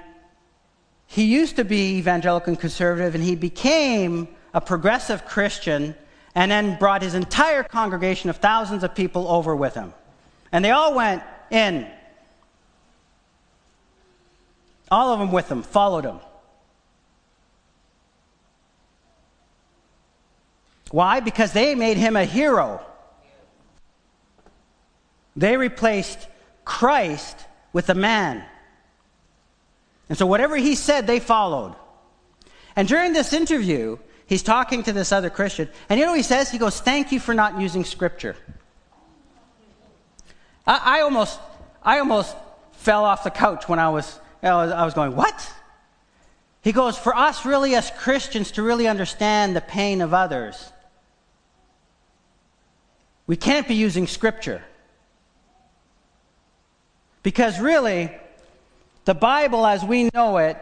he 1.05 1.25
used 1.25 1.57
to 1.57 1.63
be 1.63 1.97
evangelical 1.97 2.53
and 2.53 2.59
conservative, 2.59 3.13
and 3.13 3.23
he 3.23 3.35
became 3.35 4.29
a 4.51 4.59
progressive 4.59 5.25
Christian 5.25 5.93
and 6.35 6.51
then 6.51 6.77
brought 6.77 7.01
his 7.01 7.15
entire 7.15 7.63
congregation 7.63 8.29
of 8.29 8.37
thousands 8.37 8.83
of 8.83 8.95
people 8.95 9.27
over 9.27 9.55
with 9.55 9.73
him. 9.73 9.93
And 10.51 10.63
they 10.63 10.71
all 10.71 10.95
went 10.95 11.23
in. 11.51 11.87
All 14.91 15.13
of 15.13 15.19
them 15.19 15.31
with 15.31 15.49
him, 15.49 15.61
followed 15.63 16.05
him. 16.05 16.19
Why? 20.91 21.19
Because 21.19 21.53
they 21.53 21.75
made 21.75 21.97
him 21.97 22.15
a 22.15 22.25
hero. 22.25 22.83
They 25.35 25.55
replaced 25.57 26.27
Christ 26.65 27.37
with 27.71 27.89
a 27.89 27.95
man. 27.95 28.43
And 30.09 30.17
so 30.17 30.25
whatever 30.25 30.57
he 30.57 30.73
said, 30.75 31.05
they 31.05 31.19
followed. 31.19 31.75
And 32.75 32.87
during 32.87 33.13
this 33.13 33.33
interview, 33.33 33.97
he's 34.29 34.43
talking 34.43 34.83
to 34.83 34.93
this 34.93 35.11
other 35.11 35.29
Christian, 35.29 35.67
and 35.89 35.99
you 35.99 36.05
know 36.05 36.13
what 36.13 36.19
he 36.19 36.23
says? 36.23 36.49
He 36.49 36.57
goes, 36.57 36.79
Thank 36.79 37.11
you 37.11 37.19
for 37.19 37.33
not 37.33 37.59
using 37.59 37.83
scripture. 37.83 38.37
I, 40.65 40.99
I 40.99 41.01
almost, 41.01 41.39
I 41.83 41.99
almost 41.99 42.37
fell 42.73 43.03
off 43.03 43.25
the 43.25 43.31
couch 43.31 43.67
when 43.67 43.79
I 43.79 43.89
was, 43.89 44.19
I 44.41 44.53
was, 44.53 44.71
I 44.71 44.85
was 44.85 44.93
going, 44.93 45.15
What? 45.15 45.53
He 46.61 46.71
goes, 46.71 46.97
For 46.97 47.15
us, 47.15 47.45
really, 47.45 47.75
as 47.75 47.91
Christians, 47.91 48.51
to 48.51 48.63
really 48.63 48.87
understand 48.87 49.55
the 49.55 49.61
pain 49.61 49.99
of 49.99 50.13
others, 50.13 50.71
we 53.27 53.35
can't 53.35 53.67
be 53.67 53.75
using 53.75 54.07
scripture. 54.07 54.63
Because 57.21 57.59
really, 57.59 58.11
the 59.05 59.13
Bible 59.13 59.65
as 59.65 59.83
we 59.83 60.09
know 60.13 60.37
it, 60.37 60.57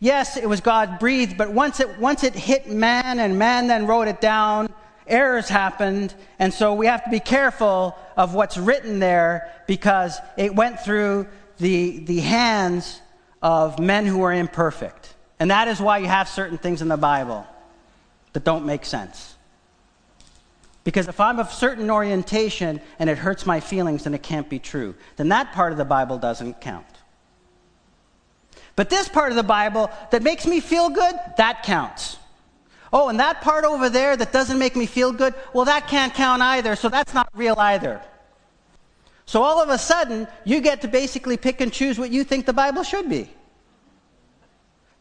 yes, 0.00 0.36
it 0.36 0.48
was 0.48 0.60
God 0.60 0.98
breathed, 0.98 1.36
but 1.36 1.52
once 1.52 1.78
it, 1.78 1.98
once 1.98 2.24
it 2.24 2.34
hit 2.34 2.68
man 2.68 3.20
and 3.20 3.38
man 3.38 3.68
then 3.68 3.86
wrote 3.86 4.08
it 4.08 4.20
down, 4.20 4.72
errors 5.06 5.48
happened. 5.48 6.14
And 6.38 6.52
so 6.52 6.74
we 6.74 6.86
have 6.86 7.04
to 7.04 7.10
be 7.10 7.20
careful 7.20 7.96
of 8.16 8.34
what's 8.34 8.56
written 8.56 8.98
there 8.98 9.52
because 9.66 10.18
it 10.36 10.54
went 10.54 10.80
through 10.80 11.28
the, 11.58 11.98
the 12.00 12.20
hands 12.20 13.00
of 13.42 13.78
men 13.78 14.06
who 14.06 14.22
are 14.22 14.32
imperfect. 14.32 15.14
And 15.38 15.50
that 15.50 15.68
is 15.68 15.80
why 15.80 15.98
you 15.98 16.06
have 16.06 16.28
certain 16.28 16.58
things 16.58 16.82
in 16.82 16.88
the 16.88 16.96
Bible 16.96 17.46
that 18.32 18.44
don't 18.44 18.66
make 18.66 18.84
sense. 18.84 19.36
Because 20.84 21.08
if 21.08 21.20
I'm 21.20 21.38
of 21.38 21.52
certain 21.52 21.90
orientation 21.90 22.80
and 22.98 23.10
it 23.10 23.18
hurts 23.18 23.44
my 23.44 23.60
feelings, 23.60 24.04
then 24.04 24.14
it 24.14 24.22
can't 24.22 24.48
be 24.48 24.58
true. 24.58 24.94
Then 25.16 25.28
that 25.28 25.52
part 25.52 25.72
of 25.72 25.78
the 25.78 25.84
Bible 25.84 26.18
doesn't 26.18 26.60
count. 26.60 26.86
But 28.80 28.88
this 28.88 29.10
part 29.10 29.28
of 29.30 29.36
the 29.36 29.42
Bible 29.42 29.90
that 30.10 30.22
makes 30.22 30.46
me 30.46 30.58
feel 30.58 30.88
good, 30.88 31.14
that 31.36 31.64
counts. 31.64 32.16
Oh, 32.90 33.10
and 33.10 33.20
that 33.20 33.42
part 33.42 33.66
over 33.66 33.90
there 33.90 34.16
that 34.16 34.32
doesn't 34.32 34.58
make 34.58 34.74
me 34.74 34.86
feel 34.86 35.12
good, 35.12 35.34
well, 35.52 35.66
that 35.66 35.86
can't 35.86 36.14
count 36.14 36.40
either, 36.40 36.74
so 36.76 36.88
that's 36.88 37.12
not 37.12 37.28
real 37.34 37.56
either. 37.58 38.00
So 39.26 39.42
all 39.42 39.62
of 39.62 39.68
a 39.68 39.76
sudden, 39.76 40.26
you 40.46 40.62
get 40.62 40.80
to 40.80 40.88
basically 40.88 41.36
pick 41.36 41.60
and 41.60 41.70
choose 41.70 41.98
what 41.98 42.10
you 42.10 42.24
think 42.24 42.46
the 42.46 42.54
Bible 42.54 42.82
should 42.82 43.10
be. 43.10 43.28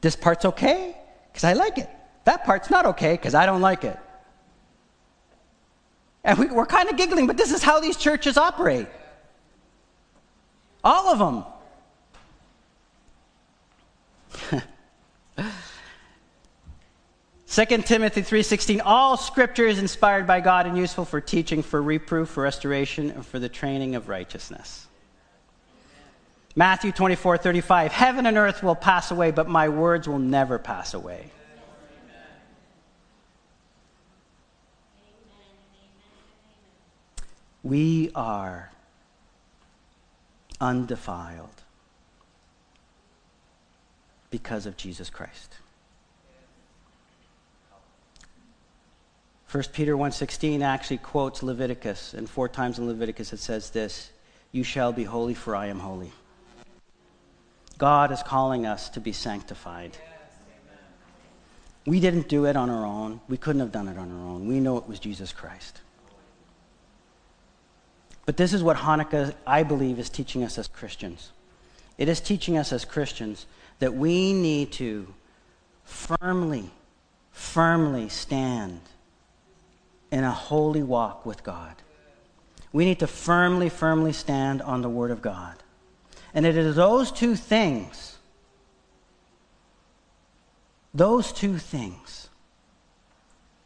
This 0.02 0.18
part's 0.18 0.44
okay, 0.44 0.98
because 1.32 1.46
I 1.46 1.54
like 1.54 1.78
it. 1.78 1.90
That 2.26 2.44
part's 2.44 2.70
not 2.70 2.86
okay, 2.86 3.14
because 3.14 3.34
I 3.34 3.46
don't 3.46 3.62
like 3.62 3.86
it. 3.86 3.98
And 6.26 6.38
we, 6.38 6.48
we're 6.48 6.66
kind 6.66 6.90
of 6.90 6.98
giggling, 6.98 7.28
but 7.28 7.38
this 7.38 7.54
is 7.54 7.64
how 7.64 7.80
these 7.80 7.96
churches 7.96 8.36
operate. 8.36 8.88
All 10.84 11.14
of 11.14 11.20
them. 11.20 11.46
2 17.50 17.66
Timothy 17.82 18.22
3:16 18.22 18.82
All 18.86 19.18
scripture 19.18 19.66
is 19.66 19.80
inspired 19.80 20.28
by 20.28 20.40
God 20.40 20.68
and 20.68 20.78
useful 20.78 21.04
for 21.04 21.20
teaching, 21.20 21.64
for 21.64 21.82
reproof, 21.82 22.30
for 22.30 22.44
restoration, 22.44 23.10
and 23.10 23.26
for 23.26 23.40
the 23.40 23.50
training 23.50 23.96
of 23.96 24.08
righteousness. 24.08 24.88
Matthew 26.56 26.92
24:35 26.92 27.92
Heaven 27.92 28.26
and 28.26 28.38
earth 28.38 28.62
will 28.62 28.76
pass 28.76 29.12
away, 29.12 29.32
but 29.32 29.50
my 29.50 29.68
words 29.70 30.08
will 30.08 30.20
never 30.20 30.60
pass 30.60 30.94
away. 30.94 31.32
We 37.64 38.12
are 38.16 38.72
undefiled 40.62 41.64
because 44.30 44.66
of 44.66 44.78
Jesus 44.78 45.10
Christ. 45.10 45.56
1 49.52 49.64
Peter 49.74 49.98
1:16 49.98 50.62
actually 50.62 51.00
quotes 51.00 51.42
Leviticus 51.42 52.14
and 52.14 52.30
four 52.30 52.48
times 52.48 52.78
in 52.78 52.88
Leviticus 52.88 53.34
it 53.34 53.40
says 53.40 53.72
this, 53.72 54.12
you 54.52 54.64
shall 54.64 54.94
be 54.94 55.04
holy 55.04 55.34
for 55.34 55.56
I 55.56 55.68
am 55.68 55.80
holy. 55.80 56.12
God 57.80 58.12
is 58.12 58.22
calling 58.22 58.66
us 58.66 58.90
to 58.90 59.00
be 59.00 59.12
sanctified. 59.12 59.98
We 61.86 62.00
didn't 62.00 62.28
do 62.28 62.46
it 62.46 62.56
on 62.56 62.70
our 62.70 62.86
own. 62.86 63.22
We 63.28 63.38
couldn't 63.38 63.62
have 63.62 63.72
done 63.72 63.88
it 63.88 63.98
on 63.98 64.12
our 64.12 64.28
own. 64.30 64.48
We 64.48 64.60
know 64.60 64.78
it 64.78 64.88
was 64.88 65.00
Jesus 65.00 65.32
Christ. 65.32 65.82
But 68.26 68.38
this 68.38 68.54
is 68.54 68.62
what 68.62 68.78
Hanukkah, 68.78 69.34
I 69.48 69.64
believe, 69.64 69.98
is 69.98 70.10
teaching 70.10 70.44
us 70.44 70.60
as 70.60 70.68
Christians. 70.68 71.32
It 71.98 72.08
is 72.08 72.22
teaching 72.22 72.58
us 72.58 72.72
as 72.72 72.86
Christians 72.86 73.48
that 73.80 73.96
we 73.96 74.34
need 74.34 74.72
to 74.74 75.14
firmly, 75.84 76.70
firmly 77.32 78.10
stand 78.10 78.82
in 80.12 80.24
a 80.24 80.32
holy 80.32 80.84
walk 80.84 81.26
with 81.26 81.44
God. 81.44 81.76
We 82.72 82.86
need 82.86 83.00
to 83.00 83.08
firmly, 83.08 83.70
firmly 83.70 84.14
stand 84.14 84.62
on 84.62 84.82
the 84.82 84.90
Word 84.90 85.12
of 85.12 85.22
God. 85.22 85.56
And 86.34 86.46
it 86.46 86.58
is 86.58 86.76
those 86.76 87.12
two 87.12 87.36
things, 87.36 88.18
those 90.94 91.32
two 91.32 91.58
things, 91.58 92.30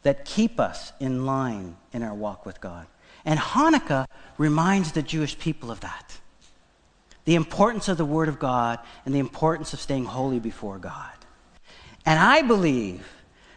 that 0.02 0.24
keep 0.24 0.60
us 0.60 0.92
in 1.00 1.26
line 1.26 1.76
in 1.92 2.02
our 2.02 2.14
walk 2.14 2.46
with 2.46 2.60
God. 2.60 2.86
And 3.24 3.40
Hanukkah 3.40 4.06
reminds 4.38 4.92
the 4.92 5.02
Jewish 5.02 5.38
people 5.38 5.70
of 5.70 5.80
that 5.80 6.18
the 7.24 7.34
importance 7.34 7.88
of 7.88 7.96
the 7.96 8.04
Word 8.04 8.28
of 8.28 8.38
God 8.38 8.78
and 9.04 9.14
the 9.14 9.18
importance 9.18 9.72
of 9.72 9.80
staying 9.80 10.04
holy 10.04 10.38
before 10.38 10.78
God. 10.78 11.12
And 12.04 12.18
I 12.18 12.42
believe 12.42 13.06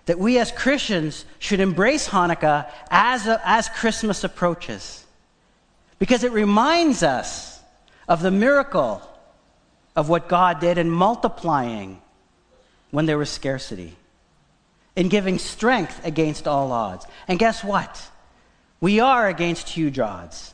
that 0.05 0.19
we 0.19 0.39
as 0.39 0.51
Christians 0.51 1.25
should 1.39 1.59
embrace 1.59 2.07
Hanukkah 2.07 2.69
as, 2.89 3.27
a, 3.27 3.41
as 3.43 3.67
Christmas 3.69 4.23
approaches 4.23 5.05
because 5.99 6.23
it 6.23 6.31
reminds 6.31 7.03
us 7.03 7.59
of 8.07 8.21
the 8.21 8.31
miracle 8.31 9.01
of 9.95 10.07
what 10.07 10.29
God 10.29 10.59
did 10.59 10.77
in 10.77 10.89
multiplying 10.89 12.01
when 12.91 13.05
there 13.05 13.17
was 13.17 13.29
scarcity, 13.29 13.95
in 14.95 15.09
giving 15.09 15.39
strength 15.39 15.99
against 16.05 16.47
all 16.47 16.71
odds. 16.71 17.05
And 17.27 17.37
guess 17.37 17.63
what? 17.63 18.09
We 18.79 18.99
are 18.99 19.27
against 19.27 19.69
huge 19.69 19.99
odds. 19.99 20.53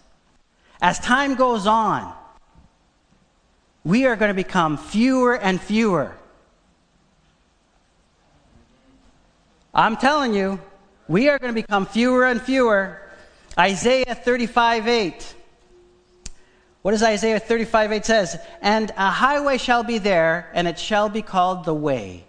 As 0.82 0.98
time 1.00 1.36
goes 1.36 1.68
on, 1.68 2.12
we 3.84 4.06
are 4.06 4.16
going 4.16 4.30
to 4.30 4.36
become 4.36 4.78
fewer 4.78 5.36
and 5.36 5.60
fewer. 5.60 6.16
I'm 9.74 9.98
telling 9.98 10.34
you, 10.34 10.60
we 11.08 11.30
are 11.30 11.38
going 11.40 11.54
to 11.54 11.62
become 11.62 11.86
fewer 11.86 12.26
and 12.26 12.42
fewer. 12.42 13.02
Isaiah 13.58 14.16
35 14.16 14.88
8. 14.88 15.36
What 16.82 16.92
does 16.92 17.04
Isaiah 17.04 17.40
35 17.40 17.92
8 17.92 18.06
says? 18.06 18.38
And 18.62 18.92
a 18.92 19.10
highway 19.10 19.58
shall 19.58 19.84
be 19.84 19.98
there, 19.98 20.50
and 20.54 20.68
it 20.68 20.80
shall 20.80 21.10
be 21.10 21.22
called 21.22 21.66
the 21.66 21.74
way 21.74 22.24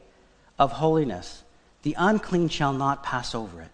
of 0.58 0.72
holiness. 0.72 1.42
The 1.82 1.94
unclean 1.98 2.48
shall 2.48 2.72
not 2.72 3.02
pass 3.02 3.34
over 3.34 3.60
it. 3.60 3.70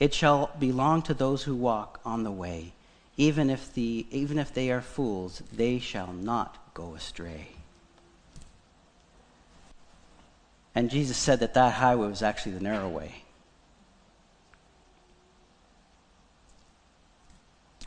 It 0.00 0.12
shall 0.12 0.50
belong 0.58 1.02
to 1.02 1.14
those 1.14 1.42
who 1.42 1.54
walk 1.54 2.00
on 2.04 2.24
the 2.24 2.30
way. 2.30 2.72
Even 3.16 3.48
if, 3.48 3.72
the, 3.74 4.06
even 4.10 4.38
if 4.38 4.52
they 4.52 4.70
are 4.70 4.82
fools, 4.82 5.42
they 5.52 5.78
shall 5.78 6.12
not 6.12 6.65
go 6.76 6.94
astray. 6.94 7.48
And 10.74 10.90
Jesus 10.90 11.16
said 11.16 11.40
that 11.40 11.54
that 11.54 11.72
highway 11.72 12.06
was 12.06 12.22
actually 12.22 12.52
the 12.52 12.62
narrow 12.62 12.88
way. 12.88 13.22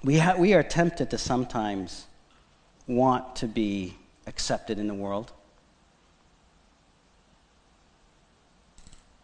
we, 0.04 0.18
ha- 0.18 0.36
we 0.38 0.54
are 0.54 0.64
tempted 0.64 1.10
to 1.10 1.18
sometimes 1.18 2.06
want 2.88 3.36
to 3.38 3.48
be 3.48 3.96
accepted 4.28 4.80
in 4.80 4.88
the 4.88 4.94
world. 4.94 5.32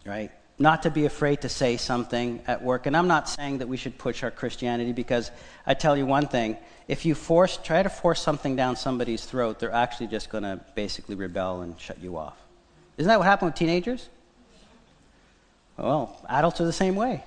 Right? 0.06 0.32
Not 0.58 0.84
to 0.84 0.90
be 0.90 1.06
afraid 1.06 1.42
to 1.42 1.50
say 1.50 1.76
something 1.78 2.42
at 2.48 2.64
work. 2.64 2.86
And 2.86 2.96
I'm 2.96 3.08
not 3.08 3.28
saying 3.28 3.58
that 3.58 3.68
we 3.68 3.76
should 3.76 3.98
push 3.98 4.24
our 4.24 4.32
Christianity 4.32 4.94
because 4.94 5.32
I 5.66 5.74
tell 5.74 5.98
you 5.98 6.06
one 6.06 6.28
thing 6.28 6.58
if 6.88 7.06
you 7.06 7.16
force, 7.16 7.58
try 7.58 7.82
to 7.82 7.90
force 7.90 8.22
something 8.22 8.56
down 8.56 8.76
somebody's 8.76 9.26
throat, 9.26 9.60
they're 9.60 9.72
actually 9.72 10.08
just 10.08 10.30
going 10.30 10.44
to 10.44 10.62
basically 10.76 11.16
rebel 11.16 11.62
and 11.62 11.80
shut 11.80 12.00
you 12.00 12.18
off. 12.18 12.38
Isn't 12.98 13.10
that 13.10 13.18
what 13.18 13.26
happened 13.26 13.52
with 13.52 13.60
teenagers? 13.60 14.08
Well, 15.78 16.16
adults 16.30 16.62
are 16.62 16.66
the 16.66 16.72
same 16.74 16.96
way. 16.96 17.24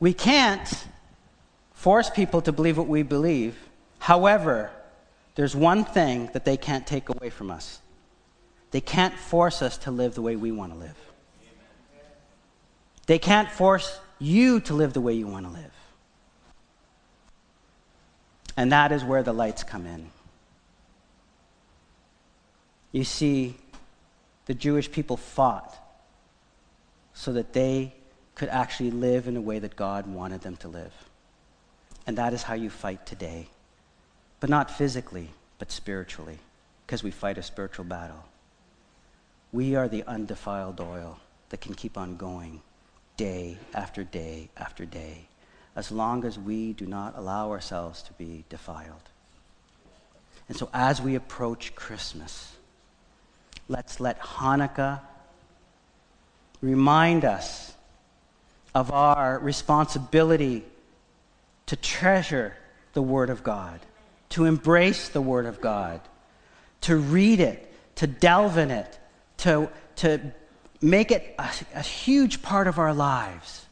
We 0.00 0.14
can't 0.14 0.86
force 1.74 2.08
people 2.08 2.40
to 2.42 2.52
believe 2.52 2.78
what 2.78 2.88
we 2.88 3.02
believe. 3.02 3.56
However, 3.98 4.70
there's 5.34 5.54
one 5.54 5.84
thing 5.84 6.30
that 6.32 6.44
they 6.44 6.56
can't 6.56 6.86
take 6.86 7.08
away 7.08 7.30
from 7.30 7.50
us 7.50 7.80
they 8.72 8.80
can't 8.80 9.14
force 9.14 9.62
us 9.62 9.78
to 9.78 9.90
live 9.90 10.14
the 10.14 10.22
way 10.22 10.34
we 10.34 10.50
want 10.50 10.72
to 10.72 10.78
live. 10.78 10.96
They 13.06 13.18
can't 13.18 13.50
force 13.50 13.98
you 14.18 14.60
to 14.60 14.74
live 14.74 14.94
the 14.94 15.00
way 15.00 15.12
you 15.12 15.26
want 15.26 15.46
to 15.46 15.52
live. 15.52 15.72
And 18.56 18.72
that 18.72 18.92
is 18.92 19.04
where 19.04 19.22
the 19.22 19.32
lights 19.32 19.62
come 19.62 19.86
in. 19.86 20.10
You 22.92 23.04
see, 23.04 23.56
the 24.46 24.54
Jewish 24.54 24.90
people 24.90 25.16
fought 25.16 25.74
so 27.14 27.32
that 27.32 27.52
they 27.52 27.94
could 28.34 28.48
actually 28.48 28.90
live 28.90 29.28
in 29.28 29.36
a 29.36 29.40
way 29.40 29.58
that 29.58 29.76
God 29.76 30.06
wanted 30.06 30.40
them 30.40 30.56
to 30.56 30.68
live. 30.68 30.92
And 32.06 32.16
that 32.16 32.32
is 32.32 32.42
how 32.42 32.54
you 32.54 32.70
fight 32.70 33.04
today. 33.06 33.48
But 34.40 34.50
not 34.50 34.70
physically, 34.70 35.28
but 35.58 35.70
spiritually, 35.70 36.38
because 36.86 37.02
we 37.02 37.10
fight 37.10 37.38
a 37.38 37.42
spiritual 37.42 37.84
battle. 37.84 38.24
We 39.52 39.76
are 39.76 39.86
the 39.86 40.02
undefiled 40.04 40.80
oil 40.80 41.20
that 41.50 41.60
can 41.60 41.74
keep 41.74 41.98
on 41.98 42.16
going 42.16 42.62
day 43.18 43.58
after 43.74 44.02
day 44.02 44.48
after 44.56 44.86
day, 44.86 45.26
as 45.76 45.92
long 45.92 46.24
as 46.24 46.38
we 46.38 46.72
do 46.72 46.86
not 46.86 47.16
allow 47.16 47.50
ourselves 47.50 48.02
to 48.04 48.12
be 48.14 48.44
defiled. 48.48 49.10
And 50.48 50.56
so, 50.56 50.70
as 50.72 51.02
we 51.02 51.14
approach 51.14 51.74
Christmas, 51.74 52.52
let's 53.68 54.00
let 54.00 54.18
Hanukkah 54.20 55.00
remind 56.62 57.24
us 57.24 57.74
of 58.74 58.90
our 58.90 59.38
responsibility 59.38 60.64
to 61.66 61.76
treasure 61.76 62.56
the 62.94 63.02
Word 63.02 63.28
of 63.28 63.42
God, 63.42 63.80
to 64.30 64.46
embrace 64.46 65.10
the 65.10 65.20
Word 65.20 65.44
of 65.44 65.60
God, 65.60 66.00
to 66.82 66.96
read 66.96 67.40
it, 67.40 67.70
to 67.96 68.06
delve 68.06 68.56
in 68.56 68.70
it, 68.70 68.98
to, 69.42 69.68
to 69.96 70.20
make 70.80 71.10
it 71.10 71.34
a, 71.36 71.50
a 71.74 71.82
huge 71.82 72.42
part 72.42 72.68
of 72.68 72.78
our 72.78 72.94
lives, 72.94 73.66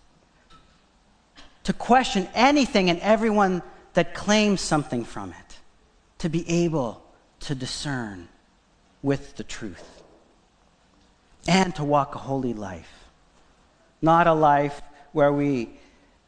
to 1.62 1.72
question 1.72 2.28
anything 2.34 2.90
and 2.90 2.98
everyone 3.00 3.62
that 3.94 4.12
claims 4.12 4.60
something 4.60 5.04
from 5.04 5.30
it, 5.30 5.58
to 6.18 6.28
be 6.28 6.48
able 6.64 7.02
to 7.40 7.54
discern 7.54 8.28
with 9.02 9.36
the 9.36 9.44
truth, 9.44 10.02
and 11.46 11.72
to 11.76 11.84
walk 11.84 12.16
a 12.16 12.18
holy 12.18 12.52
life. 12.52 13.04
Not 14.02 14.26
a 14.26 14.34
life 14.34 14.82
where 15.12 15.32
we, 15.32 15.70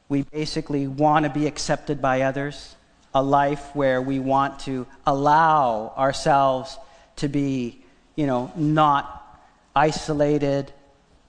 we 0.09 0.23
basically 0.23 0.87
want 0.87 1.25
to 1.25 1.31
be 1.31 1.49
accepted 1.49 2.01
by 2.01 2.23
others, 2.23 2.77
a 3.13 3.23
life 3.23 3.75
where 3.75 4.01
we 4.01 4.21
want 4.21 4.61
to 4.61 4.87
allow 5.05 5.93
ourselves 5.97 6.79
to 7.17 7.29
be, 7.29 7.83
you 8.15 8.27
know, 8.27 8.53
not 8.55 9.19
isolated 9.75 10.73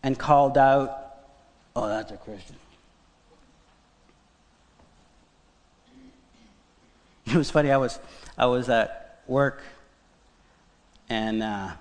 and 0.02 0.18
called 0.18 0.58
out. 0.58 1.00
Oh, 1.76 1.88
that's 1.88 2.12
a 2.12 2.18
Christian. 2.18 2.58
It 7.26 7.36
was 7.36 7.50
funny. 7.50 7.72
I 7.72 7.78
was 7.78 8.00
I 8.38 8.48
was 8.48 8.68
at 8.68 9.22
work, 9.28 9.64
and 11.10 11.41
uh, 11.41 11.72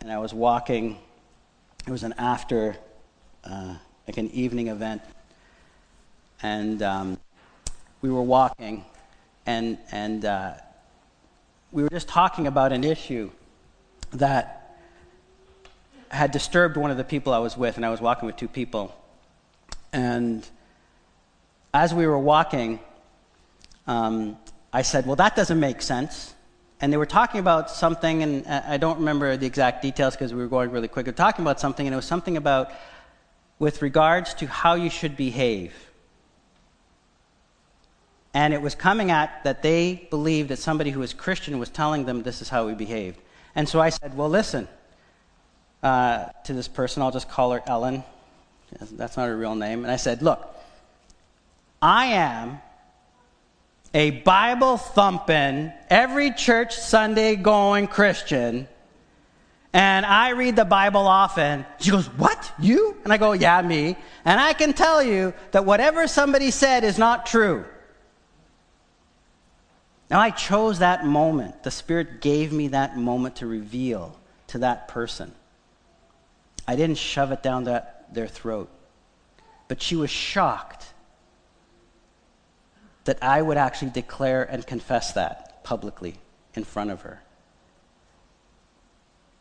and 0.00 0.12
I 0.12 0.18
was 0.18 0.34
walking. 0.34 0.98
It 1.86 1.90
was 1.90 2.02
an 2.02 2.12
after, 2.18 2.76
uh, 3.42 3.76
like 4.06 4.18
an 4.18 4.30
evening 4.32 4.68
event, 4.68 5.00
and 6.42 6.82
um, 6.82 7.18
we 8.02 8.10
were 8.10 8.22
walking, 8.22 8.84
and 9.46 9.78
and 9.90 10.26
uh, 10.26 10.52
we 11.72 11.82
were 11.82 11.90
just 11.90 12.06
talking 12.06 12.46
about 12.46 12.72
an 12.72 12.84
issue 12.84 13.30
that 14.12 14.59
had 16.10 16.30
disturbed 16.32 16.76
one 16.76 16.90
of 16.90 16.96
the 16.96 17.04
people 17.04 17.32
I 17.32 17.38
was 17.38 17.56
with, 17.56 17.76
and 17.76 17.86
I 17.86 17.90
was 17.90 18.00
walking 18.00 18.26
with 18.26 18.36
two 18.36 18.48
people. 18.48 18.94
And 19.92 20.46
as 21.72 21.94
we 21.94 22.06
were 22.06 22.18
walking, 22.18 22.80
um, 23.86 24.36
I 24.72 24.82
said, 24.82 25.06
Well, 25.06 25.16
that 25.16 25.36
doesn't 25.36 25.60
make 25.60 25.82
sense. 25.82 26.34
And 26.80 26.92
they 26.92 26.96
were 26.96 27.06
talking 27.06 27.40
about 27.40 27.70
something, 27.70 28.22
and 28.22 28.46
I 28.46 28.78
don't 28.78 28.98
remember 28.98 29.36
the 29.36 29.46
exact 29.46 29.82
details 29.82 30.14
because 30.14 30.32
we 30.32 30.40
were 30.40 30.48
going 30.48 30.70
really 30.70 30.88
quick. 30.88 31.04
They 31.04 31.10
were 31.10 31.16
talking 31.16 31.44
about 31.44 31.60
something, 31.60 31.86
and 31.86 31.92
it 31.92 31.96
was 31.96 32.06
something 32.06 32.38
about 32.38 32.72
with 33.58 33.82
regards 33.82 34.32
to 34.34 34.46
how 34.46 34.74
you 34.74 34.88
should 34.88 35.14
behave. 35.16 35.74
And 38.32 38.54
it 38.54 38.62
was 38.62 38.74
coming 38.74 39.10
at 39.10 39.44
that 39.44 39.62
they 39.62 40.06
believed 40.08 40.48
that 40.48 40.58
somebody 40.58 40.90
who 40.90 41.00
was 41.00 41.12
Christian 41.12 41.58
was 41.58 41.68
telling 41.68 42.06
them 42.06 42.22
this 42.22 42.40
is 42.40 42.48
how 42.48 42.66
we 42.66 42.74
behaved. 42.74 43.18
And 43.54 43.68
so 43.68 43.80
I 43.80 43.90
said, 43.90 44.16
Well, 44.16 44.30
listen, 44.30 44.66
uh, 45.82 46.26
to 46.44 46.52
this 46.52 46.68
person. 46.68 47.02
I'll 47.02 47.10
just 47.10 47.28
call 47.28 47.52
her 47.52 47.62
Ellen. 47.66 48.04
That's 48.92 49.16
not 49.16 49.26
her 49.26 49.36
real 49.36 49.54
name. 49.54 49.84
And 49.84 49.90
I 49.92 49.96
said, 49.96 50.22
Look, 50.22 50.54
I 51.82 52.06
am 52.06 52.60
a 53.92 54.10
Bible 54.10 54.76
thumping, 54.76 55.72
every 55.88 56.30
church 56.32 56.76
Sunday 56.76 57.34
going 57.34 57.88
Christian, 57.88 58.68
and 59.72 60.04
I 60.04 60.30
read 60.30 60.56
the 60.56 60.64
Bible 60.64 61.06
often. 61.06 61.64
She 61.78 61.90
goes, 61.90 62.06
What? 62.06 62.52
You? 62.58 62.96
And 63.04 63.12
I 63.12 63.16
go, 63.16 63.32
Yeah, 63.32 63.62
me. 63.62 63.96
And 64.24 64.40
I 64.40 64.52
can 64.52 64.72
tell 64.72 65.02
you 65.02 65.32
that 65.52 65.64
whatever 65.64 66.06
somebody 66.06 66.50
said 66.50 66.84
is 66.84 66.98
not 66.98 67.26
true. 67.26 67.64
Now, 70.10 70.18
I 70.18 70.30
chose 70.30 70.80
that 70.80 71.06
moment. 71.06 71.62
The 71.62 71.70
Spirit 71.70 72.20
gave 72.20 72.52
me 72.52 72.68
that 72.68 72.98
moment 72.98 73.36
to 73.36 73.46
reveal 73.46 74.18
to 74.48 74.58
that 74.58 74.88
person. 74.88 75.32
I 76.70 76.76
didn't 76.76 76.98
shove 76.98 77.32
it 77.32 77.42
down 77.42 77.64
that, 77.64 78.14
their 78.14 78.28
throat. 78.28 78.70
But 79.66 79.82
she 79.82 79.96
was 79.96 80.08
shocked 80.08 80.86
that 83.06 83.18
I 83.20 83.42
would 83.42 83.56
actually 83.56 83.90
declare 83.90 84.44
and 84.44 84.64
confess 84.64 85.14
that 85.14 85.64
publicly 85.64 86.14
in 86.54 86.62
front 86.62 86.92
of 86.92 87.00
her. 87.00 87.24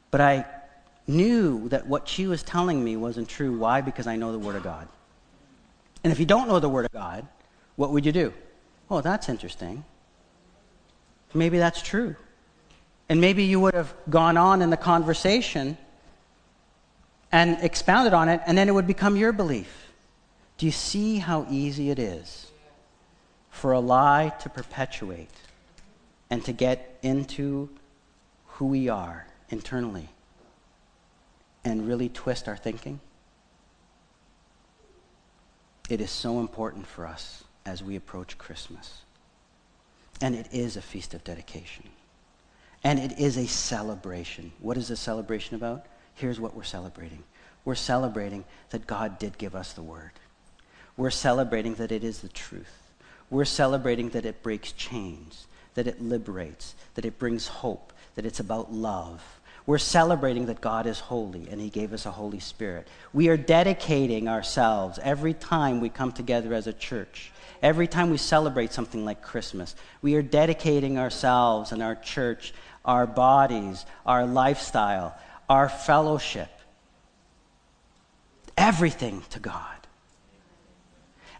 But 0.10 0.22
I 0.22 0.46
knew 1.06 1.70
that 1.70 1.86
what 1.86 2.08
she 2.08 2.26
was 2.26 2.42
telling 2.42 2.84
me 2.84 2.98
wasn't 2.98 3.30
true. 3.30 3.56
Why? 3.60 3.82
Because 3.82 4.08
I 4.08 4.16
know 4.16 4.32
the 4.32 4.40
Word 4.40 4.56
of 4.56 4.64
God. 4.64 4.88
And 6.04 6.12
if 6.12 6.20
you 6.20 6.26
don't 6.26 6.48
know 6.48 6.60
the 6.60 6.68
Word 6.68 6.88
of 6.88 6.92
God, 6.92 7.28
what 7.76 7.92
would 7.92 8.08
you 8.08 8.12
do? 8.12 8.34
Oh, 8.90 9.02
that's 9.02 9.30
interesting. 9.30 9.86
Maybe 11.36 11.60
that's 11.60 11.84
true. 11.84 12.16
And 13.08 13.22
maybe 13.22 13.44
you 13.44 13.60
would 13.60 13.76
have 13.76 13.94
gone 14.10 14.36
on 14.36 14.64
in 14.64 14.72
the 14.72 14.78
conversation 14.78 15.78
and 17.32 17.58
expounded 17.62 18.14
on 18.14 18.30
it, 18.30 18.42
and 18.46 18.58
then 18.58 18.68
it 18.68 18.74
would 18.74 18.88
become 18.88 19.16
your 19.16 19.32
belief. 19.32 19.92
Do 20.58 20.66
you 20.66 20.72
see 20.72 21.18
how 21.18 21.46
easy 21.50 21.90
it 21.90 22.00
is 22.00 22.52
for 23.50 23.72
a 23.72 23.80
lie 23.80 24.34
to 24.42 24.50
perpetuate 24.50 25.30
and 26.30 26.44
to 26.46 26.52
get 26.52 27.00
into 27.02 27.70
who 28.46 28.66
we 28.66 28.90
are 28.90 29.28
internally 29.50 30.10
and 31.64 31.88
really 31.88 32.10
twist 32.10 32.48
our 32.48 32.58
thinking? 32.58 33.00
It 35.90 36.02
is 36.02 36.12
so 36.12 36.40
important 36.40 36.86
for 36.86 37.06
us 37.08 37.44
as 37.66 37.84
we 37.84 37.96
approach 37.96 38.38
Christmas. 38.38 39.02
And 40.22 40.36
it 40.36 40.48
is 40.52 40.76
a 40.76 40.82
feast 40.82 41.14
of 41.14 41.24
dedication. 41.24 41.90
And 42.84 43.00
it 43.00 43.18
is 43.18 43.38
a 43.38 43.48
celebration. 43.48 44.52
What 44.60 44.78
is 44.78 44.92
a 44.92 44.96
celebration 44.96 45.56
about? 45.56 45.86
Here's 46.20 46.40
what 46.40 46.56
we're 46.56 46.64
celebrating 46.64 47.24
we're 47.66 47.76
celebrating 47.76 48.46
that 48.70 48.88
God 48.88 49.20
did 49.20 49.38
give 49.38 49.54
us 49.54 49.74
the 49.74 49.82
word. 49.84 50.12
We're 50.98 51.12
celebrating 51.12 51.76
that 51.76 51.92
it 51.92 52.04
is 52.04 52.20
the 52.20 52.30
truth. 52.30 52.92
We're 53.30 53.46
celebrating 53.46 54.10
that 54.10 54.26
it 54.26 54.42
breaks 54.42 54.72
chains, 54.72 55.46
that 55.76 55.86
it 55.86 56.02
liberates, 56.02 56.74
that 56.96 57.06
it 57.06 57.20
brings 57.20 57.48
hope, 57.48 57.94
that 58.16 58.26
it's 58.26 58.40
about 58.40 58.74
love. 58.74 59.24
we're 59.66 59.78
celebrating 59.78 60.48
that 60.48 60.62
God 60.62 60.88
is 60.88 61.00
holy 61.00 61.48
and 61.50 61.62
He 61.62 61.70
gave 61.70 61.94
us 61.94 62.08
a 62.08 62.12
Holy 62.12 62.40
Spirit. 62.40 62.88
We 63.14 63.30
are 63.30 63.38
dedicating 63.38 64.28
ourselves 64.28 65.00
every 65.04 65.36
time 65.36 65.80
we 65.80 65.90
come 65.90 66.12
together 66.12 66.56
as 66.56 66.66
a 66.66 66.74
church. 66.74 67.32
Every 67.62 67.88
time 67.88 68.10
we 68.10 68.18
celebrate 68.18 68.74
something 68.74 69.06
like 69.06 69.22
Christmas, 69.22 69.76
we 70.02 70.16
are 70.16 70.24
dedicating 70.24 70.98
ourselves 70.98 71.72
and 71.72 71.84
our 71.84 71.96
church, 71.96 72.54
our 72.84 73.06
bodies, 73.06 73.86
our 74.06 74.26
lifestyle, 74.26 75.16
our 75.50 75.68
fellowship, 75.68 76.50
everything 78.56 79.24
to 79.32 79.40
God. 79.40 79.66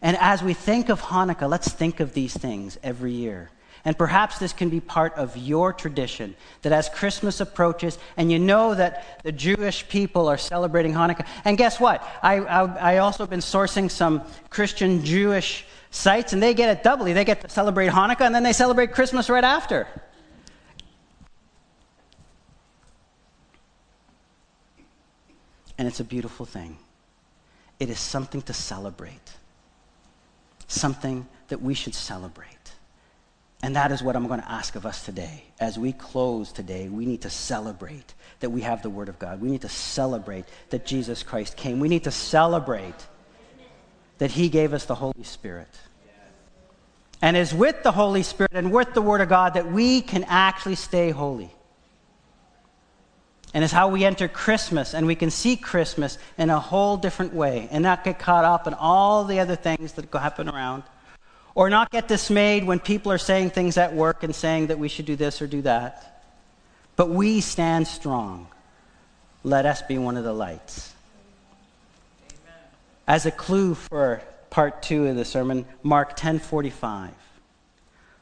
And 0.02 0.18
as 0.18 0.42
we 0.42 0.54
think 0.54 0.90
of 0.90 1.02
Hanukkah, 1.02 1.50
let's 1.50 1.72
think 1.72 2.00
of 2.00 2.14
these 2.14 2.36
things 2.36 2.78
every 2.82 3.12
year. 3.12 3.52
And 3.86 3.98
perhaps 3.98 4.40
this 4.40 4.52
can 4.52 4.70
be 4.70 4.82
part 4.82 5.14
of 5.16 5.38
your 5.38 5.72
tradition 5.72 6.36
that 6.64 6.74
as 6.74 6.90
Christmas 6.90 7.40
approaches, 7.40 7.98
and 8.18 8.32
you 8.32 8.40
know 8.40 8.76
that 8.76 9.24
the 9.24 9.32
Jewish 9.32 9.88
people 9.88 10.28
are 10.28 10.38
celebrating 10.38 10.94
Hanukkah. 10.94 11.26
And 11.46 11.58
guess 11.58 11.80
what? 11.80 12.04
I, 12.22 12.40
I, 12.40 12.94
I 12.94 12.98
also 12.98 13.26
been 13.26 13.40
sourcing 13.40 13.90
some 13.90 14.24
Christian 14.50 15.04
Jewish 15.06 15.66
sites, 15.92 16.34
and 16.34 16.44
they 16.44 16.54
get 16.54 16.76
it 16.78 16.84
doubly. 16.84 17.14
They 17.14 17.26
get 17.26 17.42
to 17.42 17.50
celebrate 17.50 17.90
Hanukkah, 17.90 18.26
and 18.26 18.36
then 18.36 18.44
they 18.44 18.54
celebrate 18.54 18.92
Christmas 18.92 19.30
right 19.30 19.44
after. 19.44 19.88
And 25.80 25.88
it's 25.88 26.02
a 26.02 26.04
beautiful 26.04 26.46
thing. 26.46 26.78
It 27.80 27.90
is 27.90 28.00
something 28.00 28.42
to 28.44 28.54
celebrate, 28.54 29.34
something 30.68 31.26
that 31.48 31.62
we 31.62 31.74
should 31.74 31.96
celebrate. 31.96 32.74
And 33.64 33.78
that 33.78 33.90
is 33.94 34.04
what 34.04 34.18
I'm 34.18 34.28
going 34.28 34.42
to 34.42 34.52
ask 34.52 34.76
of 34.76 34.86
us 34.86 35.06
today. 35.06 35.46
As 35.58 35.80
we 35.80 35.94
close 35.94 36.52
today, 36.52 36.90
we 36.90 37.06
need 37.06 37.22
to 37.22 37.30
celebrate 37.30 38.14
that 38.42 38.50
we 38.50 38.62
have 38.62 38.84
the 38.84 38.90
Word 38.90 39.08
of 39.08 39.20
God. 39.20 39.40
We 39.40 39.50
need 39.50 39.62
to 39.62 39.70
celebrate 39.70 40.44
that 40.70 40.86
Jesus 40.86 41.24
Christ 41.24 41.56
came. 41.56 41.80
We 41.80 41.88
need 41.88 42.04
to 42.04 42.12
celebrate 42.12 43.08
that 44.18 44.32
He 44.32 44.50
gave 44.50 44.74
us 44.74 44.84
the 44.84 44.96
Holy 44.96 45.24
Spirit. 45.24 45.70
And 47.22 47.38
it's 47.38 47.54
with 47.54 47.84
the 47.84 47.94
Holy 47.94 48.24
Spirit 48.24 48.52
and 48.54 48.74
with 48.74 48.94
the 48.94 49.02
Word 49.02 49.22
of 49.22 49.30
God 49.30 49.54
that 49.54 49.72
we 49.72 50.02
can 50.02 50.26
actually 50.26 50.76
stay 50.76 51.12
holy. 51.12 51.54
And 53.54 53.64
it's 53.64 53.74
how 53.74 53.88
we 53.88 54.06
enter 54.06 54.28
Christmas 54.28 54.94
and 54.94 55.08
we 55.08 55.16
can 55.16 55.32
see 55.32 55.56
Christmas 55.56 56.18
in 56.38 56.50
a 56.50 56.60
whole 56.60 56.98
different 56.98 57.34
way 57.34 57.68
and 57.72 57.82
not 57.82 58.04
get 58.04 58.20
caught 58.20 58.46
up 58.46 58.68
in 58.68 58.76
all 58.76 59.24
the 59.24 59.40
other 59.40 59.56
things 59.56 59.94
that 59.94 60.12
go 60.12 60.20
happen 60.20 60.48
around. 60.48 60.84
Or 61.56 61.70
not 61.70 61.90
get 61.90 62.08
dismayed 62.08 62.64
when 62.64 62.80
people 62.80 63.12
are 63.12 63.18
saying 63.18 63.50
things 63.50 63.78
at 63.78 63.94
work 63.94 64.24
and 64.24 64.36
saying 64.36 64.68
that 64.68 64.78
we 64.78 64.88
should 64.88 65.06
do 65.06 65.16
this 65.16 65.42
or 65.42 65.48
do 65.48 65.64
that. 65.64 66.24
But 66.96 67.10
we 67.10 67.42
stand 67.42 67.88
strong. 67.88 68.48
Let 69.44 69.66
us 69.66 69.82
be 69.82 69.98
one 69.98 70.16
of 70.16 70.24
the 70.24 70.34
lights. 70.34 70.94
Amen. 72.30 72.62
As 73.08 73.26
a 73.26 73.32
clue 73.32 73.74
for 73.74 74.22
part 74.50 74.84
two 74.84 75.08
of 75.08 75.16
the 75.16 75.26
sermon, 75.26 75.66
Mark 75.82 76.16
10:45. 76.16 77.12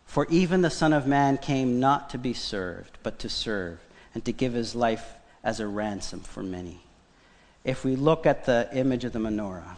For 0.05 0.25
even 0.29 0.61
the 0.61 0.69
Son 0.69 0.93
of 0.93 1.05
Man 1.05 1.37
came 1.37 1.79
not 1.79 2.09
to 2.11 2.17
be 2.17 2.33
served, 2.33 2.97
but 3.03 3.19
to 3.19 3.29
serve, 3.29 3.79
and 4.13 4.23
to 4.23 4.31
give 4.31 4.53
his 4.53 4.73
life 4.73 5.16
as 5.47 5.59
a 5.59 5.65
ransom 5.65 6.19
for 6.19 6.43
many. 6.43 6.79
If 7.63 7.83
we 7.83 7.95
look 7.95 8.27
at 8.27 8.45
the 8.45 8.69
image 8.71 9.03
of 9.03 9.13
the 9.13 9.19
menorah, 9.19 9.77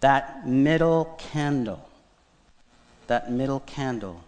that 0.00 0.48
middle 0.48 1.14
candle 1.18 1.88
that 3.06 3.30
middle 3.30 3.60
candle. 3.60 4.24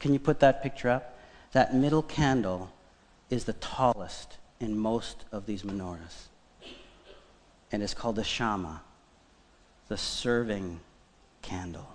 Can 0.00 0.12
you 0.12 0.18
put 0.18 0.40
that 0.40 0.62
picture 0.62 0.90
up? 0.90 1.18
That 1.52 1.74
middle 1.74 2.02
candle 2.02 2.70
is 3.30 3.44
the 3.44 3.52
tallest 3.54 4.38
in 4.60 4.76
most 4.76 5.24
of 5.32 5.46
these 5.46 5.62
menorahs. 5.62 6.28
And 7.70 7.82
it's 7.82 7.94
called 7.94 8.16
the 8.16 8.24
Shama, 8.24 8.82
the 9.88 9.96
serving 9.96 10.80
candle. 11.42 11.88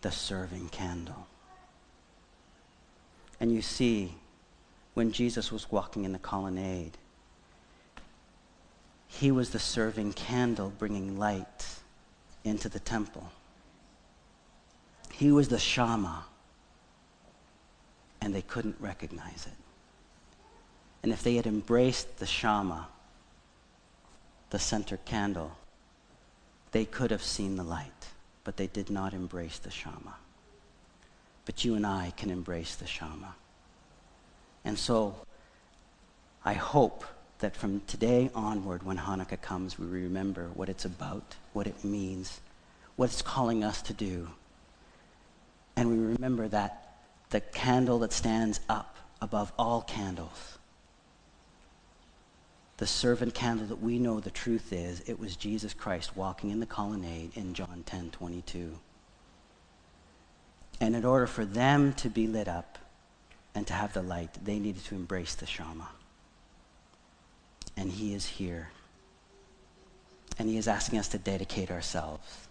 The 0.00 0.12
serving 0.12 0.68
candle. 0.68 1.26
And 3.40 3.52
you 3.52 3.62
see, 3.62 4.14
when 4.98 5.12
Jesus 5.12 5.52
was 5.52 5.70
walking 5.70 6.04
in 6.04 6.12
the 6.12 6.18
colonnade, 6.18 6.98
he 9.06 9.30
was 9.30 9.50
the 9.50 9.58
serving 9.60 10.12
candle 10.12 10.72
bringing 10.76 11.16
light 11.16 11.66
into 12.42 12.68
the 12.68 12.80
temple. 12.80 13.30
He 15.12 15.30
was 15.30 15.46
the 15.46 15.58
Shama, 15.60 16.24
and 18.20 18.34
they 18.34 18.42
couldn't 18.42 18.74
recognize 18.80 19.46
it. 19.46 19.52
And 21.04 21.12
if 21.12 21.22
they 21.22 21.36
had 21.36 21.46
embraced 21.46 22.18
the 22.18 22.26
Shama, 22.26 22.88
the 24.50 24.58
center 24.58 24.96
candle, 25.04 25.52
they 26.72 26.84
could 26.84 27.12
have 27.12 27.22
seen 27.22 27.54
the 27.54 27.62
light, 27.62 28.08
but 28.42 28.56
they 28.56 28.66
did 28.66 28.90
not 28.90 29.14
embrace 29.14 29.60
the 29.60 29.70
Shama. 29.70 30.16
But 31.44 31.64
you 31.64 31.76
and 31.76 31.86
I 31.86 32.12
can 32.16 32.30
embrace 32.30 32.74
the 32.74 32.86
Shama. 32.88 33.36
And 34.64 34.78
so 34.78 35.14
I 36.44 36.54
hope 36.54 37.04
that 37.40 37.56
from 37.56 37.80
today 37.86 38.30
onward, 38.34 38.82
when 38.82 38.98
Hanukkah 38.98 39.40
comes, 39.40 39.78
we 39.78 39.86
remember 39.86 40.50
what 40.54 40.68
it's 40.68 40.84
about, 40.84 41.36
what 41.52 41.66
it 41.66 41.84
means, 41.84 42.40
what 42.96 43.10
it's 43.10 43.22
calling 43.22 43.62
us 43.62 43.82
to 43.82 43.92
do. 43.92 44.28
And 45.76 45.88
we 45.88 45.98
remember 46.14 46.48
that 46.48 46.96
the 47.30 47.40
candle 47.40 48.00
that 48.00 48.12
stands 48.12 48.60
up 48.68 48.96
above 49.20 49.52
all 49.58 49.82
candles, 49.82 50.58
the 52.78 52.86
servant 52.86 53.34
candle 53.34 53.66
that 53.66 53.82
we 53.82 53.98
know 53.98 54.20
the 54.20 54.30
truth 54.30 54.72
is, 54.72 55.00
it 55.06 55.18
was 55.18 55.36
Jesus 55.36 55.74
Christ 55.74 56.16
walking 56.16 56.50
in 56.50 56.60
the 56.60 56.66
colonnade 56.66 57.36
in 57.36 57.54
John 57.54 57.82
10 57.86 58.10
22. 58.10 58.76
And 60.80 60.94
in 60.94 61.04
order 61.04 61.26
for 61.26 61.44
them 61.44 61.92
to 61.94 62.08
be 62.08 62.26
lit 62.26 62.48
up 62.48 62.78
and 63.58 63.66
to 63.66 63.74
have 63.74 63.92
the 63.92 64.02
light, 64.02 64.30
they 64.44 64.58
needed 64.58 64.84
to 64.84 64.94
embrace 64.94 65.34
the 65.34 65.46
Shama 65.46 65.88
and 67.78 67.90
He 67.90 68.12
is 68.12 68.26
here. 68.26 68.68
And 70.38 70.48
He 70.48 70.58
is 70.58 70.68
asking 70.68 70.98
us 70.98 71.08
to 71.08 71.18
dedicate 71.18 71.70
ourselves. 71.70 72.48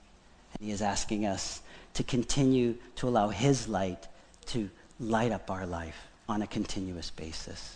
And 0.53 0.66
He 0.66 0.72
is 0.72 0.82
asking 0.82 1.26
us 1.26 1.62
to 1.93 2.03
continue 2.03 2.76
to 2.95 3.08
allow 3.08 3.30
His 3.30 3.68
light 3.68 4.08
to 4.47 4.70
light 4.99 5.32
up 5.32 5.51
our 5.51 5.66
life 5.66 5.97
on 6.30 6.41
a 6.41 6.47
continuous 6.47 7.10
basis. 7.10 7.76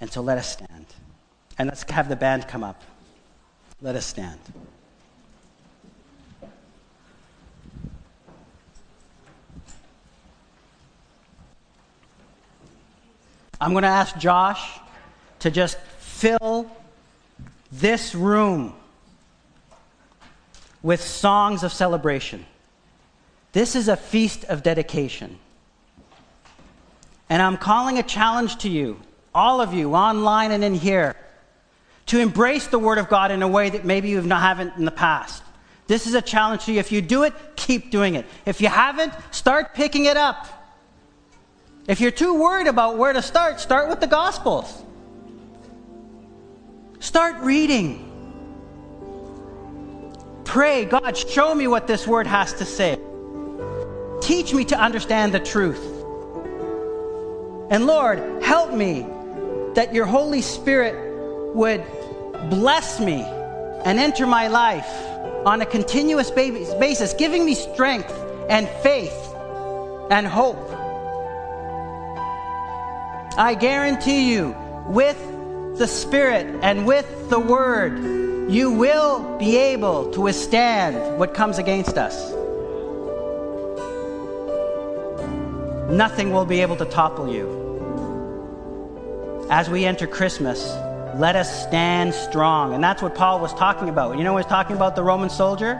And 0.00 0.10
so 0.10 0.20
let 0.20 0.36
us 0.38 0.52
stand. 0.52 0.86
And 1.58 1.68
let's 1.68 1.88
have 1.90 2.08
the 2.08 2.16
band 2.16 2.48
come 2.48 2.64
up. 2.64 2.82
Let 3.80 3.94
us 3.94 4.04
stand. 4.04 4.40
I'm 13.62 13.70
going 13.70 13.82
to 13.82 13.88
ask 13.88 14.18
Josh 14.18 14.80
to 15.38 15.50
just 15.50 15.78
fill 15.98 16.68
this 17.70 18.12
room 18.12 18.74
with 20.82 21.00
songs 21.00 21.62
of 21.62 21.72
celebration. 21.72 22.44
This 23.52 23.76
is 23.76 23.86
a 23.86 23.96
feast 23.96 24.44
of 24.46 24.64
dedication. 24.64 25.38
And 27.30 27.40
I'm 27.40 27.56
calling 27.56 27.98
a 27.98 28.02
challenge 28.02 28.56
to 28.58 28.68
you, 28.68 29.00
all 29.32 29.60
of 29.60 29.72
you, 29.72 29.94
online 29.94 30.50
and 30.50 30.64
in 30.64 30.74
here, 30.74 31.14
to 32.06 32.18
embrace 32.18 32.66
the 32.66 32.80
Word 32.80 32.98
of 32.98 33.08
God 33.08 33.30
in 33.30 33.42
a 33.42 33.48
way 33.48 33.70
that 33.70 33.84
maybe 33.84 34.08
you 34.08 34.20
haven't 34.22 34.76
in 34.76 34.84
the 34.84 34.90
past. 34.90 35.40
This 35.86 36.08
is 36.08 36.14
a 36.14 36.22
challenge 36.22 36.64
to 36.64 36.72
you. 36.72 36.80
If 36.80 36.90
you 36.90 37.00
do 37.00 37.22
it, 37.22 37.32
keep 37.54 37.92
doing 37.92 38.16
it. 38.16 38.26
If 38.44 38.60
you 38.60 38.66
haven't, 38.66 39.12
start 39.30 39.72
picking 39.72 40.06
it 40.06 40.16
up. 40.16 40.61
If 41.86 42.00
you're 42.00 42.12
too 42.12 42.34
worried 42.40 42.68
about 42.68 42.96
where 42.96 43.12
to 43.12 43.22
start, 43.22 43.60
start 43.60 43.88
with 43.88 44.00
the 44.00 44.06
Gospels. 44.06 44.82
Start 47.00 47.42
reading. 47.42 48.08
Pray, 50.44 50.84
God, 50.84 51.16
show 51.16 51.54
me 51.54 51.66
what 51.66 51.86
this 51.86 52.06
word 52.06 52.26
has 52.26 52.52
to 52.54 52.64
say. 52.64 52.98
Teach 54.20 54.54
me 54.54 54.64
to 54.66 54.78
understand 54.78 55.34
the 55.34 55.40
truth. 55.40 55.82
And 57.70 57.86
Lord, 57.86 58.42
help 58.42 58.72
me 58.72 59.06
that 59.74 59.92
your 59.92 60.06
Holy 60.06 60.42
Spirit 60.42 61.54
would 61.54 61.82
bless 62.50 63.00
me 63.00 63.22
and 63.84 63.98
enter 63.98 64.26
my 64.26 64.46
life 64.46 64.88
on 65.44 65.62
a 65.62 65.66
continuous 65.66 66.30
basis, 66.30 67.14
giving 67.14 67.44
me 67.44 67.54
strength 67.54 68.12
and 68.48 68.68
faith 68.84 69.34
and 70.10 70.26
hope. 70.26 70.81
I 73.36 73.54
guarantee 73.54 74.32
you, 74.32 74.54
with 74.86 75.18
the 75.78 75.86
Spirit 75.86 76.46
and 76.62 76.86
with 76.86 77.30
the 77.30 77.38
Word, 77.38 78.50
you 78.50 78.72
will 78.72 79.38
be 79.38 79.56
able 79.56 80.10
to 80.12 80.20
withstand 80.20 81.18
what 81.18 81.34
comes 81.34 81.58
against 81.58 81.96
us. 81.96 82.32
nothing 85.92 86.32
will 86.32 86.46
be 86.46 86.60
able 86.62 86.76
to 86.76 86.84
topple 86.86 87.32
you. 87.32 87.60
As 89.50 89.68
we 89.68 89.84
enter 89.84 90.06
Christmas, 90.06 90.72
let 91.16 91.36
us 91.36 91.66
stand 91.66 92.14
strong. 92.14 92.72
And 92.72 92.82
that's 92.82 93.02
what 93.02 93.14
Paul 93.14 93.40
was 93.40 93.52
talking 93.54 93.88
about. 93.88 94.16
You 94.16 94.24
know, 94.24 94.32
he 94.32 94.36
was 94.36 94.46
talking 94.46 94.74
about 94.76 94.96
the 94.96 95.02
Roman 95.02 95.28
soldier. 95.28 95.72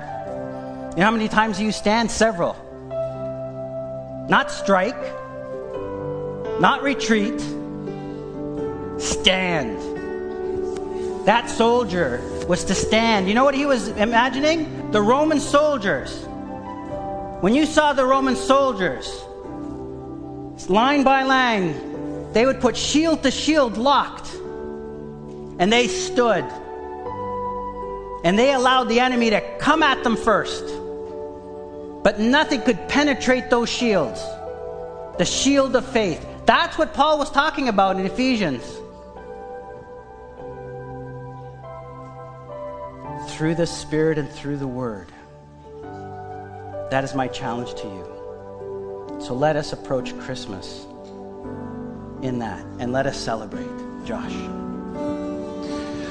You 0.91 0.99
know 0.99 1.05
how 1.05 1.11
many 1.11 1.29
times 1.29 1.59
you 1.61 1.73
stand? 1.73 2.11
Several. 2.11 2.55
Not 4.29 4.51
strike, 4.51 4.95
not 6.61 6.83
retreat, 6.83 7.41
stand. 9.01 9.79
That 11.27 11.49
soldier 11.49 12.21
was 12.49 12.65
to 12.65 12.75
stand. 12.75 13.29
You 13.29 13.35
know 13.35 13.45
what 13.45 13.55
he 13.55 13.67
was 13.67 13.89
imagining? 13.89 14.91
The 14.91 15.01
Roman 15.01 15.41
soldiers. 15.41 16.25
When 17.41 17.55
you 17.55 17.67
saw 17.67 17.93
the 17.93 18.05
Roman 18.05 18.37
soldiers, 18.37 19.25
line 20.69 21.05
by 21.05 21.23
line, 21.23 22.33
they 22.33 22.47
would 22.47 22.61
put 22.61 22.77
shield 22.77 23.23
to 23.23 23.31
shield 23.31 23.77
locked. 23.77 24.33
And 25.59 25.73
they 25.73 25.87
stood. 25.87 26.45
And 28.25 28.39
they 28.39 28.53
allowed 28.53 28.85
the 28.85 29.01
enemy 29.01 29.31
to 29.31 29.41
come 29.59 29.83
at 29.83 30.03
them 30.03 30.17
first. 30.17 30.65
But 32.03 32.19
nothing 32.19 32.63
could 32.63 32.89
penetrate 32.89 33.51
those 33.51 33.69
shields. 33.69 34.21
The 35.19 35.25
shield 35.25 35.77
of 35.77 35.87
faith. 35.87 36.27
That's 36.45 36.77
what 36.77 36.93
Paul 36.95 37.19
was 37.19 37.31
talking 37.31 37.69
about 37.69 37.99
in 37.99 38.07
Ephesians. 38.07 38.63
Through 43.31 43.55
the 43.55 43.67
Spirit 43.67 44.19
and 44.19 44.29
through 44.29 44.57
the 44.57 44.67
Word. 44.67 45.09
That 46.91 47.05
is 47.05 47.15
my 47.15 47.29
challenge 47.29 47.75
to 47.75 47.87
you. 47.87 49.19
So 49.21 49.35
let 49.35 49.57
us 49.57 49.73
approach 49.73 50.19
Christmas 50.19 50.85
in 52.23 52.39
that 52.41 52.65
and 52.79 52.93
let 52.93 53.07
us 53.07 53.17
celebrate. 53.17 53.69
Josh. 54.05 54.62